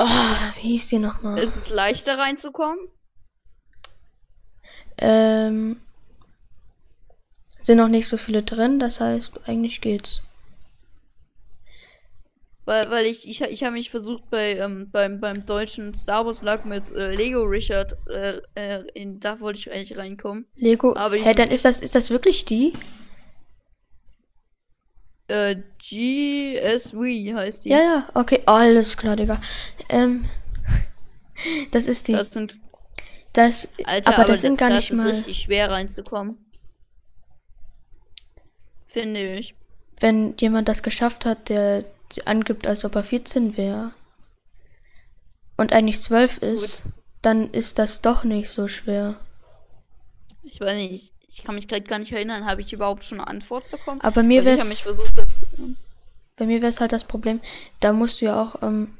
Oh, 0.00 0.04
wie 0.54 0.68
hieß 0.68 0.88
die 0.88 1.00
nochmal? 1.00 1.38
Ist 1.38 1.56
es 1.56 1.70
leichter 1.70 2.18
reinzukommen? 2.18 2.78
Ähm, 4.98 5.80
sind 7.60 7.78
noch 7.78 7.88
nicht 7.88 8.06
so 8.06 8.16
viele 8.16 8.44
drin, 8.44 8.78
das 8.78 9.00
heißt, 9.00 9.40
eigentlich 9.46 9.80
geht's. 9.80 10.22
Weil, 12.64 12.90
weil 12.90 13.06
ich, 13.06 13.28
ich, 13.28 13.40
ich 13.40 13.64
habe 13.64 13.72
mich 13.72 13.90
versucht 13.90 14.28
bei 14.30 14.56
ähm, 14.58 14.88
beim, 14.92 15.20
beim 15.20 15.46
deutschen 15.46 15.94
Star 15.94 16.26
Wars 16.26 16.42
Lag 16.42 16.64
mit 16.64 16.92
äh, 16.92 17.14
Lego 17.14 17.42
Richard, 17.42 17.96
äh, 18.08 18.40
äh, 18.54 18.84
in, 18.94 19.18
da 19.18 19.40
wollte 19.40 19.58
ich 19.58 19.72
eigentlich 19.72 19.96
reinkommen. 19.96 20.46
Lego, 20.54 20.94
aber 20.94 21.16
hä, 21.16 21.32
dann 21.32 21.50
ist 21.50 21.64
das, 21.64 21.80
ist 21.80 21.94
das 21.94 22.10
wirklich 22.10 22.44
die? 22.44 22.74
Äh, 25.28 25.56
GSV 25.78 26.94
heißt 27.34 27.64
die. 27.66 27.68
Ja, 27.68 27.78
ja, 27.78 28.08
okay, 28.14 28.42
alles 28.46 28.96
klar, 28.96 29.14
Digga. 29.14 29.40
Ähm, 29.88 30.24
das 31.70 31.86
ist 31.86 32.08
die. 32.08 32.12
Das 32.12 32.28
sind. 32.28 32.58
Das, 33.34 33.68
Alter, 33.84 34.08
aber, 34.08 34.22
aber 34.22 34.32
das 34.32 34.40
sind 34.40 34.58
gar 34.58 34.70
das 34.70 34.78
nicht 34.78 34.92
mal. 34.94 35.04
Das 35.04 35.20
ist 35.20 35.26
richtig 35.26 35.42
schwer 35.42 35.70
reinzukommen. 35.70 36.38
Finde 38.86 39.34
ich. 39.34 39.54
Wenn 40.00 40.34
jemand 40.38 40.68
das 40.68 40.82
geschafft 40.82 41.26
hat, 41.26 41.50
der 41.50 41.84
angibt, 42.24 42.66
als 42.66 42.84
ob 42.86 42.94
er 42.94 43.04
14 43.04 43.56
wäre 43.58 43.92
und 45.58 45.72
eigentlich 45.74 46.00
12 46.00 46.38
ist, 46.38 46.84
Gut. 46.84 46.92
dann 47.20 47.50
ist 47.50 47.78
das 47.78 48.00
doch 48.00 48.24
nicht 48.24 48.48
so 48.48 48.66
schwer. 48.66 49.16
Ich 50.42 50.60
weiß 50.60 50.74
nicht, 50.74 51.12
ich 51.28 51.44
kann 51.44 51.54
mich 51.54 51.68
gerade 51.68 51.82
gar 51.82 51.98
nicht 51.98 52.12
erinnern, 52.12 52.46
habe 52.46 52.62
ich 52.62 52.72
überhaupt 52.72 53.04
schon 53.04 53.20
eine 53.20 53.28
Antwort 53.28 53.70
bekommen? 53.70 54.00
Aber 54.00 54.22
mir 54.22 54.44
wäre 54.44 54.58
es. 54.58 54.88
Bei 56.36 56.46
mir 56.46 56.60
wäre 56.60 56.70
es 56.70 56.80
halt 56.80 56.92
das 56.92 57.04
Problem, 57.04 57.40
da 57.80 57.92
musst 57.92 58.20
du 58.20 58.26
ja 58.26 58.40
auch 58.40 58.62
ähm, 58.62 58.96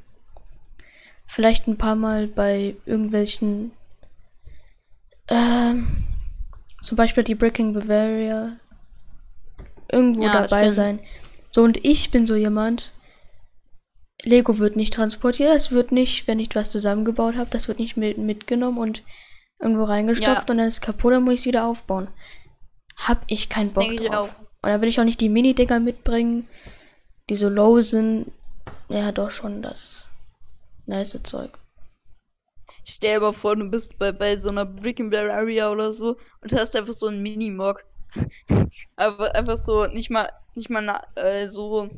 vielleicht 1.25 1.67
ein 1.67 1.77
paar 1.77 1.95
Mal 1.95 2.27
bei 2.27 2.75
irgendwelchen. 2.85 3.71
Ähm, 5.29 5.87
zum 6.81 6.97
Beispiel 6.97 7.23
die 7.23 7.35
Breaking 7.35 7.73
Bavaria 7.73 8.57
irgendwo 9.91 10.23
ja, 10.23 10.33
dabei 10.33 10.63
stimmt. 10.63 10.73
sein. 10.73 10.99
So, 11.51 11.63
und 11.63 11.83
ich 11.83 12.11
bin 12.11 12.27
so 12.27 12.35
jemand. 12.35 12.91
Lego 14.23 14.57
wird 14.57 14.75
nicht 14.75 14.93
transportiert, 14.93 15.55
es 15.55 15.71
wird 15.71 15.93
nicht, 15.93 16.27
wenn 16.27 16.39
ich 16.39 16.53
was 16.53 16.71
zusammengebaut 16.71 17.37
habe, 17.37 17.49
das 17.49 17.69
wird 17.69 17.79
nicht 17.79 17.95
mit, 17.95 18.17
mitgenommen 18.17 18.77
und 18.77 19.01
irgendwo 19.59 19.83
reingestopft 19.83 20.47
ja. 20.47 20.51
und 20.51 20.57
dann 20.57 20.67
ist 20.67 20.75
es 20.75 20.81
kaputt, 20.81 21.13
dann 21.13 21.23
muss 21.23 21.35
ich 21.35 21.39
es 21.41 21.45
wieder 21.45 21.65
aufbauen. 21.65 22.07
Hab 22.95 23.23
ich 23.27 23.49
keinen 23.49 23.65
das 23.65 23.73
Bock 23.73 23.95
drauf. 23.97 24.35
Und 24.61 24.69
dann 24.69 24.81
will 24.81 24.89
ich 24.89 24.99
auch 24.99 25.05
nicht 25.05 25.21
die 25.21 25.29
Mini-Dinger 25.29 25.79
mitbringen, 25.79 26.47
die 27.29 27.35
so 27.35 27.49
low 27.49 27.81
sind. 27.81 28.31
Ja, 28.89 29.11
doch 29.11 29.31
schon 29.31 29.61
das 29.61 30.09
nice 30.85 31.19
Zeug. 31.23 31.51
Stell 32.83 33.15
dir 33.15 33.21
mal 33.21 33.33
vor, 33.33 33.55
du 33.55 33.69
bist 33.69 33.99
bei, 33.99 34.11
bei 34.11 34.35
so 34.35 34.49
einer 34.49 34.65
Brick 34.65 34.99
and 34.99 35.11
Bear 35.11 35.31
Area 35.31 35.71
oder 35.71 35.91
so 35.91 36.17
und 36.41 36.51
hast 36.53 36.75
einfach 36.75 36.93
so 36.93 37.07
einen 37.07 37.21
Mini-Mock. 37.21 37.83
Aber 38.95 39.35
einfach 39.35 39.57
so, 39.57 39.85
nicht 39.85 40.09
mal, 40.09 40.31
nicht 40.55 40.69
mal 40.69 41.03
äh, 41.15 41.47
so, 41.47 41.89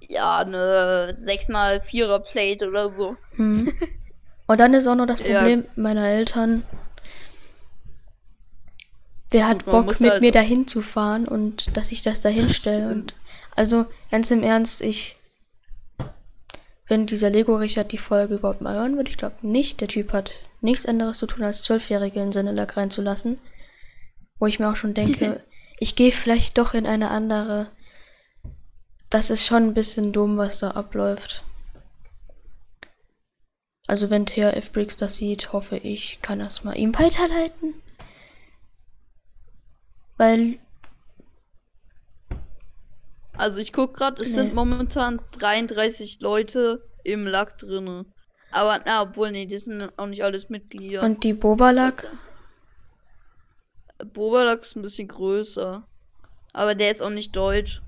ja, 0.00 0.38
eine 0.38 1.14
6x4er 1.18 2.20
Plate 2.20 2.68
oder 2.68 2.88
so. 2.88 3.16
Hm. 3.36 3.70
Und 4.46 4.60
dann 4.60 4.74
ist 4.74 4.86
auch 4.86 4.94
noch 4.94 5.06
das 5.06 5.22
Problem 5.22 5.62
ja. 5.62 5.82
meiner 5.82 6.08
Eltern. 6.08 6.64
Wer 9.30 9.48
hat 9.48 9.64
Bock 9.64 9.98
mit 10.00 10.10
halt 10.10 10.20
mir 10.20 10.32
dahin 10.32 10.66
zu 10.66 10.82
fahren 10.82 11.26
und 11.26 11.76
dass 11.76 11.90
ich 11.90 12.02
das 12.02 12.20
dahin 12.20 12.50
stelle? 12.50 12.90
Und 12.90 13.14
also 13.56 13.86
ganz 14.10 14.30
im 14.30 14.42
Ernst, 14.42 14.82
ich 14.82 15.16
wenn 16.92 17.06
dieser 17.06 17.30
Lego 17.30 17.56
Richard 17.56 17.90
die 17.92 17.96
Folge 17.96 18.34
überhaupt 18.34 18.60
mal 18.60 18.74
hören 18.74 18.96
würde, 18.96 19.10
ich 19.10 19.16
glaube 19.16 19.36
nicht. 19.40 19.80
Der 19.80 19.88
Typ 19.88 20.12
hat 20.12 20.32
nichts 20.60 20.84
anderes 20.84 21.16
zu 21.16 21.26
tun, 21.26 21.42
als 21.42 21.62
Zwölfjährige 21.62 22.20
in 22.20 22.32
seine 22.32 22.52
Lack 22.52 22.76
reinzulassen. 22.76 23.38
Wo 24.38 24.46
ich 24.46 24.58
mir 24.58 24.68
auch 24.68 24.76
schon 24.76 24.92
denke, 24.92 25.42
ich 25.78 25.96
gehe 25.96 26.12
vielleicht 26.12 26.58
doch 26.58 26.74
in 26.74 26.86
eine 26.86 27.10
andere. 27.10 27.68
Das 29.08 29.30
ist 29.30 29.46
schon 29.46 29.68
ein 29.68 29.74
bisschen 29.74 30.12
dumm, 30.12 30.36
was 30.36 30.58
da 30.58 30.72
abläuft. 30.72 31.44
Also 33.92 34.08
wenn 34.08 34.24
THF 34.24 34.72
Briggs 34.72 34.96
das 34.96 35.16
sieht, 35.16 35.52
hoffe 35.52 35.76
ich, 35.76 36.20
kann 36.22 36.38
das 36.38 36.64
mal 36.64 36.72
ihm 36.78 36.98
weiterleiten. 36.98 37.74
Weil. 40.16 40.58
Also 43.36 43.58
ich 43.58 43.74
guck 43.74 43.92
gerade, 43.92 44.22
es 44.22 44.28
nee. 44.28 44.34
sind 44.36 44.54
momentan 44.54 45.20
33 45.32 46.20
Leute 46.22 46.82
im 47.04 47.26
Lack 47.26 47.58
drinne. 47.58 48.06
Aber 48.50 48.80
na, 48.86 49.02
obwohl 49.02 49.30
nee, 49.30 49.44
die 49.44 49.58
sind 49.58 49.92
auch 49.98 50.06
nicht 50.06 50.24
alles 50.24 50.48
Mitglieder. 50.48 51.02
Und 51.02 51.22
die 51.22 51.34
Boba-Lack? 51.34 52.10
Boba-Lack 54.14 54.62
ist 54.62 54.74
ein 54.74 54.80
bisschen 54.80 55.08
größer. 55.08 55.86
Aber 56.54 56.74
der 56.74 56.92
ist 56.92 57.02
auch 57.02 57.10
nicht 57.10 57.36
deutsch. 57.36 57.82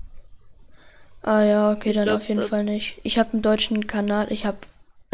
Ah 1.23 1.41
ja, 1.41 1.71
okay, 1.71 1.89
ich 1.89 1.95
dann 1.95 2.05
glaub, 2.05 2.17
auf 2.17 2.29
jeden 2.29 2.43
Fall 2.43 2.63
nicht. 2.63 2.99
Ich 3.01 3.17
habe 3.17 3.33
einen 3.33 3.41
deutschen 3.41 3.87
Kanal, 3.87 4.31
ich 4.31 4.45
habe 4.45 4.59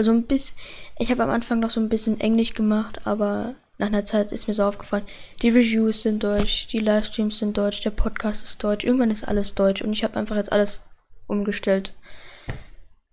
also 0.01 0.13
ein 0.13 0.23
bisschen, 0.23 0.57
ich 0.97 1.11
habe 1.11 1.21
am 1.21 1.29
Anfang 1.29 1.59
noch 1.59 1.69
so 1.69 1.79
ein 1.79 1.87
bisschen 1.87 2.19
Englisch 2.19 2.53
gemacht, 2.55 3.05
aber 3.05 3.53
nach 3.77 3.85
einer 3.85 4.03
Zeit 4.03 4.31
ist 4.31 4.47
mir 4.47 4.55
so 4.55 4.63
aufgefallen, 4.63 5.05
die 5.43 5.49
Reviews 5.49 6.01
sind 6.01 6.23
deutsch, 6.23 6.65
die 6.67 6.79
Livestreams 6.79 7.37
sind 7.37 7.55
deutsch, 7.55 7.81
der 7.81 7.91
Podcast 7.91 8.43
ist 8.43 8.63
deutsch, 8.63 8.83
irgendwann 8.83 9.11
ist 9.11 9.27
alles 9.27 9.53
deutsch 9.53 9.83
und 9.83 9.93
ich 9.93 10.03
habe 10.03 10.17
einfach 10.17 10.37
jetzt 10.37 10.51
alles 10.51 10.81
umgestellt. 11.27 11.93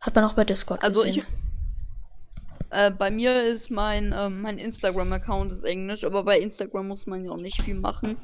Hat 0.01 0.14
man 0.14 0.24
auch 0.24 0.32
bei 0.32 0.47
Discord 0.47 0.82
also 0.82 1.03
gesehen. 1.03 1.26
Ich, 1.28 2.70
äh, 2.70 2.91
bei 2.91 3.11
mir 3.11 3.43
ist 3.43 3.70
mein, 3.70 4.12
äh, 4.12 4.30
mein 4.30 4.57
Instagram-Account 4.57 5.53
ist 5.53 5.64
Englisch, 5.64 6.05
aber 6.05 6.24
bei 6.24 6.39
Instagram 6.39 6.89
muss 6.89 7.07
man 7.07 7.22
ja 7.22 7.32
auch 7.32 7.36
nicht 7.36 7.61
viel 7.61 7.74
machen. 7.74 8.16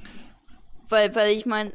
Weil, 0.88 1.14
weil 1.14 1.36
ich 1.36 1.44
meine, 1.44 1.74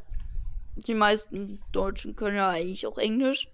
die 0.87 0.95
meisten 0.95 1.59
Deutschen 1.71 2.15
können 2.15 2.37
ja 2.37 2.49
eigentlich 2.49 2.87
auch 2.87 2.97
Englisch. 2.97 3.47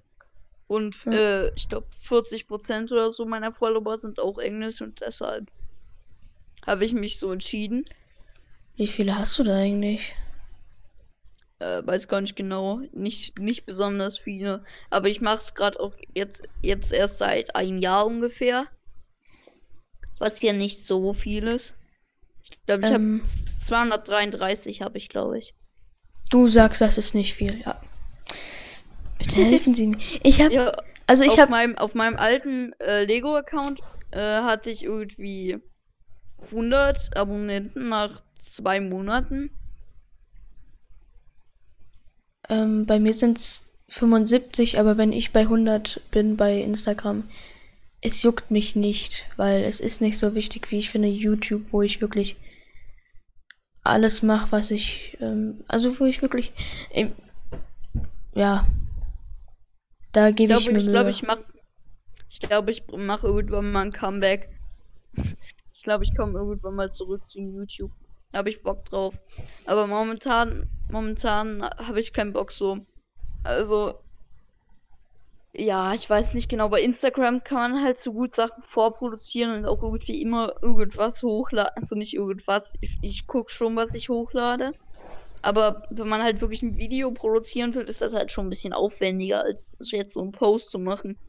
Und 0.67 1.05
ja. 1.05 1.11
äh, 1.11 1.51
ich 1.55 1.69
glaube 1.69 1.87
40% 2.07 2.91
oder 2.91 3.11
so 3.11 3.25
meiner 3.25 3.51
Follower 3.51 3.97
sind 3.97 4.19
auch 4.19 4.37
Englisch 4.39 4.81
und 4.81 5.01
deshalb 5.01 5.51
habe 6.65 6.85
ich 6.85 6.93
mich 6.93 7.19
so 7.19 7.31
entschieden. 7.31 7.85
Wie 8.75 8.87
viele 8.87 9.17
hast 9.17 9.37
du 9.37 9.43
da 9.43 9.55
eigentlich? 9.55 10.15
Äh, 11.59 11.85
weiß 11.85 12.07
gar 12.07 12.21
nicht 12.21 12.35
genau. 12.35 12.81
Nicht, 12.91 13.39
nicht 13.39 13.65
besonders 13.65 14.17
viele. 14.17 14.63
Aber 14.89 15.07
ich 15.07 15.21
mache 15.21 15.37
es 15.37 15.55
gerade 15.55 15.79
auch 15.79 15.93
jetzt, 16.13 16.43
jetzt 16.61 16.91
erst 16.91 17.19
seit 17.19 17.55
einem 17.55 17.77
Jahr 17.77 18.05
ungefähr. 18.05 18.65
Was 20.17 20.41
ja 20.41 20.53
nicht 20.53 20.85
so 20.85 21.13
viel 21.13 21.47
ist. 21.47 21.75
Ich 22.43 22.65
glaube, 22.65 22.85
ich 22.85 22.91
ähm, 22.91 23.21
habe 23.23 23.59
233 23.59 24.81
habe 24.81 24.97
ich, 24.97 25.09
glaube 25.09 25.37
ich. 25.37 25.53
Du 26.29 26.47
sagst, 26.47 26.81
das 26.81 26.97
ist 26.97 27.15
nicht 27.15 27.33
viel, 27.33 27.61
ja. 27.61 27.79
Bitte 29.17 29.37
helfen 29.37 29.75
Sie 29.75 29.87
mir. 29.87 29.97
Ich 30.23 30.41
habe, 30.41 30.53
ja, 30.53 30.71
also 31.07 31.23
ich 31.23 31.39
habe 31.39 31.51
meinem 31.51 31.77
auf 31.77 31.95
meinem 31.95 32.17
alten 32.17 32.73
äh, 32.79 33.05
Lego 33.05 33.35
Account 33.35 33.81
äh, 34.11 34.19
hatte 34.19 34.69
ich 34.69 34.83
irgendwie 34.83 35.57
100 36.51 37.15
Abonnenten 37.17 37.89
nach 37.89 38.21
zwei 38.41 38.79
Monaten. 38.79 39.49
Ähm, 42.49 42.85
bei 42.85 42.99
mir 42.99 43.13
sind 43.13 43.37
es 43.37 43.67
75, 43.89 44.79
aber 44.79 44.97
wenn 44.97 45.11
ich 45.11 45.31
bei 45.31 45.41
100 45.41 46.01
bin 46.11 46.37
bei 46.37 46.59
Instagram, 46.59 47.23
es 48.01 48.21
juckt 48.21 48.51
mich 48.51 48.75
nicht, 48.75 49.25
weil 49.35 49.63
es 49.63 49.79
ist 49.79 50.01
nicht 50.01 50.17
so 50.17 50.35
wichtig, 50.35 50.71
wie 50.71 50.77
ich 50.77 50.89
finde, 50.89 51.07
YouTube, 51.07 51.63
wo 51.71 51.81
ich 51.81 52.01
wirklich 52.01 52.35
alles 53.83 54.21
mache, 54.21 54.51
was 54.51 54.71
ich, 54.71 55.17
ähm, 55.21 55.63
also 55.67 55.99
wo 55.99 56.05
ich 56.05 56.21
wirklich, 56.21 56.53
ähm, 56.91 57.13
ja, 58.33 58.67
da 60.15 60.31
gebe 60.31 60.53
ich, 60.53 60.67
ich, 60.67 60.71
mir 60.71 60.79
ich 60.79 60.87
glaube, 60.87 61.09
ich 61.09 61.23
mach, 61.23 61.39
ich 62.29 62.39
glaube, 62.39 62.71
ich 62.71 62.83
mache 62.87 63.27
irgendwann 63.27 63.71
mal 63.71 63.81
ein 63.81 63.91
Comeback. 63.91 64.49
ich 65.73 65.83
glaube, 65.83 66.05
ich 66.05 66.15
komme 66.15 66.39
irgendwann 66.39 66.75
mal 66.75 66.91
zurück 66.91 67.29
zu 67.29 67.39
YouTube. 67.39 67.91
Da 68.31 68.39
habe 68.39 68.49
ich 68.49 68.63
Bock 68.63 68.85
drauf. 68.85 69.15
Aber 69.65 69.87
momentan, 69.87 70.69
momentan 70.89 71.63
habe 71.63 71.99
ich 71.99 72.13
keinen 72.13 72.33
Bock 72.33 72.51
so. 72.51 72.79
Also, 73.43 73.99
ja, 75.53 75.93
ich 75.93 76.09
weiß 76.09 76.33
nicht 76.33 76.49
genau. 76.49 76.69
Bei 76.69 76.81
Instagram 76.81 77.43
kann 77.43 77.71
man 77.71 77.83
halt 77.83 77.97
so 77.97 78.13
gut 78.13 78.35
Sachen 78.35 78.61
vorproduzieren 78.61 79.53
und 79.53 79.65
auch 79.65 79.83
irgendwie 79.83 80.21
immer 80.21 80.53
irgendwas 80.61 81.23
hochladen. 81.23 81.73
Also 81.75 81.95
nicht 81.95 82.13
irgendwas. 82.13 82.73
Ich, 82.81 82.97
ich 83.01 83.27
gucke 83.27 83.51
schon, 83.51 83.75
was 83.75 83.93
ich 83.93 84.09
hochlade. 84.09 84.71
Aber 85.45 85.83
wenn 85.91 86.07
man 86.07 86.23
halt 86.23 86.41
wirklich 86.41 86.63
ein 86.63 86.75
Video 86.75 87.11
produzieren 87.11 87.75
will, 87.75 87.83
ist 87.83 88.01
das 88.01 88.15
halt 88.15 88.31
schon 88.31 88.47
ein 88.47 88.49
bisschen 88.49 88.73
aufwendiger, 88.73 89.43
als 89.43 89.69
jetzt 89.79 90.15
so 90.15 90.21
einen 90.21 90.31
Post 90.31 90.71
zu 90.71 90.79
machen. 90.79 91.19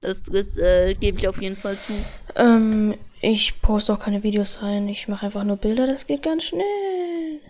Das, 0.00 0.22
das 0.22 0.56
äh, 0.58 0.94
gebe 0.94 1.18
ich 1.18 1.26
auf 1.26 1.42
jeden 1.42 1.56
Fall 1.56 1.76
zu. 1.76 1.92
Ähm, 2.36 2.94
ich 3.20 3.60
poste 3.62 3.92
auch 3.92 3.98
keine 3.98 4.22
Videos 4.22 4.62
rein. 4.62 4.86
Ich 4.86 5.08
mache 5.08 5.26
einfach 5.26 5.42
nur 5.42 5.56
Bilder. 5.56 5.88
Das 5.88 6.06
geht 6.06 6.22
ganz 6.22 6.44
schnell. 6.44 7.40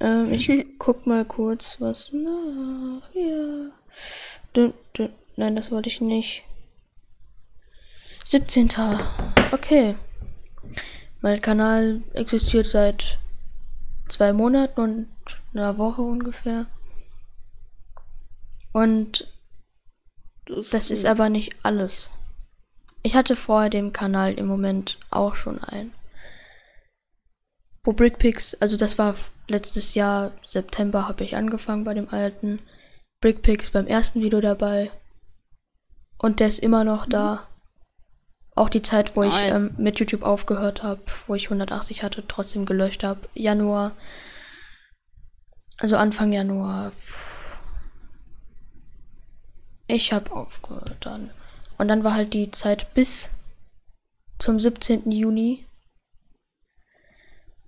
Ähm, 0.00 0.32
ich 0.32 0.50
guck 0.80 1.06
mal 1.06 1.24
kurz 1.24 1.80
was 1.80 2.12
nach. 2.12 3.02
Ja. 3.14 3.70
Dün, 4.56 4.74
dün. 4.98 5.10
Nein, 5.36 5.54
das 5.54 5.70
wollte 5.70 5.88
ich 5.88 6.00
nicht. 6.00 6.42
17. 8.24 8.72
Okay. 9.52 9.94
Mein 11.20 11.40
Kanal 11.40 12.02
existiert 12.14 12.66
seit 12.66 13.19
zwei 14.12 14.32
Monaten 14.32 14.80
und 14.80 15.08
einer 15.54 15.78
Woche 15.78 16.02
ungefähr. 16.02 16.66
Und 18.72 19.32
das, 20.46 20.70
das 20.70 20.90
ist 20.90 21.06
aber 21.06 21.28
nicht 21.28 21.54
alles. 21.62 22.10
Ich 23.02 23.16
hatte 23.16 23.36
vor 23.36 23.70
dem 23.70 23.92
Kanal 23.92 24.34
im 24.34 24.46
Moment 24.46 24.98
auch 25.10 25.34
schon 25.34 25.62
einen. 25.62 25.92
Wo 27.82 27.92
Brickpicks, 27.92 28.54
also 28.56 28.76
das 28.76 28.98
war 28.98 29.14
letztes 29.48 29.94
Jahr, 29.94 30.32
September 30.46 31.08
habe 31.08 31.24
ich 31.24 31.36
angefangen 31.36 31.84
bei 31.84 31.94
dem 31.94 32.10
alten. 32.10 32.60
Brickpicks 33.20 33.70
beim 33.70 33.86
ersten 33.86 34.22
Video 34.22 34.40
dabei. 34.40 34.90
Und 36.18 36.40
der 36.40 36.48
ist 36.48 36.58
immer 36.58 36.84
noch 36.84 37.06
da. 37.06 37.46
Auch 38.60 38.68
die 38.68 38.82
Zeit, 38.82 39.16
wo 39.16 39.22
nice. 39.22 39.34
ich 39.34 39.54
ähm, 39.54 39.70
mit 39.78 40.00
YouTube 40.00 40.22
aufgehört 40.22 40.82
habe, 40.82 41.00
wo 41.26 41.34
ich 41.34 41.46
180 41.46 42.02
hatte, 42.02 42.28
trotzdem 42.28 42.66
gelöscht 42.66 43.04
habe. 43.04 43.20
Januar. 43.32 43.92
Also 45.78 45.96
Anfang 45.96 46.30
Januar. 46.30 46.92
Ich 49.86 50.12
habe 50.12 50.30
aufgehört 50.32 50.98
dann. 51.00 51.30
Und 51.78 51.88
dann 51.88 52.04
war 52.04 52.12
halt 52.12 52.34
die 52.34 52.50
Zeit 52.50 52.92
bis 52.92 53.30
zum 54.38 54.60
17. 54.60 55.10
Juni. 55.10 55.64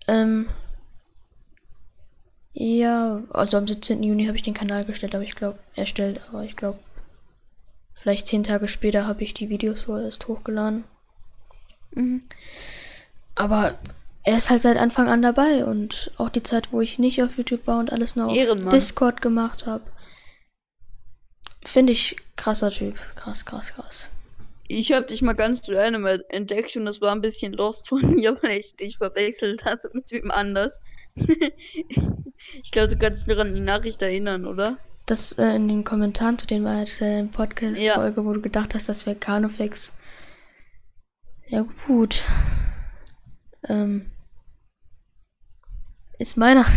Ähm, 0.08 0.50
ja, 2.52 3.22
also 3.30 3.56
am 3.56 3.66
17. 3.66 4.02
Juni 4.02 4.26
habe 4.26 4.36
ich 4.36 4.42
den 4.42 4.52
Kanal 4.52 4.84
gestellt, 4.84 5.14
aber 5.14 5.24
ich 5.24 5.36
glaube, 5.36 5.58
erstellt, 5.74 6.20
aber 6.28 6.44
ich 6.44 6.54
glaube, 6.54 6.78
vielleicht 7.94 8.26
zehn 8.26 8.42
Tage 8.42 8.68
später 8.68 9.06
habe 9.06 9.22
ich 9.22 9.34
die 9.34 9.48
Videos 9.48 9.82
so 9.82 9.96
erst 9.96 10.28
hochgeladen. 10.28 10.84
Mhm. 11.94 12.20
Aber 13.34 13.78
er 14.24 14.36
ist 14.36 14.50
halt 14.50 14.60
seit 14.60 14.76
Anfang 14.76 15.08
an 15.08 15.22
dabei 15.22 15.64
und 15.64 16.10
auch 16.16 16.28
die 16.28 16.42
Zeit, 16.42 16.72
wo 16.72 16.80
ich 16.80 16.98
nicht 16.98 17.22
auf 17.22 17.36
YouTube 17.36 17.66
war 17.66 17.78
und 17.78 17.92
alles 17.92 18.14
nur 18.14 18.26
auf 18.26 18.36
Ehrenmann. 18.36 18.70
Discord 18.70 19.20
gemacht 19.20 19.66
habe. 19.66 19.84
Finde 21.64 21.92
ich 21.92 22.16
krasser 22.36 22.70
Typ. 22.70 22.96
Krass, 23.16 23.44
krass, 23.44 23.72
krass. 23.74 24.10
Ich 24.68 24.92
habe 24.92 25.06
dich 25.06 25.22
mal 25.22 25.34
ganz 25.34 25.68
random 25.68 26.06
entdeckt 26.28 26.76
und 26.76 26.86
das 26.86 27.00
war 27.00 27.12
ein 27.12 27.20
bisschen 27.20 27.52
lost 27.52 27.88
von 27.88 28.00
mir, 28.14 28.38
weil 28.42 28.58
ich 28.58 28.74
dich 28.76 28.98
verwechselt 28.98 29.64
hatte 29.64 29.90
mit 29.92 30.10
wem 30.12 30.30
anders. 30.30 30.80
ich 31.14 32.70
glaube, 32.70 32.88
du 32.88 32.96
kannst 32.96 33.26
dich 33.26 33.38
an 33.38 33.54
die 33.54 33.60
Nachricht 33.60 34.00
erinnern, 34.02 34.46
oder? 34.46 34.78
Das 35.06 35.32
äh, 35.32 35.56
in 35.56 35.68
den 35.68 35.84
Kommentaren 35.84 36.38
zu 36.38 36.46
den 36.46 36.64
äh, 36.64 37.24
Podcast-Folge, 37.24 37.80
ja. 37.82 38.24
wo 38.24 38.32
du 38.32 38.40
gedacht 38.40 38.74
hast, 38.74 38.88
das 38.88 39.04
wäre 39.06 39.16
Carnofix. 39.16 39.92
Ja, 41.48 41.64
gut. 41.86 42.24
Ähm, 43.68 44.10
ist 46.18 46.36
meiner. 46.36 46.64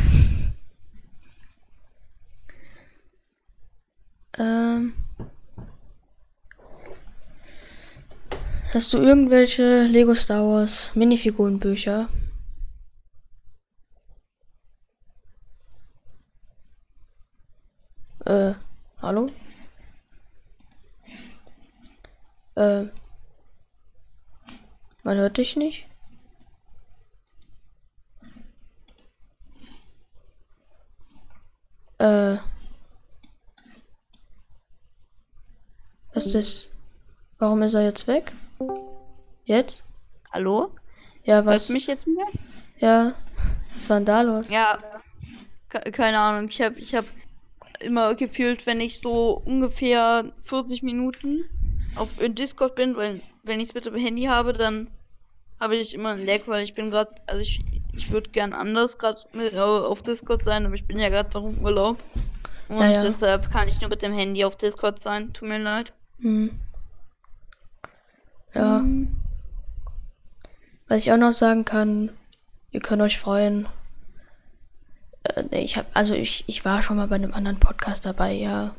ähm, 4.39 4.93
hast 8.73 8.93
du 8.93 8.97
irgendwelche 8.97 9.83
Lego 9.83 10.15
Star 10.15 10.43
Wars 10.43 10.91
Minifigurenbücher? 10.95 12.09
Äh, 18.25 18.55
hallo? 19.03 19.29
Äh, 22.55 22.85
man 25.03 25.17
hört 25.17 25.37
dich 25.37 25.55
nicht? 25.55 25.87
Äh. 31.99 32.37
Was 36.15 36.25
ist 36.25 36.33
das? 36.33 36.69
Warum 37.37 37.61
ist 37.61 37.75
er 37.75 37.83
jetzt 37.83 38.07
weg? 38.07 38.33
Jetzt? 39.43 39.83
Hallo? 40.31 40.73
Ja, 41.25 41.45
was? 41.45 41.53
Hörst 41.53 41.69
du 41.69 41.73
mich 41.73 41.85
jetzt 41.85 42.07
mehr? 42.07 42.25
Ja. 42.79 43.13
Was 43.75 43.87
war 43.91 43.97
denn 43.97 44.05
da 44.05 44.21
los? 44.21 44.49
Ja. 44.49 44.79
Keine 45.69 46.17
Ahnung. 46.17 46.49
Ich 46.49 46.59
habe 46.61 46.79
ich 46.79 46.95
hab 46.95 47.05
immer 47.85 48.15
gefühlt, 48.15 48.65
wenn 48.65 48.81
ich 48.81 48.99
so 48.99 49.41
ungefähr 49.45 50.31
40 50.41 50.83
Minuten 50.83 51.45
auf 51.95 52.09
Discord 52.19 52.75
bin, 52.75 52.95
weil 52.95 53.21
wenn 53.43 53.59
ich 53.59 53.69
es 53.69 53.73
mit 53.73 53.85
dem 53.85 53.95
Handy 53.95 54.23
habe, 54.23 54.53
dann 54.53 54.89
habe 55.59 55.75
ich 55.75 55.93
immer 55.93 56.09
ein 56.09 56.25
Lag, 56.25 56.41
weil 56.47 56.63
ich 56.63 56.73
bin 56.73 56.91
gerade, 56.91 57.11
also 57.27 57.41
ich, 57.41 57.63
ich 57.93 58.11
würde 58.11 58.29
gern 58.31 58.53
anders 58.53 58.97
gerade 58.97 59.21
auf 59.63 60.01
Discord 60.01 60.43
sein, 60.43 60.65
aber 60.65 60.75
ich 60.75 60.85
bin 60.85 60.99
ja 60.99 61.09
gerade 61.09 61.29
noch 61.33 61.45
im 61.45 61.63
Urlaub. 61.63 61.97
Und 62.67 62.79
ja, 62.79 62.91
ja. 62.91 63.03
deshalb 63.03 63.51
kann 63.51 63.67
ich 63.67 63.79
nur 63.79 63.89
mit 63.89 64.01
dem 64.01 64.13
Handy 64.13 64.43
auf 64.43 64.55
Discord 64.55 65.01
sein. 65.01 65.31
Tut 65.33 65.47
mir 65.47 65.59
leid. 65.59 65.93
Hm. 66.19 66.59
Ja. 68.53 68.79
Hm. 68.79 69.15
Was 70.87 70.99
ich 70.99 71.11
auch 71.11 71.17
noch 71.17 71.33
sagen 71.33 71.65
kann, 71.65 72.11
ihr 72.71 72.79
könnt 72.79 73.01
euch 73.01 73.17
freuen, 73.17 73.67
äh, 75.25 75.43
nee, 75.51 75.63
ich 75.63 75.77
habe, 75.77 75.87
also 75.93 76.13
ich, 76.13 76.43
ich 76.47 76.65
war 76.65 76.81
schon 76.81 76.97
mal 76.97 77.07
bei 77.07 77.15
einem 77.15 77.33
anderen 77.33 77.59
Podcast 77.59 78.05
dabei, 78.05 78.33
ja. 78.33 78.75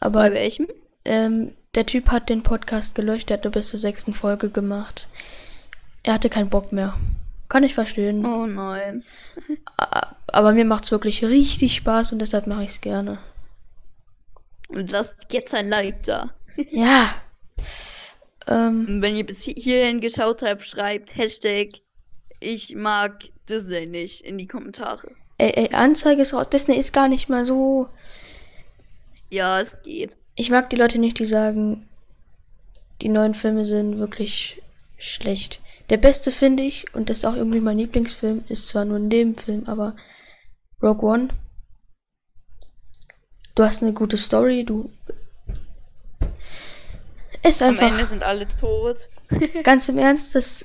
Aber. 0.00 0.20
Bei 0.20 0.32
welchem? 0.32 0.68
Ähm, 1.04 1.52
der 1.74 1.86
Typ 1.86 2.10
hat 2.10 2.28
den 2.28 2.42
Podcast 2.42 2.94
gelöscht, 2.94 3.28
der 3.28 3.38
hat 3.38 3.44
nur 3.44 3.52
bis 3.52 3.68
zur 3.68 3.80
sechsten 3.80 4.14
Folge 4.14 4.50
gemacht. 4.50 5.08
Er 6.02 6.14
hatte 6.14 6.30
keinen 6.30 6.50
Bock 6.50 6.72
mehr. 6.72 6.94
Kann 7.48 7.64
ich 7.64 7.74
verstehen. 7.74 8.24
Oh 8.24 8.46
nein. 8.46 9.04
Aber 10.26 10.52
mir 10.52 10.64
macht's 10.64 10.90
wirklich 10.90 11.24
richtig 11.24 11.76
Spaß 11.76 12.12
und 12.12 12.18
deshalb 12.20 12.46
mache 12.46 12.64
ich's 12.64 12.80
gerne. 12.80 13.18
Und 14.68 14.90
lasst 14.90 15.14
jetzt 15.30 15.54
ein 15.54 15.68
Like 15.68 16.02
da. 16.04 16.30
ja. 16.70 17.14
Ähm, 18.46 19.00
wenn 19.00 19.16
ihr 19.16 19.24
bis 19.24 19.44
hierhin 19.44 20.02
geschaut 20.02 20.42
habt, 20.42 20.66
schreibt 20.66 21.16
Hashtag 21.16 21.68
ich 22.40 22.74
mag 22.74 23.24
Disney 23.48 23.86
nicht 23.86 24.22
in 24.22 24.38
die 24.38 24.46
Kommentare. 24.46 25.10
Ey, 25.38 25.52
ey, 25.54 25.74
Anzeige 25.74 26.22
ist 26.22 26.34
raus. 26.34 26.48
Disney 26.48 26.76
ist 26.76 26.92
gar 26.92 27.08
nicht 27.08 27.28
mal 27.28 27.44
so. 27.44 27.88
Ja, 29.30 29.60
es 29.60 29.82
geht. 29.82 30.16
Ich 30.36 30.50
mag 30.50 30.70
die 30.70 30.76
Leute 30.76 30.98
nicht, 30.98 31.18
die 31.18 31.24
sagen, 31.24 31.88
die 33.02 33.08
neuen 33.08 33.34
Filme 33.34 33.64
sind 33.64 33.98
wirklich 33.98 34.62
schlecht. 34.96 35.60
Der 35.90 35.96
beste 35.96 36.30
finde 36.30 36.62
ich, 36.62 36.94
und 36.94 37.10
das 37.10 37.18
ist 37.18 37.24
auch 37.24 37.34
irgendwie 37.34 37.60
mein 37.60 37.78
Lieblingsfilm, 37.78 38.44
ist 38.48 38.68
zwar 38.68 38.84
nur 38.84 38.98
ein 38.98 39.08
Nebenfilm, 39.08 39.66
aber 39.66 39.96
Rogue 40.82 41.08
One. 41.08 41.28
Du 43.54 43.62
hast 43.62 43.82
eine 43.82 43.92
gute 43.92 44.16
Story, 44.16 44.64
du. 44.64 44.90
Ist 47.42 47.62
einfach. 47.62 47.86
Am 47.86 47.92
Ende 47.92 48.06
sind 48.06 48.22
alle 48.22 48.46
tot. 48.56 49.08
ganz 49.64 49.88
im 49.88 49.98
Ernst, 49.98 50.34
das 50.34 50.64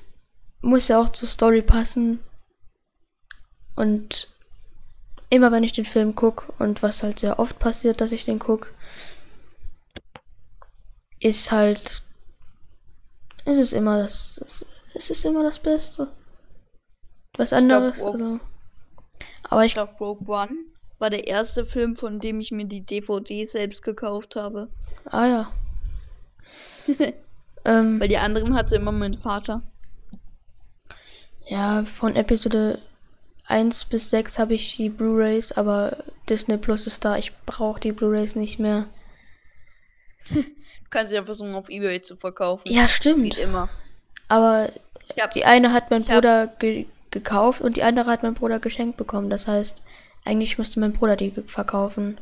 muss 0.61 0.87
ja 0.87 1.01
auch 1.01 1.09
zur 1.09 1.27
Story 1.27 1.61
passen. 1.61 2.19
Und 3.79 4.27
immer 5.29 5.53
wenn 5.53 5.63
ich 5.63 5.71
den 5.71 5.85
Film 5.85 6.13
gucke, 6.13 6.51
und 6.59 6.83
was 6.83 7.01
halt 7.01 7.19
sehr 7.19 7.39
oft 7.39 7.59
passiert, 7.59 8.01
dass 8.01 8.11
ich 8.11 8.25
den 8.25 8.37
gucke, 8.37 8.71
ist 11.21 11.49
halt. 11.53 12.03
Es 13.45 13.57
ist 13.57 13.71
immer 13.71 14.01
das. 14.01 14.65
Es 14.93 15.09
ist 15.09 15.23
immer 15.23 15.43
das 15.43 15.59
Beste. 15.59 16.09
Was 17.37 17.53
anderes. 17.53 17.95
Ich 17.95 18.01
glaub, 18.01 18.15
also. 18.15 18.39
Aber 19.49 19.61
ich, 19.61 19.67
ich 19.67 19.73
glaube, 19.75 19.93
Rogue 19.97 20.27
One 20.27 20.57
war 20.97 21.09
der 21.09 21.27
erste 21.27 21.65
Film, 21.65 21.95
von 21.95 22.19
dem 22.19 22.41
ich 22.41 22.51
mir 22.51 22.65
die 22.65 22.85
DVD 22.85 23.45
selbst 23.45 23.81
gekauft 23.81 24.35
habe. 24.35 24.67
Ah 25.05 25.25
ja. 25.25 25.53
ähm, 27.63 28.01
Weil 28.01 28.09
die 28.09 28.17
anderen 28.17 28.55
hatte 28.55 28.75
immer 28.75 28.91
mein 28.91 29.13
Vater. 29.13 29.61
Ja, 31.47 31.85
von 31.85 32.17
Episode 32.17 32.81
1 33.49 33.85
bis 33.85 34.11
6 34.11 34.37
habe 34.37 34.53
ich 34.53 34.77
die 34.77 34.89
Blu-rays, 34.89 35.51
aber 35.51 36.03
Disney 36.29 36.57
Plus 36.57 36.87
ist 36.87 37.03
da. 37.03 37.17
Ich 37.17 37.35
brauche 37.45 37.79
die 37.79 37.91
Blu-rays 37.91 38.35
nicht 38.35 38.59
mehr. 38.59 38.87
du 40.29 40.43
kannst 40.89 41.09
sie 41.09 41.15
ja 41.15 41.23
versuchen, 41.23 41.55
auf 41.55 41.69
Ebay 41.69 42.01
zu 42.01 42.15
verkaufen. 42.15 42.71
Ja, 42.71 42.87
stimmt. 42.87 43.33
Das 43.33 43.37
geht 43.37 43.45
immer. 43.45 43.69
Aber 44.27 44.71
hab, 45.19 45.31
die 45.31 45.45
eine 45.45 45.73
hat 45.73 45.89
mein 45.89 46.03
Bruder 46.03 46.47
ge 46.47 46.85
gekauft 47.11 47.61
und 47.61 47.75
die 47.75 47.81
andere 47.81 48.11
hat 48.11 48.21
mein 48.21 48.35
Bruder 48.35 48.59
geschenkt 48.59 48.97
bekommen. 48.97 49.31
Das 49.31 49.47
heißt, 49.47 49.81
eigentlich 50.25 50.59
müsste 50.59 50.79
mein 50.79 50.93
Bruder 50.93 51.15
die 51.15 51.31
verkaufen. 51.31 52.21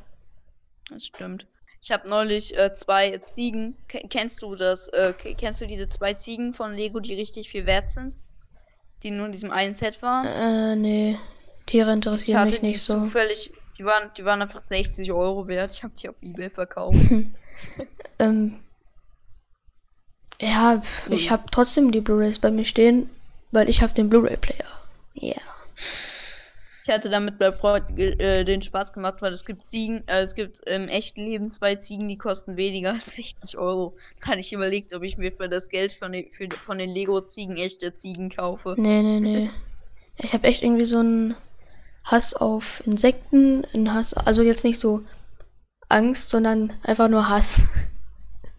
Das 0.90 1.06
stimmt. 1.06 1.46
Ich 1.82 1.92
habe 1.92 2.10
neulich 2.10 2.58
äh, 2.58 2.74
zwei 2.74 3.18
Ziegen. 3.26 3.76
K 3.90 4.00
kennst 4.10 4.42
du 4.42 4.56
das? 4.56 4.88
Äh, 4.90 5.14
kennst 5.14 5.60
du 5.60 5.68
diese 5.68 5.90
zwei 5.90 6.14
Ziegen 6.14 6.54
von 6.54 6.74
Lego, 6.74 7.02
die 7.02 7.16
richtig 7.16 7.50
viel 7.50 7.66
wert 7.66 7.92
sind? 7.92 8.18
Die 9.04 9.12
nur 9.12 9.28
in 9.28 9.32
diesem 9.32 9.52
einen 9.52 9.76
Set 9.76 10.02
waren? 10.02 10.26
Äh, 10.26 10.76
nee. 10.76 11.18
Tiere 11.66 11.94
interessieren 11.94 12.46
mich 12.46 12.62
nicht 12.62 12.82
so. 12.82 12.94
Zufällig, 13.04 13.52
die 13.78 13.86
waren, 13.86 14.10
die 14.18 14.26
waren 14.26 14.42
einfach 14.42 14.60
60 14.60 15.12
Euro 15.12 15.48
wert. 15.48 15.72
Ich 15.72 15.84
habe 15.84 15.94
die 15.94 16.10
auf 16.10 16.16
Ebay 16.22 16.50
verkauft. 16.50 16.98
ähm, 18.20 18.60
ja, 20.40 20.82
ich 21.10 21.32
habe 21.32 21.44
trotzdem 21.52 21.92
die 21.92 22.02
Blu-rays 22.02 22.40
bei 22.40 22.52
mir 22.52 22.66
stehen, 22.66 23.10
weil 23.52 23.70
ich 23.70 23.82
habe 23.82 23.94
den 23.94 24.10
Blu-ray-Player. 24.10 24.66
Ja. 25.14 25.30
Yeah. 25.30 25.42
Ich 26.88 26.94
hatte 26.94 27.10
damit 27.10 27.38
bei 27.38 27.52
Freund 27.52 28.00
äh, 28.00 28.46
den 28.46 28.62
Spaß 28.62 28.94
gemacht, 28.94 29.16
weil 29.20 29.34
es 29.34 29.44
gibt 29.44 29.62
Ziegen, 29.66 30.08
äh, 30.08 30.22
es 30.22 30.36
gibt 30.36 30.62
im 30.70 30.88
echten 30.88 31.26
Leben 31.26 31.50
zwei 31.50 31.76
Ziegen, 31.76 32.08
die 32.08 32.18
kosten 32.18 32.56
weniger 32.56 32.94
als 32.94 33.16
60 33.16 33.58
Euro. 33.58 33.98
Kann 34.22 34.40
ich 34.40 34.54
überlegt, 34.54 34.94
ob 34.94 35.04
ich 35.04 35.18
mir 35.18 35.34
für 35.34 35.50
das 35.50 35.68
Geld 35.68 35.92
von 35.92 36.14
den, 36.14 36.32
für, 36.32 36.48
von 36.62 36.78
den 36.78 36.90
Lego-Ziegen 36.90 37.58
echte 37.58 37.94
Ziegen 37.98 38.30
kaufe. 38.30 38.76
Nee, 38.78 39.04
nee, 39.04 39.20
nee. 39.20 39.50
Ich 40.16 40.32
habe 40.32 40.48
echt 40.48 40.64
irgendwie 40.64 40.86
so 40.86 41.00
einen 41.00 41.36
Hass 42.06 42.34
auf 42.34 42.82
Insekten, 42.86 43.66
einen 43.74 43.94
Hass, 43.94 44.14
also 44.14 44.42
jetzt 44.42 44.64
nicht 44.64 44.80
so 44.80 45.02
Angst, 45.90 46.30
sondern 46.30 46.72
einfach 46.84 47.10
nur 47.10 47.28
Hass. 47.28 47.64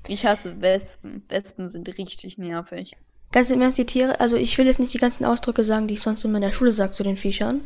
Ich 0.06 0.26
hasse 0.26 0.60
Wespen. 0.60 1.22
Wespen 1.30 1.66
sind 1.70 1.96
richtig 1.96 2.36
nervig. 2.36 2.94
Ganz 3.32 3.48
im 3.48 3.62
Ernst, 3.62 3.78
die 3.78 3.86
Tiere, 3.86 4.20
also 4.20 4.36
ich 4.36 4.58
will 4.58 4.66
jetzt 4.66 4.80
nicht 4.80 4.92
die 4.92 4.98
ganzen 4.98 5.24
Ausdrücke 5.24 5.64
sagen, 5.64 5.88
die 5.88 5.94
ich 5.94 6.02
sonst 6.02 6.24
immer 6.24 6.36
in 6.36 6.42
der 6.42 6.52
Schule 6.52 6.72
sage 6.72 6.90
zu 6.90 7.02
den 7.02 7.16
Viechern. 7.16 7.62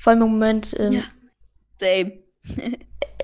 Vor 0.00 0.12
allem 0.12 0.22
im 0.22 0.30
Moment. 0.30 0.74
Ähm, 0.80 0.92
ja. 0.92 1.02
Same. 1.78 2.22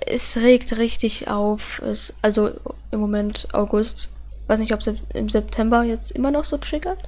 es 0.06 0.36
regt 0.36 0.76
richtig 0.76 1.26
auf. 1.26 1.80
Es, 1.80 2.12
also 2.20 2.50
im 2.90 3.00
Moment 3.00 3.48
August. 3.54 4.10
Weiß 4.46 4.60
nicht, 4.60 4.74
ob 4.74 4.80
es 4.80 4.90
im 5.14 5.28
September 5.30 5.84
jetzt 5.84 6.10
immer 6.10 6.30
noch 6.30 6.44
so 6.44 6.58
triggert. 6.58 6.98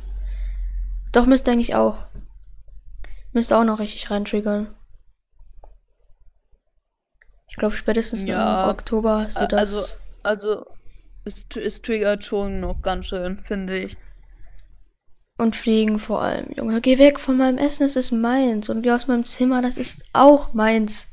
Doch 1.12 1.27
müsste 1.27 1.53
eigentlich 1.53 1.75
auch. 1.75 2.07
Müsste 3.33 3.59
auch 3.59 3.64
noch 3.64 3.79
richtig 3.79 4.11
rein 4.11 4.25
triggern. 4.25 4.75
Ich 7.51 7.57
glaube 7.57 7.75
spätestens 7.75 8.25
ja, 8.25 8.64
im 8.64 8.71
Oktober. 8.71 9.27
So 9.31 9.41
also, 9.41 9.97
also 10.23 10.64
es, 11.27 11.47
es 11.57 11.83
triggert 11.83 12.25
schon 12.25 12.61
noch 12.61 12.81
ganz 12.81 13.07
schön, 13.07 13.39
finde 13.39 13.81
ich. 13.81 13.99
Und 15.39 15.55
fliegen 15.55 16.01
vor 16.01 16.20
allem. 16.20 16.51
Junge, 16.57 16.80
geh 16.80 16.99
weg 16.99 17.20
von 17.20 17.36
meinem 17.36 17.59
Essen, 17.59 17.84
es 17.84 17.95
ist 17.95 18.11
meins. 18.11 18.68
Und 18.68 18.82
geh 18.82 18.91
aus 18.91 19.07
meinem 19.07 19.24
Zimmer, 19.24 19.62
das 19.62 19.76
ist 19.76 20.05
auch 20.12 20.53
meins. 20.53 21.07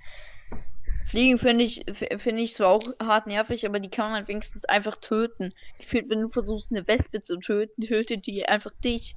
Fliegen 1.05 1.38
finde 1.38 1.63
ich, 1.63 1.86
finde 1.93 2.41
ich 2.41 2.55
zwar 2.55 2.69
auch 2.69 2.89
hart 2.99 3.28
nervig, 3.28 3.65
aber 3.65 3.80
die 3.80 3.89
kann 3.89 4.11
man 4.11 4.28
wenigstens 4.28 4.65
einfach 4.65 4.95
töten. 4.95 5.53
Ich 5.78 5.86
finde, 5.86 6.09
wenn 6.09 6.21
du 6.21 6.30
versuchst, 6.30 6.71
eine 6.71 6.88
Wespe 6.88 7.21
zu 7.21 7.38
töten, 7.39 7.82
tötet 7.88 8.26
die 8.26 8.45
einfach 8.45 8.71
dich. 8.84 9.15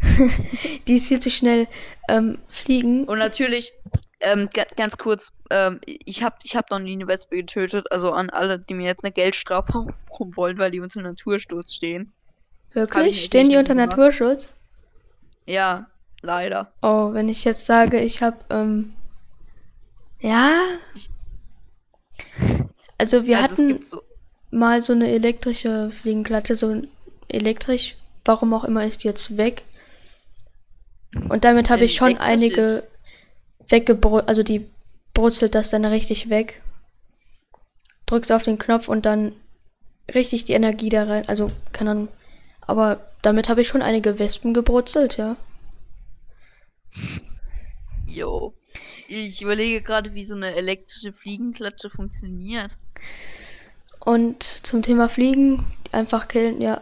die 0.86 0.94
ist 0.94 1.08
viel 1.08 1.20
zu 1.20 1.30
schnell 1.30 1.66
ähm, 2.08 2.38
fliegen. 2.48 3.04
Und 3.04 3.18
natürlich, 3.18 3.72
ähm, 4.20 4.48
ganz 4.76 4.96
kurz, 4.96 5.32
ähm, 5.50 5.80
ich 5.84 6.22
habe 6.22 6.36
ich 6.44 6.54
hab 6.56 6.70
noch 6.70 6.78
nie 6.78 6.92
eine 6.92 7.08
Wespe 7.08 7.36
getötet, 7.36 7.90
also 7.90 8.12
an 8.12 8.30
alle, 8.30 8.58
die 8.58 8.74
mir 8.74 8.86
jetzt 8.86 9.04
eine 9.04 9.12
Geldstrafe 9.12 9.78
aufrufen 10.10 10.36
wollen, 10.36 10.58
weil 10.58 10.70
die 10.70 10.80
unter 10.80 11.02
Natursturz 11.02 11.74
stehen. 11.74 12.12
Wirklich? 12.74 13.24
Stehen 13.24 13.48
die 13.48 13.56
unter 13.56 13.74
gemacht. 13.74 13.96
Naturschutz? 13.96 14.54
Ja, 15.46 15.86
leider. 16.22 16.72
Oh, 16.82 17.12
wenn 17.12 17.28
ich 17.28 17.44
jetzt 17.44 17.66
sage, 17.66 18.00
ich 18.00 18.22
habe, 18.22 18.36
ähm, 18.50 18.92
ja. 20.20 20.78
Also 22.98 23.26
wir 23.26 23.38
also 23.38 23.52
hatten 23.52 23.82
so 23.82 24.02
mal 24.50 24.80
so 24.80 24.92
eine 24.92 25.10
elektrische 25.10 25.90
Fliegenklatsche, 25.90 26.54
so 26.54 26.82
elektrisch, 27.28 27.96
warum 28.24 28.54
auch 28.54 28.64
immer 28.64 28.84
ist 28.84 29.04
die 29.04 29.08
jetzt 29.08 29.36
weg. 29.36 29.64
Und 31.28 31.44
damit 31.44 31.70
habe 31.70 31.84
ich 31.84 31.94
schon 31.94 32.18
einige 32.18 32.84
weggebrutzelt, 33.68 34.28
also 34.28 34.42
die 34.42 34.68
brutzelt 35.12 35.54
das 35.54 35.70
dann 35.70 35.84
richtig 35.84 36.28
weg. 36.30 36.62
Drückst 38.06 38.32
auf 38.32 38.42
den 38.42 38.58
Knopf 38.58 38.88
und 38.88 39.06
dann 39.06 39.32
richtig 40.12 40.44
die 40.44 40.52
Energie 40.52 40.88
da 40.88 41.04
rein, 41.04 41.28
also 41.28 41.50
kann 41.72 41.86
dann 41.86 42.08
aber 42.66 43.00
damit 43.22 43.48
habe 43.48 43.60
ich 43.60 43.68
schon 43.68 43.82
einige 43.82 44.18
Wespen 44.18 44.54
gebrutzelt, 44.54 45.16
ja. 45.16 45.36
Jo. 48.06 48.54
Ich 49.08 49.42
überlege 49.42 49.82
gerade, 49.82 50.14
wie 50.14 50.24
so 50.24 50.34
eine 50.34 50.54
elektrische 50.54 51.12
Fliegenklatsche 51.12 51.90
funktioniert. 51.90 52.78
Und 54.00 54.42
zum 54.42 54.82
Thema 54.82 55.08
Fliegen, 55.08 55.66
einfach 55.92 56.28
killen, 56.28 56.60
ja. 56.60 56.80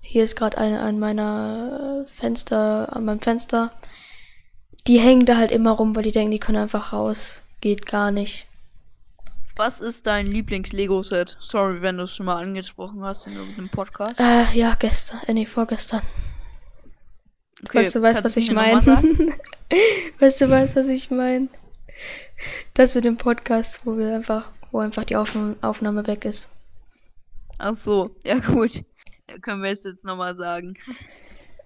Hier 0.00 0.24
ist 0.24 0.36
gerade 0.36 0.58
eine 0.58 0.80
an 0.80 0.98
meiner 0.98 2.04
Fenster, 2.12 2.94
an 2.94 3.04
meinem 3.04 3.20
Fenster. 3.20 3.72
Die 4.86 4.98
hängen 4.98 5.26
da 5.26 5.36
halt 5.36 5.52
immer 5.52 5.70
rum, 5.72 5.94
weil 5.94 6.02
die 6.02 6.12
denken, 6.12 6.32
die 6.32 6.38
können 6.38 6.58
einfach 6.58 6.92
raus. 6.92 7.42
Geht 7.60 7.86
gar 7.86 8.10
nicht. 8.10 8.46
Was 9.56 9.80
ist 9.80 10.06
dein 10.06 10.28
Lieblings-Lego-Set? 10.28 11.36
Sorry, 11.40 11.82
wenn 11.82 11.98
du 11.98 12.04
es 12.04 12.16
schon 12.16 12.26
mal 12.26 12.42
angesprochen 12.42 13.04
hast 13.04 13.26
in 13.26 13.34
irgendeinem 13.34 13.68
Podcast. 13.68 14.18
Äh, 14.18 14.44
ja, 14.54 14.74
gestern. 14.78 15.20
Äh, 15.26 15.34
nee, 15.34 15.46
vorgestern. 15.46 16.00
Okay, 17.66 17.78
weißt 17.78 17.94
du, 17.94 18.02
weißt, 18.02 18.24
was 18.24 18.36
ich 18.36 18.50
meine? 18.50 18.80
weißt 20.18 20.40
du, 20.40 20.50
weißt, 20.50 20.76
was 20.76 20.88
ich 20.88 21.10
meine? 21.10 21.48
Das 22.74 22.94
mit 22.94 23.04
dem 23.04 23.18
Podcast, 23.18 23.80
wo 23.84 23.98
wir 23.98 24.14
einfach, 24.14 24.50
wo 24.70 24.78
einfach 24.80 25.04
die 25.04 25.16
Aufnahme, 25.16 25.56
Aufnahme 25.60 26.06
weg 26.06 26.24
ist. 26.24 26.48
Ach 27.58 27.76
so, 27.78 28.16
ja 28.24 28.38
gut. 28.38 28.82
Da 29.26 29.38
können 29.38 29.62
wir 29.62 29.70
es 29.70 29.84
jetzt 29.84 30.04
nochmal 30.04 30.34
sagen. 30.34 30.74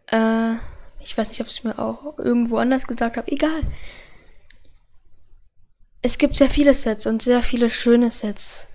Äh, 0.08 0.54
ich 1.00 1.16
weiß 1.16 1.28
nicht, 1.28 1.40
ob 1.40 1.46
ich 1.46 1.54
es 1.54 1.64
mir 1.64 1.78
auch 1.78 2.18
irgendwo 2.18 2.58
anders 2.58 2.86
gesagt 2.86 3.16
habe. 3.16 3.30
Egal. 3.30 3.62
Es 6.06 6.18
gibt 6.18 6.36
sehr 6.36 6.48
viele 6.48 6.72
Sets 6.72 7.04
und 7.08 7.20
sehr 7.20 7.42
viele 7.42 7.68
schöne 7.68 8.12
Sets. 8.12 8.68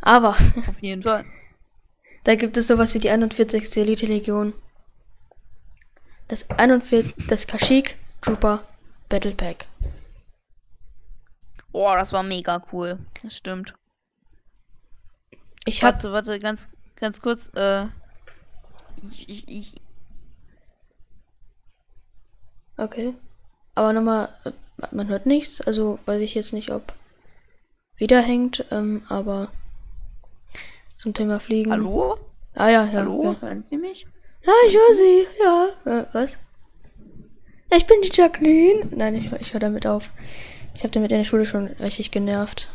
Aber. 0.00 0.30
Auf 0.68 0.80
jeden 0.80 1.02
Fall. 1.02 1.26
Da 2.24 2.34
gibt 2.34 2.56
es 2.56 2.66
sowas 2.66 2.94
wie 2.94 2.98
die 2.98 3.10
41. 3.10 3.76
Elite 3.76 4.06
Legion. 4.06 4.54
Das 6.28 6.48
41. 6.48 7.14
Das 7.28 7.46
Kashyyyk 7.46 7.98
Trooper 8.22 8.66
Battle 9.10 9.32
Pack. 9.32 9.66
Boah, 11.72 11.94
das 11.96 12.14
war 12.14 12.22
mega 12.22 12.62
cool. 12.72 12.98
Das 13.22 13.36
stimmt. 13.36 13.74
Ich 15.66 15.84
hab... 15.84 15.96
Warte, 15.96 16.12
warte, 16.12 16.38
ganz, 16.38 16.70
ganz 16.96 17.20
kurz. 17.20 17.50
Äh, 17.54 17.88
ich, 19.26 19.46
ich... 19.46 19.74
Okay. 22.78 23.12
Aber 23.74 23.92
nochmal, 23.92 24.34
man 24.90 25.08
hört 25.08 25.26
nichts, 25.26 25.60
also 25.60 25.98
weiß 26.06 26.20
ich 26.20 26.34
jetzt 26.34 26.52
nicht, 26.52 26.70
ob 26.70 26.94
wieder 27.96 28.20
hängt, 28.20 28.64
ähm, 28.70 29.02
aber 29.08 29.50
zum 30.96 31.14
Thema 31.14 31.40
Fliegen. 31.40 31.70
Hallo? 31.70 32.18
Ah 32.54 32.68
ja, 32.68 32.84
ja. 32.84 32.92
Hallo, 32.92 33.22
ja. 33.24 33.36
hören 33.40 33.62
Sie 33.62 33.76
mich? 33.76 34.06
Ja, 34.44 34.52
ich 34.68 34.74
höre 34.74 34.94
Sie, 34.94 35.26
ja. 35.40 35.68
Äh, 35.84 36.06
was? 36.12 36.38
Ich 37.76 37.86
bin 37.86 38.00
die 38.02 38.10
Jacqueline. 38.12 38.88
Nein, 38.90 39.14
ich, 39.14 39.32
ich 39.32 39.52
höre 39.52 39.60
damit 39.60 39.86
auf. 39.86 40.10
Ich 40.74 40.82
habe 40.82 40.92
damit 40.92 41.10
in 41.12 41.18
der 41.18 41.24
Schule 41.24 41.46
schon 41.46 41.66
richtig 41.66 42.10
genervt. 42.10 42.68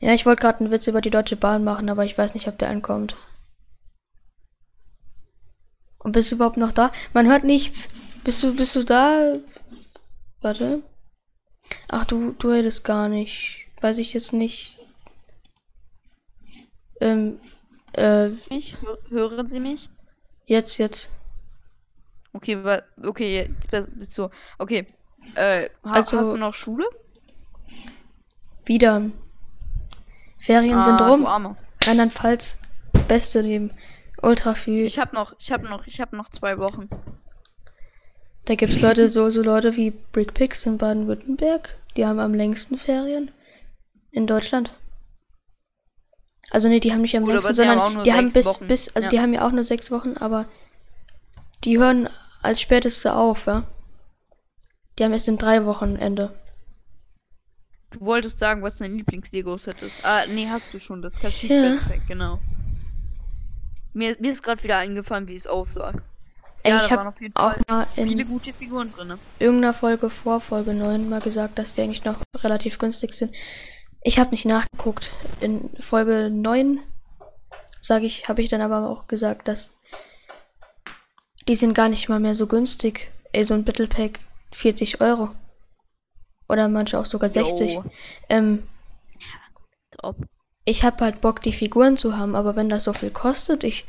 Ja, 0.00 0.14
ich 0.14 0.24
wollte 0.24 0.40
gerade 0.40 0.60
einen 0.60 0.72
Witz 0.72 0.86
über 0.86 1.00
die 1.00 1.10
Deutsche 1.10 1.36
Bahn 1.36 1.62
machen, 1.62 1.90
aber 1.90 2.04
ich 2.04 2.16
weiß 2.16 2.34
nicht, 2.34 2.48
ob 2.48 2.58
der 2.58 2.70
ankommt. 2.70 3.16
Und 6.00 6.12
bist 6.12 6.30
du 6.30 6.36
überhaupt 6.36 6.56
noch 6.56 6.72
da? 6.72 6.92
Man 7.12 7.28
hört 7.28 7.44
nichts. 7.44 7.88
Bist 8.24 8.42
du, 8.42 8.54
bist 8.54 8.74
du 8.74 8.84
da? 8.84 9.36
Warte. 10.40 10.82
Ach, 11.90 12.04
du, 12.04 12.32
du 12.32 12.48
redest 12.48 12.84
gar 12.84 13.08
nicht. 13.08 13.66
Weiß 13.80 13.98
ich 13.98 14.12
jetzt 14.12 14.32
nicht. 14.32 14.78
Ähm, 17.00 17.38
äh. 17.92 18.28
Mich? 18.50 18.76
Hören 19.08 19.46
Sie 19.46 19.60
mich? 19.60 19.88
Jetzt, 20.46 20.78
jetzt. 20.78 21.10
Okay, 22.32 22.80
okay, 23.02 23.48
jetzt 23.70 23.98
bist 23.98 24.16
du. 24.18 24.28
Okay. 24.58 24.86
Äh, 25.34 25.68
also, 25.82 26.18
hast 26.18 26.32
du 26.32 26.36
noch 26.36 26.54
Schule? 26.54 26.84
Wieder. 28.64 29.10
Ferien 30.38 30.78
ah, 30.78 30.82
sind 30.82 31.00
rum. 31.00 31.56
Rheinland-Pfalz, 31.84 32.56
beste 33.08 33.40
Leben. 33.40 33.72
Ultra 34.22 34.54
viel. 34.54 34.84
Ich 34.86 34.98
hab 34.98 35.12
noch, 35.12 35.34
ich 35.38 35.50
hab 35.50 35.62
noch, 35.62 35.86
ich 35.86 36.00
hab 36.00 36.12
noch 36.12 36.28
zwei 36.28 36.58
Wochen. 36.58 36.88
Da 38.44 38.54
gibt's 38.54 38.80
Leute, 38.80 39.08
so, 39.08 39.30
so 39.30 39.42
Leute 39.42 39.76
wie 39.76 39.90
Brickpicks 39.90 40.66
in 40.66 40.78
Baden-Württemberg. 40.78 41.76
Die 41.96 42.06
haben 42.06 42.18
am 42.18 42.34
längsten 42.34 42.78
Ferien. 42.78 43.30
In 44.10 44.26
Deutschland. 44.26 44.74
Also 46.50 46.68
nee, 46.68 46.80
die 46.80 46.92
haben 46.92 47.02
nicht 47.02 47.16
am 47.16 47.22
Gut, 47.22 47.34
längsten, 47.34 47.54
sondern 47.54 48.02
die 48.02 48.12
haben 48.12 48.32
bis, 48.32 48.46
Wochen. 48.46 48.66
bis, 48.66 48.88
also 48.96 49.06
ja. 49.06 49.10
die 49.10 49.20
haben 49.20 49.32
ja 49.32 49.46
auch 49.46 49.52
nur 49.52 49.62
sechs 49.62 49.90
Wochen, 49.92 50.16
aber 50.16 50.46
die 51.62 51.78
hören 51.78 52.08
als 52.42 52.60
späteste 52.60 53.14
auf, 53.14 53.46
ja. 53.46 53.64
Die 54.98 55.04
haben 55.04 55.12
erst 55.12 55.28
in 55.28 55.38
drei 55.38 55.64
Wochen 55.64 55.96
Ende. 55.96 56.34
Du 57.90 58.00
wolltest 58.00 58.38
sagen, 58.38 58.62
was 58.62 58.76
dein 58.76 58.96
Lieblings-Lego-Set 58.96 59.82
ist. 59.82 60.04
Ah, 60.04 60.26
nee, 60.26 60.48
hast 60.48 60.72
du 60.74 60.80
schon. 60.80 61.02
Das 61.02 61.18
Kashyyyk 61.18 61.50
ja. 61.50 61.78
genau. 62.06 62.40
Mir, 63.92 64.16
mir 64.20 64.32
ist 64.32 64.42
gerade 64.42 64.62
wieder 64.62 64.78
eingefallen, 64.78 65.28
wie 65.28 65.34
es 65.34 65.46
aussah. 65.46 65.94
Ey, 66.62 66.72
ja, 66.72 66.84
ich 66.84 66.92
habe 66.92 67.12
auch 67.34 67.54
mal 67.68 67.86
in 67.96 68.08
viele 68.08 68.24
gute 68.26 68.52
Figuren 68.52 68.92
drin. 68.92 69.18
Irgendeiner 69.38 69.72
Folge 69.72 70.10
vor 70.10 70.40
Folge 70.40 70.74
9 70.74 71.08
mal 71.08 71.20
gesagt, 71.20 71.58
dass 71.58 71.74
die 71.74 71.80
eigentlich 71.80 72.04
noch 72.04 72.20
relativ 72.36 72.78
günstig 72.78 73.14
sind. 73.14 73.34
Ich 74.02 74.18
habe 74.18 74.30
nicht 74.30 74.44
nachgeguckt. 74.44 75.12
In 75.40 75.70
Folge 75.80 76.28
9 76.30 76.80
sage 77.80 78.04
ich, 78.06 78.28
habe 78.28 78.42
ich 78.42 78.50
dann 78.50 78.60
aber 78.60 78.88
auch 78.88 79.06
gesagt, 79.08 79.48
dass 79.48 79.78
die 81.48 81.56
sind 81.56 81.74
gar 81.74 81.88
nicht 81.88 82.08
mal 82.08 82.20
mehr 82.20 82.34
so 82.34 82.46
günstig. 82.46 83.10
Ey, 83.32 83.44
so 83.44 83.54
ein 83.54 83.64
Battle 83.64 83.86
Pack 83.86 84.20
40 84.52 85.00
Euro. 85.00 85.30
Oder 86.48 86.68
manche 86.68 86.98
auch 86.98 87.06
sogar 87.06 87.28
60. 87.28 87.80
Ähm, 88.28 88.64
Top. 89.90 90.16
Ich 90.70 90.84
habe 90.84 91.04
halt 91.04 91.20
Bock, 91.20 91.42
die 91.42 91.52
Figuren 91.52 91.96
zu 91.96 92.16
haben, 92.16 92.36
aber 92.36 92.54
wenn 92.54 92.68
das 92.68 92.84
so 92.84 92.92
viel 92.92 93.10
kostet, 93.10 93.64
ich. 93.64 93.86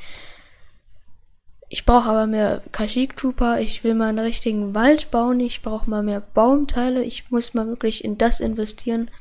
Ich 1.70 1.86
brauche 1.86 2.10
aber 2.10 2.26
mehr 2.26 2.64
Kashyyyk 2.72 3.16
Trooper, 3.16 3.62
ich 3.62 3.84
will 3.84 3.94
mal 3.94 4.10
einen 4.10 4.20
richtigen 4.20 4.76
Wald 4.76 5.10
bauen, 5.10 5.40
ich 5.40 5.62
brauche 5.62 5.90
mal 5.90 6.04
mehr 6.04 6.20
Baumteile, 6.20 7.04
ich 7.04 7.30
muss 7.30 7.54
mal 7.54 7.68
wirklich 7.68 8.04
in 8.04 8.18
das 8.18 8.42
investieren, 8.42 9.12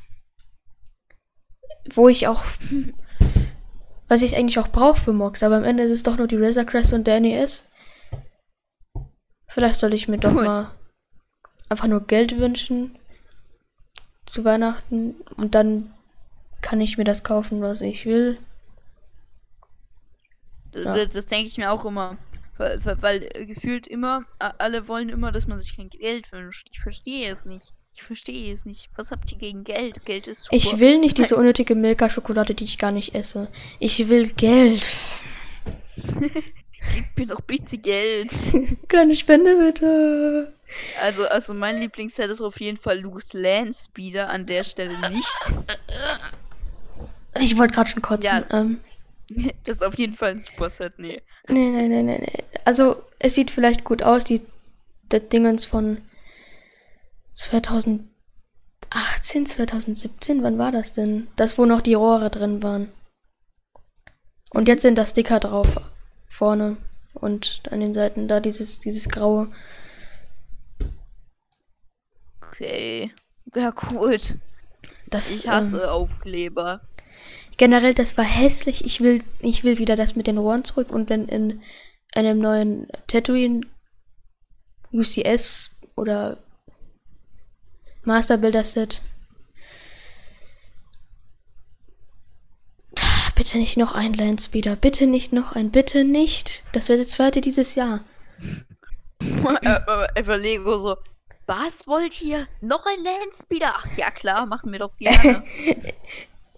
wo 1.93 2.09
ich 2.09 2.27
auch, 2.27 2.43
was 4.09 4.23
ich 4.23 4.35
eigentlich 4.35 4.59
auch 4.59 4.67
brauche 4.67 4.99
für 4.99 5.13
Mox, 5.13 5.43
aber 5.43 5.55
am 5.55 5.63
Ende 5.63 5.83
ist 5.83 5.91
es 5.91 6.03
doch 6.03 6.17
nur 6.17 6.27
die 6.27 6.37
Razor 6.37 6.65
Crest 6.65 6.91
und 6.91 7.05
der 7.05 7.21
NES. 7.21 7.63
Vielleicht 9.47 9.79
soll 9.79 9.93
ich 9.93 10.07
mir 10.07 10.17
doch 10.17 10.33
Gut. 10.33 10.43
mal 10.43 10.71
einfach 11.69 11.87
nur 11.87 12.01
Geld 12.01 12.37
wünschen 12.37 12.97
zu 14.25 14.43
Weihnachten 14.43 15.15
und 15.37 15.53
dann 15.55 15.93
kann 16.61 16.81
ich 16.81 16.97
mir 16.97 17.03
das 17.03 17.23
kaufen, 17.23 17.61
was 17.61 17.81
ich 17.81 18.05
will. 18.05 18.37
Ja. 20.73 20.93
Das, 20.95 21.09
das 21.09 21.25
denke 21.25 21.47
ich 21.47 21.57
mir 21.57 21.71
auch 21.71 21.85
immer. 21.85 22.17
Weil, 22.57 22.83
weil, 22.85 23.01
weil, 23.01 23.45
gefühlt 23.45 23.87
immer, 23.87 24.23
alle 24.39 24.87
wollen 24.87 25.09
immer, 25.09 25.31
dass 25.31 25.47
man 25.47 25.59
sich 25.59 25.75
kein 25.75 25.89
Geld 25.89 26.31
wünscht. 26.31 26.67
Ich 26.71 26.79
verstehe 26.79 27.31
es 27.31 27.45
nicht. 27.45 27.73
Ich 27.93 28.03
verstehe 28.03 28.53
es 28.53 28.65
nicht. 28.65 28.89
Was 28.95 29.11
habt 29.11 29.31
ihr 29.31 29.37
gegen 29.37 29.63
Geld? 29.63 30.05
Geld 30.05 30.27
ist 30.27 30.45
super. 30.45 30.55
Ich 30.55 30.79
will 30.79 30.99
nicht 30.99 31.17
diese 31.17 31.35
unnötige 31.35 31.75
Milka-Schokolade, 31.75 32.55
die 32.55 32.63
ich 32.63 32.77
gar 32.77 32.91
nicht 32.91 33.15
esse. 33.15 33.49
Ich 33.79 34.07
will 34.09 34.31
Geld. 34.33 34.87
Gib 36.95 37.17
mir 37.17 37.27
doch 37.27 37.41
bitte 37.41 37.77
Geld. 37.77 38.31
Kleine 38.87 39.15
Spende 39.15 39.57
bitte. 39.57 40.53
Also, 41.01 41.27
also 41.27 41.53
mein 41.53 41.79
Lieblingsset 41.79 42.29
ist 42.29 42.41
auf 42.41 42.59
jeden 42.59 42.77
Fall 42.77 42.99
Luke's 42.99 43.33
Land 43.33 43.75
Speeder, 43.75 44.29
an 44.29 44.45
der 44.45 44.63
Stelle 44.63 44.97
nicht. 45.09 45.39
Ich 47.39 47.57
wollte 47.57 47.73
gerade 47.73 47.89
schon 47.89 48.01
kotzen. 48.01 48.45
Ja, 48.49 48.59
ähm. 48.59 48.81
Das 49.63 49.77
ist 49.77 49.83
auf 49.83 49.97
jeden 49.97 50.13
Fall 50.13 50.31
ein 50.31 50.41
super 50.41 50.69
Set, 50.69 50.99
nee. 50.99 51.21
Nee, 51.47 51.71
nee, 51.71 51.87
nee, 51.87 52.03
nee, 52.03 52.19
nee. 52.19 52.43
Also, 52.65 53.01
es 53.17 53.35
sieht 53.35 53.49
vielleicht 53.49 53.85
gut 53.85 54.03
aus, 54.03 54.25
die, 54.25 54.41
die 55.11 55.21
Dingens 55.21 55.63
von 55.63 56.01
2018, 57.33 59.45
2017, 59.45 60.43
wann 60.43 60.57
war 60.57 60.73
das 60.73 60.91
denn? 60.91 61.29
Das, 61.37 61.57
wo 61.57 61.65
noch 61.65 61.79
die 61.79 61.93
Rohre 61.93 62.29
drin 62.29 62.61
waren. 62.61 62.91
Und 64.49 64.67
jetzt 64.67 64.81
sind 64.81 64.97
da 64.97 65.05
Sticker 65.05 65.39
drauf. 65.39 65.79
Vorne. 66.27 66.75
Und 67.13 67.61
an 67.69 67.79
den 67.79 67.93
Seiten 67.93 68.27
da 68.27 68.41
dieses, 68.41 68.79
dieses 68.79 69.07
graue. 69.09 69.49
Okay. 72.41 73.13
Ja, 73.55 73.71
gut. 73.71 74.35
Das, 75.09 75.39
ich 75.39 75.47
hasse 75.47 75.83
ähm, 75.83 75.89
Aufkleber. 75.89 76.81
Generell, 77.57 77.93
das 77.93 78.17
war 78.17 78.25
hässlich. 78.25 78.85
Ich 78.85 79.01
will, 79.01 79.23
ich 79.39 79.63
will 79.63 79.77
wieder 79.77 79.95
das 79.95 80.15
mit 80.15 80.27
den 80.27 80.37
Rohren 80.37 80.63
zurück 80.63 80.91
und 80.91 81.09
wenn 81.09 81.27
in 81.27 81.61
einem 82.13 82.39
neuen 82.39 82.87
Tatooine 83.07 83.61
UCS 84.91 85.77
oder 85.95 86.37
Master 88.03 88.37
Builder 88.37 88.63
Set. 88.63 89.01
Bitte 93.35 93.57
nicht 93.57 93.77
noch 93.77 93.93
ein 93.93 94.13
Landspeeder. 94.13 94.75
Bitte 94.75 95.07
nicht 95.07 95.33
noch 95.33 95.53
ein. 95.53 95.71
Bitte 95.71 96.03
nicht. 96.03 96.63
Das 96.73 96.89
wird 96.89 96.99
der 96.99 97.07
zweite 97.07 97.41
dieses 97.41 97.73
Jahr. 97.75 98.03
Einfach 100.15 100.37
Lego 100.37 100.77
so. 100.77 100.95
Was 101.47 101.87
wollt 101.87 102.21
ihr? 102.21 102.47
Noch 102.61 102.85
ein 102.85 103.03
Landspeeder? 103.03 103.73
Ach 103.75 103.97
ja, 103.97 104.11
klar, 104.11 104.45
machen 104.45 104.71
wir 104.71 104.79
doch 104.79 104.95
gerne. 104.99 105.43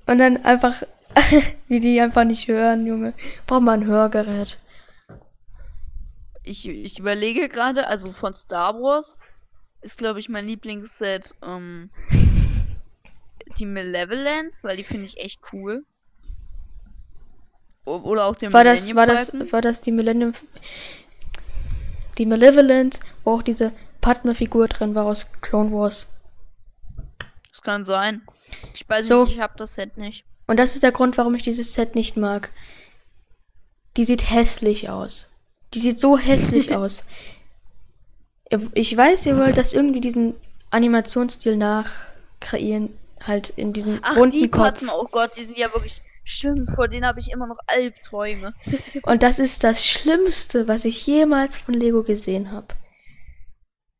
Und 0.06 0.18
dann 0.18 0.44
einfach, 0.44 0.84
wie 1.68 1.80
die 1.80 2.00
einfach 2.02 2.24
nicht 2.24 2.48
hören, 2.48 2.86
Junge. 2.86 3.14
Braucht 3.48 3.64
man 3.64 3.82
ein 3.82 3.88
Hörgerät. 3.88 4.58
Ich, 6.44 6.68
ich 6.68 7.00
überlege 7.00 7.48
gerade, 7.48 7.88
also 7.88 8.12
von 8.12 8.34
Star 8.34 8.76
Wars 8.82 9.18
ist, 9.82 9.98
glaube 9.98 10.20
ich, 10.20 10.30
mein 10.30 10.48
Lieblingsset 10.48 11.34
ähm, 11.46 11.90
die 13.58 13.66
Malevolence, 13.66 14.64
weil 14.64 14.78
die 14.78 14.84
finde 14.84 15.06
ich 15.06 15.18
echt 15.18 15.40
cool. 15.54 15.86
Oder 17.86 18.26
auch 18.26 18.36
den 18.36 18.54
war 18.54 18.64
das, 18.64 18.96
war 18.96 19.06
das, 19.06 19.34
war 19.52 19.62
das 19.62 19.82
die 19.82 19.92
Millennium. 19.92 20.34
Die 22.18 22.26
Malevolence, 22.26 23.00
wo 23.24 23.36
auch 23.36 23.42
diese 23.42 23.74
Padme-Figur 24.00 24.68
drin 24.68 24.96
war 24.96 25.06
aus 25.06 25.28
Clone 25.42 25.72
Wars. 25.72 26.08
Das 27.54 27.62
kann 27.62 27.86
sein. 27.86 28.24
Ich 28.74 28.90
weiß 28.90 29.08
so. 29.08 29.26
nicht, 29.26 29.36
ich 29.36 29.40
habe 29.40 29.54
das 29.58 29.76
Set 29.76 29.98
nicht. 29.98 30.26
Und 30.48 30.58
das 30.58 30.74
ist 30.74 30.82
der 30.82 30.92
Grund, 30.92 31.18
warum 31.20 31.36
ich 31.36 31.44
dieses 31.44 31.74
Set 31.74 31.94
nicht 31.94 32.18
mag. 32.18 32.52
Die 33.96 34.04
sieht 34.04 34.32
hässlich 34.32 34.90
aus. 34.90 35.30
Die 35.76 35.80
sieht 35.80 36.00
so 36.00 36.18
hässlich 36.18 36.76
aus. 36.76 37.06
Ich 38.74 38.98
weiß, 38.98 39.28
ihr 39.28 39.38
wollt 39.38 39.58
das 39.58 39.74
irgendwie 39.74 40.02
diesen 40.02 40.36
Animationsstil 40.72 41.56
nachkreieren, 41.56 42.98
halt 43.22 43.52
in 43.52 43.72
diesem 43.72 44.00
Ach, 44.02 44.18
runden 44.18 44.40
die 44.40 44.50
Kopf. 44.50 44.84
Oh 44.92 45.08
Gott, 45.12 45.38
die 45.38 45.44
sind 45.44 45.58
ja 45.58 45.72
wirklich 45.74 46.02
Stimmt, 46.26 46.72
vor 46.74 46.88
denen 46.88 47.06
habe 47.06 47.20
ich 47.20 47.32
immer 47.32 47.48
noch 47.48 47.60
Albträume. 47.68 48.54
Und 49.04 49.24
das 49.24 49.40
ist 49.40 49.64
das 49.64 49.86
Schlimmste, 49.86 50.68
was 50.68 50.86
ich 50.86 51.06
jemals 51.06 51.56
von 51.56 51.74
Lego 51.74 52.02
gesehen 52.02 52.52
habe. 52.52 52.68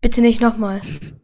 Bitte 0.02 0.22
nicht 0.22 0.42
nochmal. 0.42 0.82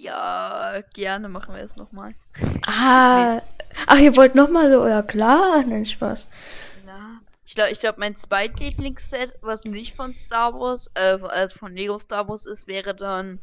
Ja, 0.00 0.80
gerne 0.94 1.28
machen 1.28 1.54
wir 1.54 1.62
es 1.62 1.76
nochmal. 1.76 2.14
Ah, 2.62 3.36
nee. 3.36 3.42
ach, 3.86 3.98
ihr 3.98 4.16
wollt 4.16 4.34
nochmal 4.34 4.72
so, 4.72 4.86
ja 4.86 5.02
klar, 5.02 5.64
nein, 5.64 5.86
Spaß. 5.86 6.28
Na, 6.86 7.20
ich 7.44 7.54
glaube, 7.56 7.72
ich 7.72 7.80
glaub, 7.80 7.98
mein 7.98 8.14
zweitlieblingsset, 8.14 9.34
was 9.40 9.64
nicht 9.64 9.96
von 9.96 10.14
Star 10.14 10.54
Wars, 10.54 10.90
äh, 10.94 11.18
also 11.22 11.58
von 11.58 11.74
Lego 11.74 11.98
Star 11.98 12.28
Wars 12.28 12.46
ist, 12.46 12.68
wäre 12.68 12.94
dann. 12.94 13.40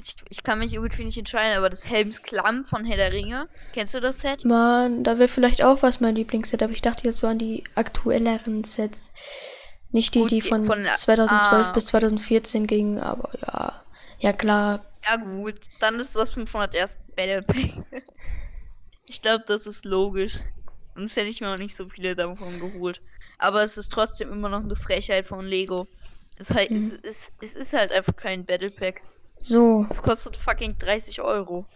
Ich, 0.00 0.14
ich 0.28 0.42
kann 0.42 0.58
mich 0.58 0.74
irgendwie 0.74 1.04
nicht 1.04 1.18
entscheiden, 1.18 1.56
aber 1.56 1.70
das 1.70 1.88
Helms 1.88 2.22
Klamm 2.22 2.64
von 2.64 2.84
Herr 2.84 2.96
der 2.96 3.12
Ringe. 3.12 3.48
Kennst 3.72 3.94
du 3.94 4.00
das 4.00 4.20
Set? 4.20 4.44
Mann, 4.44 5.02
da 5.02 5.18
wäre 5.18 5.28
vielleicht 5.28 5.64
auch 5.64 5.82
was 5.82 6.00
mein 6.00 6.14
Lieblingsset, 6.14 6.62
aber 6.62 6.72
ich 6.72 6.82
dachte 6.82 7.04
jetzt 7.04 7.18
so 7.18 7.26
an 7.26 7.38
die 7.38 7.64
aktuelleren 7.74 8.62
Sets. 8.64 9.10
Nicht 9.90 10.14
die, 10.14 10.20
gut, 10.20 10.30
die 10.30 10.42
von, 10.42 10.64
von 10.64 10.86
2012 10.94 11.66
ah, 11.66 11.72
bis 11.72 11.86
2014 11.86 12.66
gingen, 12.66 12.98
aber 12.98 13.30
ja. 13.40 13.83
Ja, 14.18 14.32
klar. 14.32 14.84
Ja, 15.06 15.16
gut. 15.16 15.60
Dann 15.80 15.96
ist 15.96 16.16
das 16.16 16.30
501. 16.30 16.98
Battle 17.16 17.42
Pack. 17.42 17.70
ich 19.08 19.22
glaube, 19.22 19.44
das 19.46 19.66
ist 19.66 19.84
logisch. 19.84 20.38
Sonst 20.94 21.16
hätte 21.16 21.28
ich 21.28 21.40
mir 21.40 21.52
auch 21.52 21.58
nicht 21.58 21.74
so 21.74 21.88
viele 21.88 22.14
davon 22.14 22.60
geholt. 22.60 23.00
Aber 23.38 23.62
es 23.62 23.76
ist 23.76 23.92
trotzdem 23.92 24.32
immer 24.32 24.48
noch 24.48 24.62
eine 24.62 24.76
Frechheit 24.76 25.26
von 25.26 25.44
Lego. 25.44 25.86
Es, 26.36 26.50
halt, 26.50 26.70
hm. 26.70 26.76
es, 26.76 26.92
es, 27.02 27.32
es 27.40 27.54
ist 27.54 27.72
halt 27.72 27.92
einfach 27.92 28.16
kein 28.16 28.44
Battle 28.44 28.70
Pack. 28.70 29.02
So. 29.38 29.86
Es 29.90 30.02
kostet 30.02 30.36
fucking 30.36 30.78
30 30.78 31.20
Euro. 31.20 31.66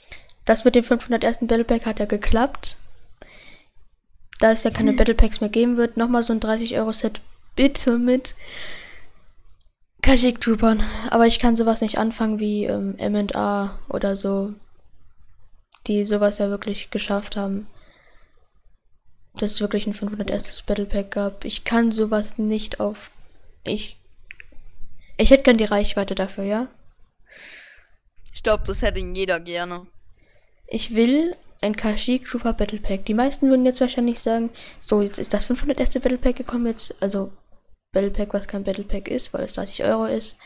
Das 0.45 0.65
mit 0.65 0.75
dem 0.75 0.85
501. 0.85 1.39
Battle 1.43 1.65
Pack 1.65 1.85
hat 1.85 1.99
ja 1.99 2.07
geklappt. 2.07 2.79
Da 4.39 4.53
es 4.53 4.63
ja 4.63 4.71
keine 4.71 4.93
Battle 4.93 5.15
Packs 5.15 5.41
mehr 5.41 5.51
geben 5.51 5.77
wird, 5.77 5.97
nochmal 5.97 6.23
so 6.23 6.33
ein 6.33 6.41
30 6.41 6.79
Euro 6.79 6.93
Set 6.93 7.21
bitte 7.57 7.99
mit 7.99 8.37
Kajik 10.03 10.41
Troopern. 10.41 10.83
Aber 11.11 11.27
ich 11.27 11.39
kann 11.39 11.57
sowas 11.57 11.81
nicht 11.81 11.99
anfangen 11.99 12.39
wie 12.39 12.65
ähm, 12.65 12.97
M&A 12.99 13.79
oder 13.89 14.17
so. 14.17 14.55
Die 15.87 16.05
sowas 16.05 16.39
ja 16.39 16.51
wirklich 16.51 16.91
geschafft 16.91 17.37
haben. 17.37 17.67
Dass 19.37 19.53
es 19.53 19.61
wirklich 19.61 19.87
ein 19.87 19.95
501. 19.95 20.63
Battle 20.63 20.87
Pack 20.87 21.13
gab. 21.13 21.45
Ich 21.45 21.65
kann 21.65 21.93
sowas 21.93 22.39
nicht 22.39 22.81
auf. 22.81 23.11
Ich. 23.65 23.97
Ich 25.17 25.31
hätte 25.31 25.43
gern 25.43 25.59
die 25.59 25.65
Reichweite 25.65 26.15
dafür, 26.15 26.45
ja? 26.45 26.69
Ich 28.33 28.43
glaube, 28.43 28.63
das 28.67 28.83
hätte 28.83 29.01
jeder 29.01 29.41
gerne. 29.41 29.87
Ich 30.69 30.95
will 30.95 31.35
ein 31.61 31.75
Kashyyyk 31.75 32.25
Trooper 32.25 32.53
Battle 32.53 32.79
Pack. 32.79 33.05
Die 33.07 33.15
meisten 33.15 33.49
würden 33.49 33.67
jetzt 33.67 33.81
wahrscheinlich 33.81 34.21
sagen, 34.21 34.51
so, 34.81 35.03
jetzt 35.03 35.19
ist 35.19 35.35
das 35.35 35.47
501. 35.47 35.95
Battle 35.95 36.19
Pack 36.19 36.37
gekommen, 36.37 36.67
jetzt, 36.67 36.95
also 37.03 37.33
Battle 37.93 38.11
Pack, 38.11 38.35
was 38.35 38.49
kein 38.49 38.65
Battle 38.65 38.85
Pack 38.85 39.09
ist, 39.09 39.33
weil 39.33 39.45
es 39.45 39.55
30 39.55 39.85
Euro 39.85 40.07
ist. 40.07 40.37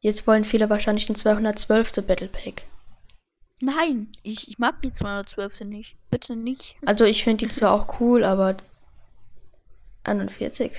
Jetzt 0.00 0.26
wollen 0.26 0.44
viele 0.44 0.70
wahrscheinlich 0.70 1.06
den 1.06 1.14
212. 1.14 2.06
Battle 2.06 2.28
Pack. 2.28 2.64
Nein, 3.60 4.08
ich, 4.22 4.48
ich 4.48 4.58
mag 4.58 4.80
die 4.82 4.90
212. 4.90 5.60
nicht. 5.62 5.96
Bitte 6.10 6.34
nicht. 6.34 6.76
Also 6.86 7.04
ich 7.04 7.22
finde 7.22 7.44
die 7.44 7.50
zwar 7.50 7.72
auch 7.72 8.00
cool, 8.00 8.24
aber 8.24 8.56
41. 10.04 10.72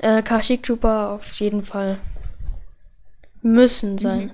Äh, 0.00 0.22
Kashyyyk 0.22 0.62
Trooper 0.62 1.10
auf 1.10 1.32
jeden 1.40 1.64
Fall 1.64 1.98
müssen 3.42 3.98
sein. 3.98 4.26
Mhm. 4.26 4.32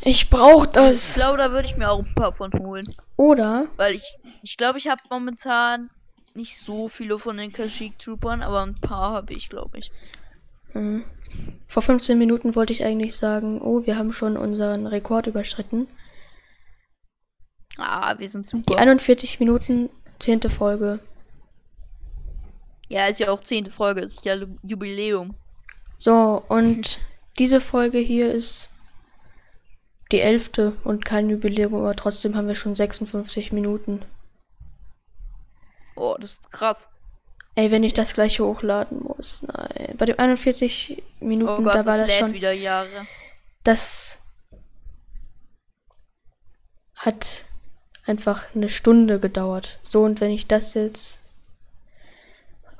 Ich 0.00 0.30
brauch 0.30 0.66
das. 0.66 1.10
Ich 1.10 1.14
glaube, 1.14 1.38
da 1.38 1.50
würde 1.50 1.68
ich 1.68 1.76
mir 1.76 1.90
auch 1.90 2.00
ein 2.00 2.14
paar 2.14 2.32
von 2.32 2.52
holen. 2.52 2.86
Oder? 3.16 3.68
Weil 3.76 3.94
ich, 3.94 4.16
ich 4.42 4.56
glaube, 4.56 4.78
ich 4.78 4.88
habe 4.88 5.02
momentan 5.10 5.90
nicht 6.38 6.56
so 6.56 6.88
viele 6.88 7.18
von 7.18 7.36
den 7.36 7.52
Kashyyyk 7.52 7.98
Troopern, 7.98 8.42
aber 8.42 8.62
ein 8.62 8.80
paar 8.80 9.12
habe 9.12 9.34
ich, 9.34 9.48
glaube 9.48 9.78
ich. 9.78 9.90
Mhm. 10.72 11.04
Vor 11.66 11.82
15 11.82 12.16
Minuten 12.16 12.54
wollte 12.54 12.72
ich 12.72 12.84
eigentlich 12.84 13.16
sagen, 13.16 13.60
oh, 13.60 13.84
wir 13.84 13.98
haben 13.98 14.12
schon 14.12 14.36
unseren 14.36 14.86
Rekord 14.86 15.26
überschritten. 15.26 15.88
Ah, 17.76 18.16
wir 18.18 18.28
sind 18.28 18.46
super. 18.46 18.64
Die 18.72 18.78
41 18.78 19.40
Minuten, 19.40 19.90
zehnte 20.20 20.48
Folge. 20.48 21.00
Ja, 22.88 23.06
ist 23.06 23.20
ja 23.20 23.30
auch 23.30 23.40
zehnte 23.40 23.70
Folge, 23.70 24.00
ist 24.00 24.24
ja 24.24 24.36
Jubiläum. 24.62 25.34
So, 25.98 26.42
und 26.48 27.00
diese 27.38 27.60
Folge 27.60 27.98
hier 27.98 28.32
ist 28.32 28.70
die 30.12 30.20
elfte 30.20 30.72
und 30.84 31.04
kein 31.04 31.28
Jubiläum, 31.28 31.74
aber 31.74 31.96
trotzdem 31.96 32.36
haben 32.36 32.48
wir 32.48 32.54
schon 32.54 32.76
56 32.76 33.52
Minuten. 33.52 34.02
Oh, 35.98 36.16
das 36.18 36.34
ist 36.34 36.52
krass. 36.52 36.88
Ey, 37.54 37.70
wenn 37.72 37.82
ich 37.82 37.92
das 37.92 38.14
gleich 38.14 38.38
hochladen 38.38 39.02
muss. 39.02 39.42
Nein. 39.42 39.96
Bei 39.98 40.04
dem 40.06 40.18
41 40.18 41.02
Minuten, 41.18 41.50
oh 41.50 41.62
Gott, 41.62 41.74
da 41.74 41.86
war 41.86 41.98
das, 41.98 42.08
das 42.08 42.18
schon. 42.18 42.32
wieder 42.32 42.52
Jahre. 42.52 43.06
Das 43.64 44.20
hat 46.94 47.46
einfach 48.06 48.54
eine 48.54 48.68
Stunde 48.68 49.18
gedauert. 49.18 49.80
So, 49.82 50.04
und 50.04 50.20
wenn 50.20 50.30
ich 50.30 50.46
das 50.46 50.74
jetzt. 50.74 51.18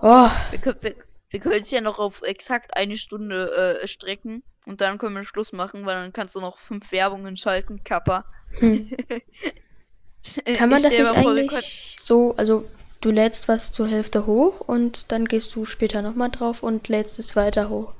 Oh. 0.01 0.31
Wir, 0.51 0.61
können, 0.61 0.79
wir, 0.81 0.95
wir 1.31 1.41
können 1.41 1.61
es 1.61 1.73
ja 1.73 1.81
noch 1.81 1.99
auf 1.99 2.23
exakt 2.23 2.77
eine 2.77 2.97
Stunde 2.97 3.81
äh, 3.83 3.89
strecken. 3.89 4.45
Und 4.64 4.81
dann 4.81 4.99
können 4.99 5.16
wir 5.16 5.25
Schluss 5.25 5.53
machen, 5.53 5.87
weil 5.87 5.97
dann 5.97 6.12
kannst 6.12 6.37
du 6.37 6.41
noch 6.41 6.59
fünf 6.59 6.93
Werbungen 6.93 7.37
schalten, 7.37 7.83
Kappa. 7.83 8.25
Hm. 8.59 8.91
Kann 10.57 10.69
man 10.69 10.83
das 10.83 10.93
nicht 10.93 11.11
eigentlich 11.11 11.97
so, 11.99 12.37
also 12.37 12.69
du 13.01 13.11
lädst 13.11 13.49
was 13.49 13.72
zur 13.72 13.86
Hälfte 13.86 14.26
hoch 14.26 14.61
und 14.61 15.12
dann 15.12 15.26
gehst 15.26 15.55
du 15.55 15.66
später 15.66 16.03
nochmal 16.03 16.30
drauf 16.30 16.62
und 16.62 16.88
lädst 16.88 17.18
es 17.18 17.36
weiter 17.36 17.68
hoch? 17.68 17.92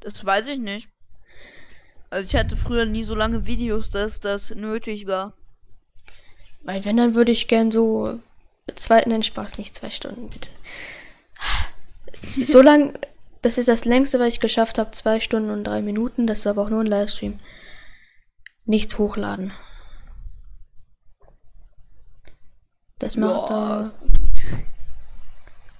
Das 0.00 0.24
weiß 0.24 0.48
ich 0.48 0.58
nicht. 0.58 0.88
Also 2.10 2.28
ich 2.28 2.36
hatte 2.36 2.56
früher 2.56 2.84
nie 2.84 3.04
so 3.04 3.14
lange 3.14 3.46
Videos, 3.46 3.90
dass 3.90 4.20
das 4.20 4.54
nötig 4.54 5.06
war. 5.06 5.32
Weil 6.62 6.84
wenn, 6.84 6.96
dann 6.96 7.14
würde 7.14 7.32
ich 7.32 7.48
gern 7.48 7.70
so 7.70 8.20
zweiten 8.74 9.10
den 9.10 9.22
Spaß, 9.22 9.58
nicht 9.58 9.74
zwei 9.74 9.90
Stunden, 9.90 10.28
bitte. 10.28 10.50
So 12.22 12.62
lang 12.62 12.98
das 13.44 13.58
ist 13.58 13.68
das 13.68 13.84
längste, 13.84 14.18
was 14.18 14.28
ich 14.28 14.40
geschafft 14.40 14.78
habe. 14.78 14.92
Zwei 14.92 15.20
Stunden 15.20 15.50
und 15.50 15.64
drei 15.64 15.82
Minuten. 15.82 16.26
Das 16.26 16.40
ist 16.40 16.46
aber 16.46 16.62
auch 16.62 16.70
nur 16.70 16.80
ein 16.80 16.86
Livestream. 16.86 17.38
Nichts 18.64 18.96
hochladen. 18.96 19.52
Das 23.04 23.18
macht 23.18 23.50
da. 23.50 23.92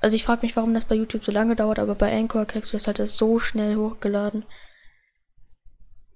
Also 0.03 0.15
ich 0.15 0.25
frage 0.25 0.43
mich, 0.43 0.55
warum 0.57 0.75
das 0.75 0.85
bei 0.85 0.95
YouTube 0.95 1.25
so 1.25 1.33
lange 1.33 1.57
dauert, 1.57 1.79
aber 1.79 1.95
bei 1.95 2.15
Anchor 2.15 2.45
kriegst 2.45 2.71
du 2.71 2.77
das 2.77 2.87
halt 2.87 2.99
so 3.09 3.39
schnell 3.39 3.77
hochgeladen. 3.77 4.45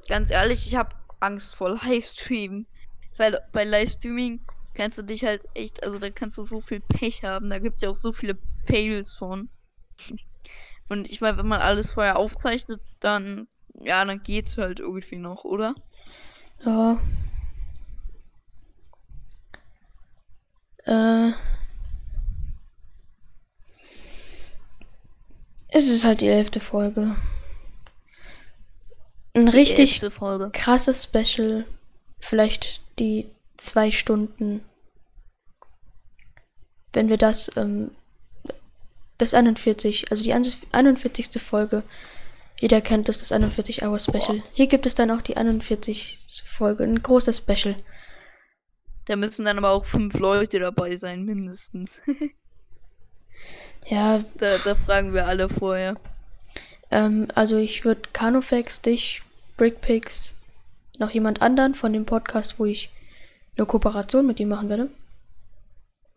Ganz 0.06 0.30
ehrlich, 0.30 0.66
ich 0.66 0.76
habe 0.76 0.94
Angst 1.20 1.54
vor 1.56 1.70
Livestream. 1.70 2.66
Weil 3.16 3.40
bei 3.52 3.64
Livestreaming 3.64 4.42
kannst 4.74 4.98
du 4.98 5.02
dich 5.02 5.24
halt 5.24 5.46
echt, 5.54 5.82
also 5.82 5.98
da 5.98 6.10
kannst 6.10 6.36
du 6.36 6.42
so 6.42 6.60
viel 6.60 6.80
Pech 6.80 7.24
haben. 7.24 7.48
Da 7.48 7.58
gibt 7.58 7.76
es 7.76 7.80
ja 7.80 7.88
auch 7.88 7.94
so 7.94 8.12
viele 8.12 8.36
Fails 8.66 9.14
von. 9.14 9.48
Und 10.90 11.10
ich 11.10 11.22
meine, 11.22 11.38
wenn 11.38 11.48
man 11.48 11.62
alles 11.62 11.92
vorher 11.92 12.18
aufzeichnet, 12.18 12.82
dann, 13.00 13.48
ja, 13.72 14.04
dann 14.04 14.22
geht's 14.22 14.58
halt 14.58 14.78
irgendwie 14.78 15.16
noch, 15.16 15.44
oder? 15.44 15.74
Ja. 16.66 17.00
Äh. 20.88 21.32
Es 25.68 25.86
ist 25.88 26.04
halt 26.04 26.22
die 26.22 26.28
elfte 26.28 26.60
Folge. 26.60 27.14
Ein 29.34 29.48
richtig 29.48 30.00
krasses 30.52 31.04
Special. 31.04 31.66
Vielleicht 32.18 32.80
die 32.98 33.28
zwei 33.56 33.90
Stunden. 33.90 34.64
Wenn 36.92 37.08
wir 37.08 37.18
das 37.18 37.50
ähm, 37.56 37.90
das 39.18 39.34
41, 39.34 40.10
also 40.10 40.22
die 40.22 40.32
41. 40.32 41.42
Folge. 41.42 41.82
Jeder 42.60 42.80
kennt 42.80 43.08
das, 43.08 43.18
das 43.18 43.30
41 43.30 43.82
Hour 43.82 43.98
Special. 43.98 44.42
Hier 44.52 44.66
gibt 44.66 44.86
es 44.86 44.94
dann 44.94 45.10
auch 45.10 45.22
die 45.22 45.36
41. 45.36 46.20
Folge, 46.44 46.84
ein 46.84 47.02
großes 47.02 47.38
Special. 47.38 47.76
Da 49.08 49.16
müssen 49.16 49.46
dann 49.46 49.56
aber 49.56 49.70
auch 49.70 49.86
fünf 49.86 50.18
Leute 50.18 50.60
dabei 50.60 50.94
sein, 50.96 51.24
mindestens. 51.24 52.02
ja. 53.86 54.22
Da, 54.36 54.58
da, 54.58 54.74
fragen 54.74 55.14
wir 55.14 55.26
alle 55.26 55.48
vorher. 55.48 55.96
Ähm, 56.90 57.28
also 57.34 57.56
ich 57.56 57.86
würde 57.86 58.02
Canofax, 58.12 58.82
dich, 58.82 59.22
Brickpix, 59.56 60.34
noch 60.98 61.10
jemand 61.10 61.40
anderen 61.40 61.74
von 61.74 61.94
dem 61.94 62.04
Podcast, 62.04 62.58
wo 62.58 62.66
ich 62.66 62.90
eine 63.56 63.66
Kooperation 63.66 64.26
mit 64.26 64.40
ihm 64.40 64.50
machen 64.50 64.68
werde. 64.68 64.90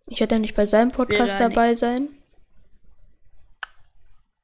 Ich 0.08 0.20
werde 0.20 0.36
ja 0.36 0.40
nicht 0.40 0.56
bei 0.56 0.66
seinem 0.66 0.92
Podcast 0.92 1.40
dabei 1.40 1.76
sein. 1.76 2.10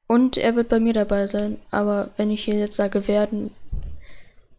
Und 0.06 0.38
er 0.38 0.56
wird 0.56 0.70
bei 0.70 0.80
mir 0.80 0.94
dabei 0.94 1.26
sein. 1.26 1.58
Aber 1.70 2.12
wenn 2.16 2.30
ich 2.30 2.44
hier 2.44 2.54
jetzt 2.54 2.76
sage 2.76 3.08
werden. 3.08 3.50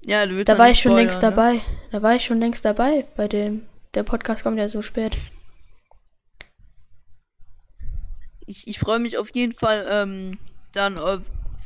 Ja, 0.01 0.27
du 0.27 0.45
Da 0.45 0.59
war 0.59 0.69
ich 0.69 0.79
schon 0.79 0.95
längst 0.95 1.23
ne? 1.23 1.29
dabei. 1.29 1.61
Da 1.91 2.03
war 2.03 2.15
ich 2.15 2.25
schon 2.25 2.39
längst 2.39 2.65
dabei 2.65 3.07
bei 3.15 3.27
dem. 3.27 3.65
Der 3.93 4.03
Podcast 4.03 4.43
kommt 4.43 4.57
ja 4.57 4.69
so 4.69 4.81
spät. 4.81 5.17
Ich, 8.45 8.67
ich 8.67 8.79
freue 8.79 8.99
mich 8.99 9.17
auf 9.17 9.33
jeden 9.33 9.53
Fall, 9.53 9.85
ähm, 9.89 10.39
dann, 10.71 10.97
äh, 10.97 11.19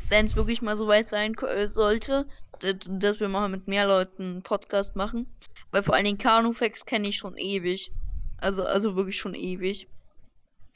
wenn 0.09 0.25
es 0.25 0.35
wirklich 0.35 0.61
mal 0.61 0.77
so 0.77 0.87
weit 0.87 1.07
sein 1.07 1.35
äh, 1.35 1.67
sollte, 1.67 2.25
dass 2.59 3.19
wir 3.19 3.29
mal 3.29 3.49
mit 3.49 3.67
mehr 3.67 3.87
Leuten 3.87 4.23
einen 4.23 4.43
Podcast 4.43 4.95
machen. 4.95 5.27
Weil 5.71 5.83
vor 5.83 5.95
allen 5.95 6.05
Dingen 6.05 6.17
Carnufex 6.17 6.85
kenne 6.85 7.07
ich 7.07 7.17
schon 7.17 7.35
ewig. 7.37 7.91
Also, 8.37 8.63
also 8.63 8.95
wirklich 8.95 9.17
schon 9.17 9.33
ewig. 9.33 9.87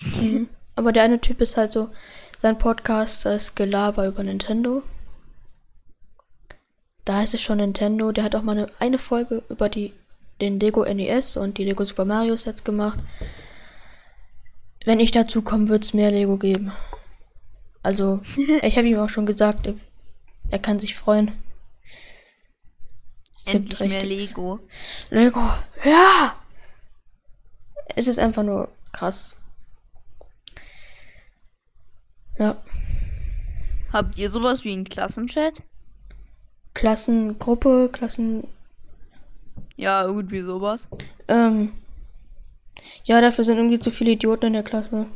Mhm. 0.01 0.49
Aber 0.75 0.91
der 0.91 1.03
eine 1.03 1.19
Typ 1.21 1.41
ist 1.41 1.57
halt 1.57 1.71
so, 1.71 1.89
sein 2.37 2.57
Podcast 2.57 3.25
ist 3.25 3.55
Gelaber 3.55 4.07
über 4.07 4.23
Nintendo. 4.23 4.83
Da 7.03 7.17
heißt 7.17 7.33
es 7.33 7.41
schon 7.41 7.57
Nintendo. 7.57 8.11
Der 8.11 8.23
hat 8.23 8.35
auch 8.35 8.43
mal 8.43 8.57
eine, 8.57 8.71
eine 8.79 8.97
Folge 8.99 9.43
über 9.49 9.69
die, 9.69 9.93
den 10.41 10.59
Lego 10.59 10.83
NES 10.85 11.37
und 11.37 11.57
die 11.57 11.65
Lego 11.65 11.83
Super 11.83 12.05
Mario 12.05 12.35
Sets 12.35 12.63
gemacht. 12.63 12.99
wenn 14.85 14.99
ich 14.99 15.11
dazu 15.11 15.41
komme, 15.41 15.67
wird 15.67 15.83
es 15.83 15.93
mehr 15.93 16.11
Lego 16.11 16.37
geben. 16.37 16.71
Also, 17.83 18.21
ich 18.61 18.77
habe 18.77 18.87
ihm 18.87 18.99
auch 18.99 19.09
schon 19.09 19.25
gesagt, 19.25 19.69
er 20.49 20.59
kann 20.59 20.79
sich 20.79 20.95
freuen. 20.95 21.31
Es 23.35 23.47
Endlich 23.47 23.77
gibt 23.77 23.89
mehr 23.89 24.03
Lego. 24.03 24.59
Lego, 25.09 25.41
ja! 25.83 26.35
Es 27.95 28.07
ist 28.07 28.19
einfach 28.19 28.43
nur 28.43 28.69
krass. 28.91 29.35
Ja. 32.37 32.57
Habt 33.91 34.17
ihr 34.17 34.29
sowas 34.29 34.63
wie 34.63 34.73
einen 34.73 34.83
Klassenchat? 34.83 35.61
Klassengruppe, 36.73 37.89
Klassen. 37.91 38.47
Ja, 39.77 40.03
irgendwie 40.03 40.41
sowas. 40.41 40.89
Ähm. 41.27 41.71
Ja, 43.05 43.21
dafür 43.21 43.43
sind 43.43 43.57
irgendwie 43.57 43.79
zu 43.79 43.91
viele 43.91 44.11
Idioten 44.11 44.47
in 44.47 44.53
der 44.53 44.63
Klasse. 44.63 45.07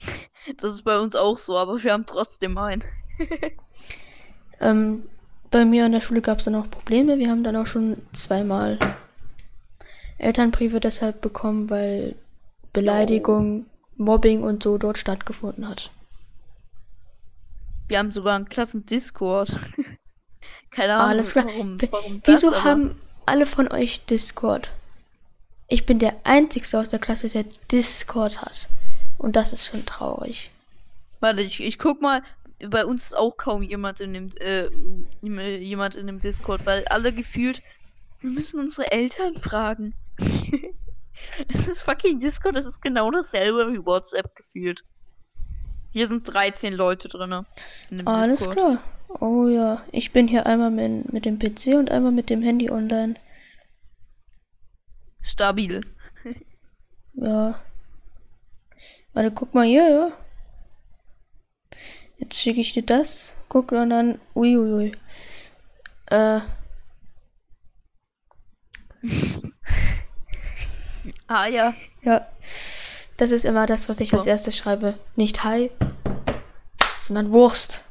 Das 0.56 0.72
ist 0.72 0.82
bei 0.82 0.98
uns 0.98 1.14
auch 1.14 1.38
so, 1.38 1.56
aber 1.56 1.84
wir 1.84 1.92
haben 1.92 2.04
trotzdem 2.04 2.58
einen. 2.58 2.82
ähm, 4.60 5.04
bei 5.52 5.64
mir 5.64 5.84
an 5.84 5.92
der 5.92 6.00
Schule 6.00 6.20
gab 6.20 6.38
es 6.38 6.46
dann 6.46 6.56
auch 6.56 6.68
Probleme. 6.68 7.16
Wir 7.18 7.30
haben 7.30 7.44
dann 7.44 7.54
auch 7.54 7.68
schon 7.68 7.98
zweimal 8.12 8.76
Elternbriefe 10.18 10.80
deshalb 10.80 11.20
bekommen, 11.20 11.70
weil 11.70 12.16
Beleidigung, 12.72 13.66
Mobbing 13.96 14.42
und 14.42 14.64
so 14.64 14.78
dort 14.78 14.98
stattgefunden 14.98 15.68
hat. 15.68 15.92
Wir 17.86 17.98
haben 17.98 18.10
sogar 18.10 18.34
einen 18.34 18.48
Klassen-Discord. 18.48 19.60
Keine 20.70 20.94
Ahnung, 20.94 21.10
Alles 21.10 21.32
klar. 21.32 21.46
Warum, 21.46 21.78
warum 21.90 22.22
Wieso 22.24 22.50
das, 22.50 22.64
haben 22.64 23.00
alle 23.26 23.46
von 23.46 23.70
euch 23.70 24.04
Discord? 24.06 24.72
Ich 25.68 25.86
bin 25.86 25.98
der 25.98 26.16
Einzige 26.24 26.78
aus 26.78 26.88
der 26.88 26.98
Klasse, 26.98 27.28
der 27.28 27.44
Discord 27.70 28.42
hat. 28.42 28.68
Und 29.18 29.36
das 29.36 29.52
ist 29.52 29.66
schon 29.66 29.86
traurig. 29.86 30.50
Warte, 31.20 31.42
ich, 31.42 31.62
ich 31.62 31.78
guck 31.78 32.02
mal. 32.02 32.22
Bei 32.68 32.84
uns 32.84 33.06
ist 33.06 33.16
auch 33.16 33.36
kaum 33.36 33.62
jemand 33.62 33.98
in 33.98 34.14
dem 34.14 34.30
äh, 34.38 34.68
jemand 35.20 35.96
in 35.96 36.06
dem 36.06 36.20
Discord, 36.20 36.64
weil 36.64 36.84
alle 36.86 37.12
gefühlt, 37.12 37.60
wir 38.20 38.30
müssen 38.30 38.60
unsere 38.60 38.92
Eltern 38.92 39.36
fragen. 39.36 39.94
es 41.48 41.66
ist 41.66 41.82
fucking 41.82 42.20
Discord, 42.20 42.54
das 42.54 42.66
ist 42.66 42.80
genau 42.80 43.10
dasselbe 43.10 43.72
wie 43.72 43.84
WhatsApp 43.84 44.34
gefühlt. 44.36 44.84
Hier 45.92 46.06
sind 46.06 46.24
13 46.24 46.72
Leute 46.72 47.08
drin. 47.08 47.44
Alles 48.06 48.40
Discord. 48.40 48.56
klar. 48.56 48.82
Oh 49.20 49.46
ja, 49.46 49.84
ich 49.92 50.12
bin 50.12 50.26
hier 50.26 50.46
einmal 50.46 50.70
mit, 50.70 51.12
mit 51.12 51.26
dem 51.26 51.38
PC 51.38 51.74
und 51.74 51.90
einmal 51.90 52.12
mit 52.12 52.30
dem 52.30 52.42
Handy 52.42 52.70
online. 52.70 53.16
Stabil. 55.20 55.82
ja. 57.12 57.60
Warte, 59.12 59.30
guck 59.32 59.52
mal 59.52 59.66
hier, 59.66 59.88
ja. 59.88 60.12
Jetzt 62.16 62.40
schicke 62.40 62.60
ich 62.60 62.72
dir 62.72 62.82
das. 62.84 63.34
Guck 63.48 63.72
und 63.72 63.90
dann. 63.90 64.18
Uiuiui. 64.34 64.92
Äh. 66.06 66.40
ah 71.26 71.46
ja. 71.48 71.74
Ja. 72.02 72.26
Das 73.22 73.30
ist 73.30 73.44
immer 73.44 73.66
das, 73.66 73.88
was 73.88 74.00
ich 74.00 74.12
als 74.14 74.26
erstes 74.26 74.56
schreibe. 74.56 74.98
Nicht 75.14 75.44
Hi, 75.44 75.70
sondern 76.98 77.30
Wurst. 77.30 77.84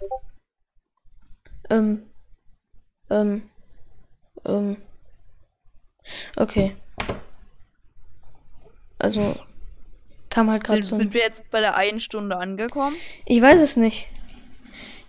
Ähm. 1.70 2.02
Ähm. 3.10 3.50
Ähm. 4.44 4.76
Okay. 6.36 6.76
Also. 9.00 9.38
Kam 10.30 10.52
halt 10.52 10.66
gerade 10.66 10.84
so. 10.84 10.98
Sind 10.98 11.14
wir 11.14 11.22
jetzt 11.22 11.50
bei 11.50 11.62
der 11.62 11.78
einen 11.78 12.02
Stunde 12.02 12.36
angekommen? 12.36 12.98
Ich 13.24 13.42
weiß 13.42 13.62
es 13.62 13.78
nicht. 13.78 14.10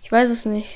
Ich 0.03 0.09
weiß 0.09 0.29
es 0.29 0.45
nicht. 0.45 0.69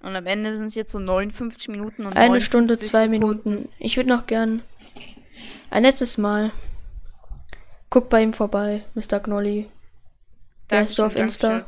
Und 0.00 0.16
am 0.16 0.24
Ende 0.24 0.56
sind 0.56 0.68
es 0.68 0.74
jetzt 0.74 0.92
so 0.92 0.98
59 0.98 1.68
Minuten 1.68 2.06
und 2.06 2.16
Eine 2.16 2.40
Stunde, 2.40 2.78
zwei. 2.78 3.08
Minuten. 3.08 3.68
Ich 3.78 3.98
würde 3.98 4.08
noch 4.08 4.26
gern 4.26 4.62
ein 5.68 5.82
letztes 5.82 6.16
Mal 6.16 6.50
Guck 7.90 8.08
bei 8.10 8.22
ihm 8.22 8.32
vorbei, 8.32 8.84
Mr. 8.94 9.20
Gnolly. 9.20 9.70
Der 10.70 10.84
ist 10.84 11.00
auf 11.00 11.16
Insta. 11.16 11.64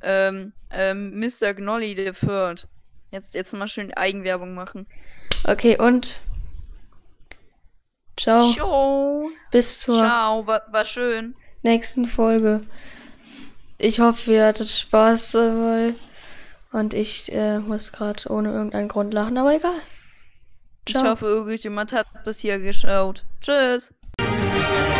Ähm, 0.00 0.52
ähm, 0.70 1.20
Mr. 1.20 1.54
Gnolly 1.54 1.94
der 1.94 2.14
Third. 2.14 2.66
Jetzt, 3.10 3.34
jetzt 3.34 3.52
mal 3.52 3.68
schön 3.68 3.92
Eigenwerbung 3.92 4.54
machen. 4.54 4.86
Okay, 5.44 5.78
und? 5.78 6.20
Ciao. 8.16 8.50
Ciao. 8.52 9.30
Bis 9.50 9.80
zur 9.80 9.98
Ciao, 9.98 10.46
war, 10.46 10.62
war 10.70 10.84
schön. 10.84 11.34
nächsten 11.62 12.06
Folge. 12.06 12.62
Ich 13.78 14.00
hoffe, 14.00 14.32
ihr 14.32 14.46
hattet 14.46 14.70
Spaß 14.70 15.32
dabei. 15.32 15.94
Und 16.72 16.94
ich 16.94 17.30
äh, 17.32 17.58
muss 17.58 17.92
gerade 17.92 18.30
ohne 18.30 18.50
irgendeinen 18.50 18.88
Grund 18.88 19.12
lachen, 19.12 19.36
aber 19.36 19.54
egal. 19.54 19.80
Ciao. 20.88 21.02
Ich 21.02 21.10
hoffe, 21.10 21.26
irgendjemand 21.26 21.92
hat 21.92 22.06
bis 22.24 22.40
hier 22.40 22.58
geschaut. 22.58 23.24
Tschüss. 23.42 23.92
Bye. 24.62 24.91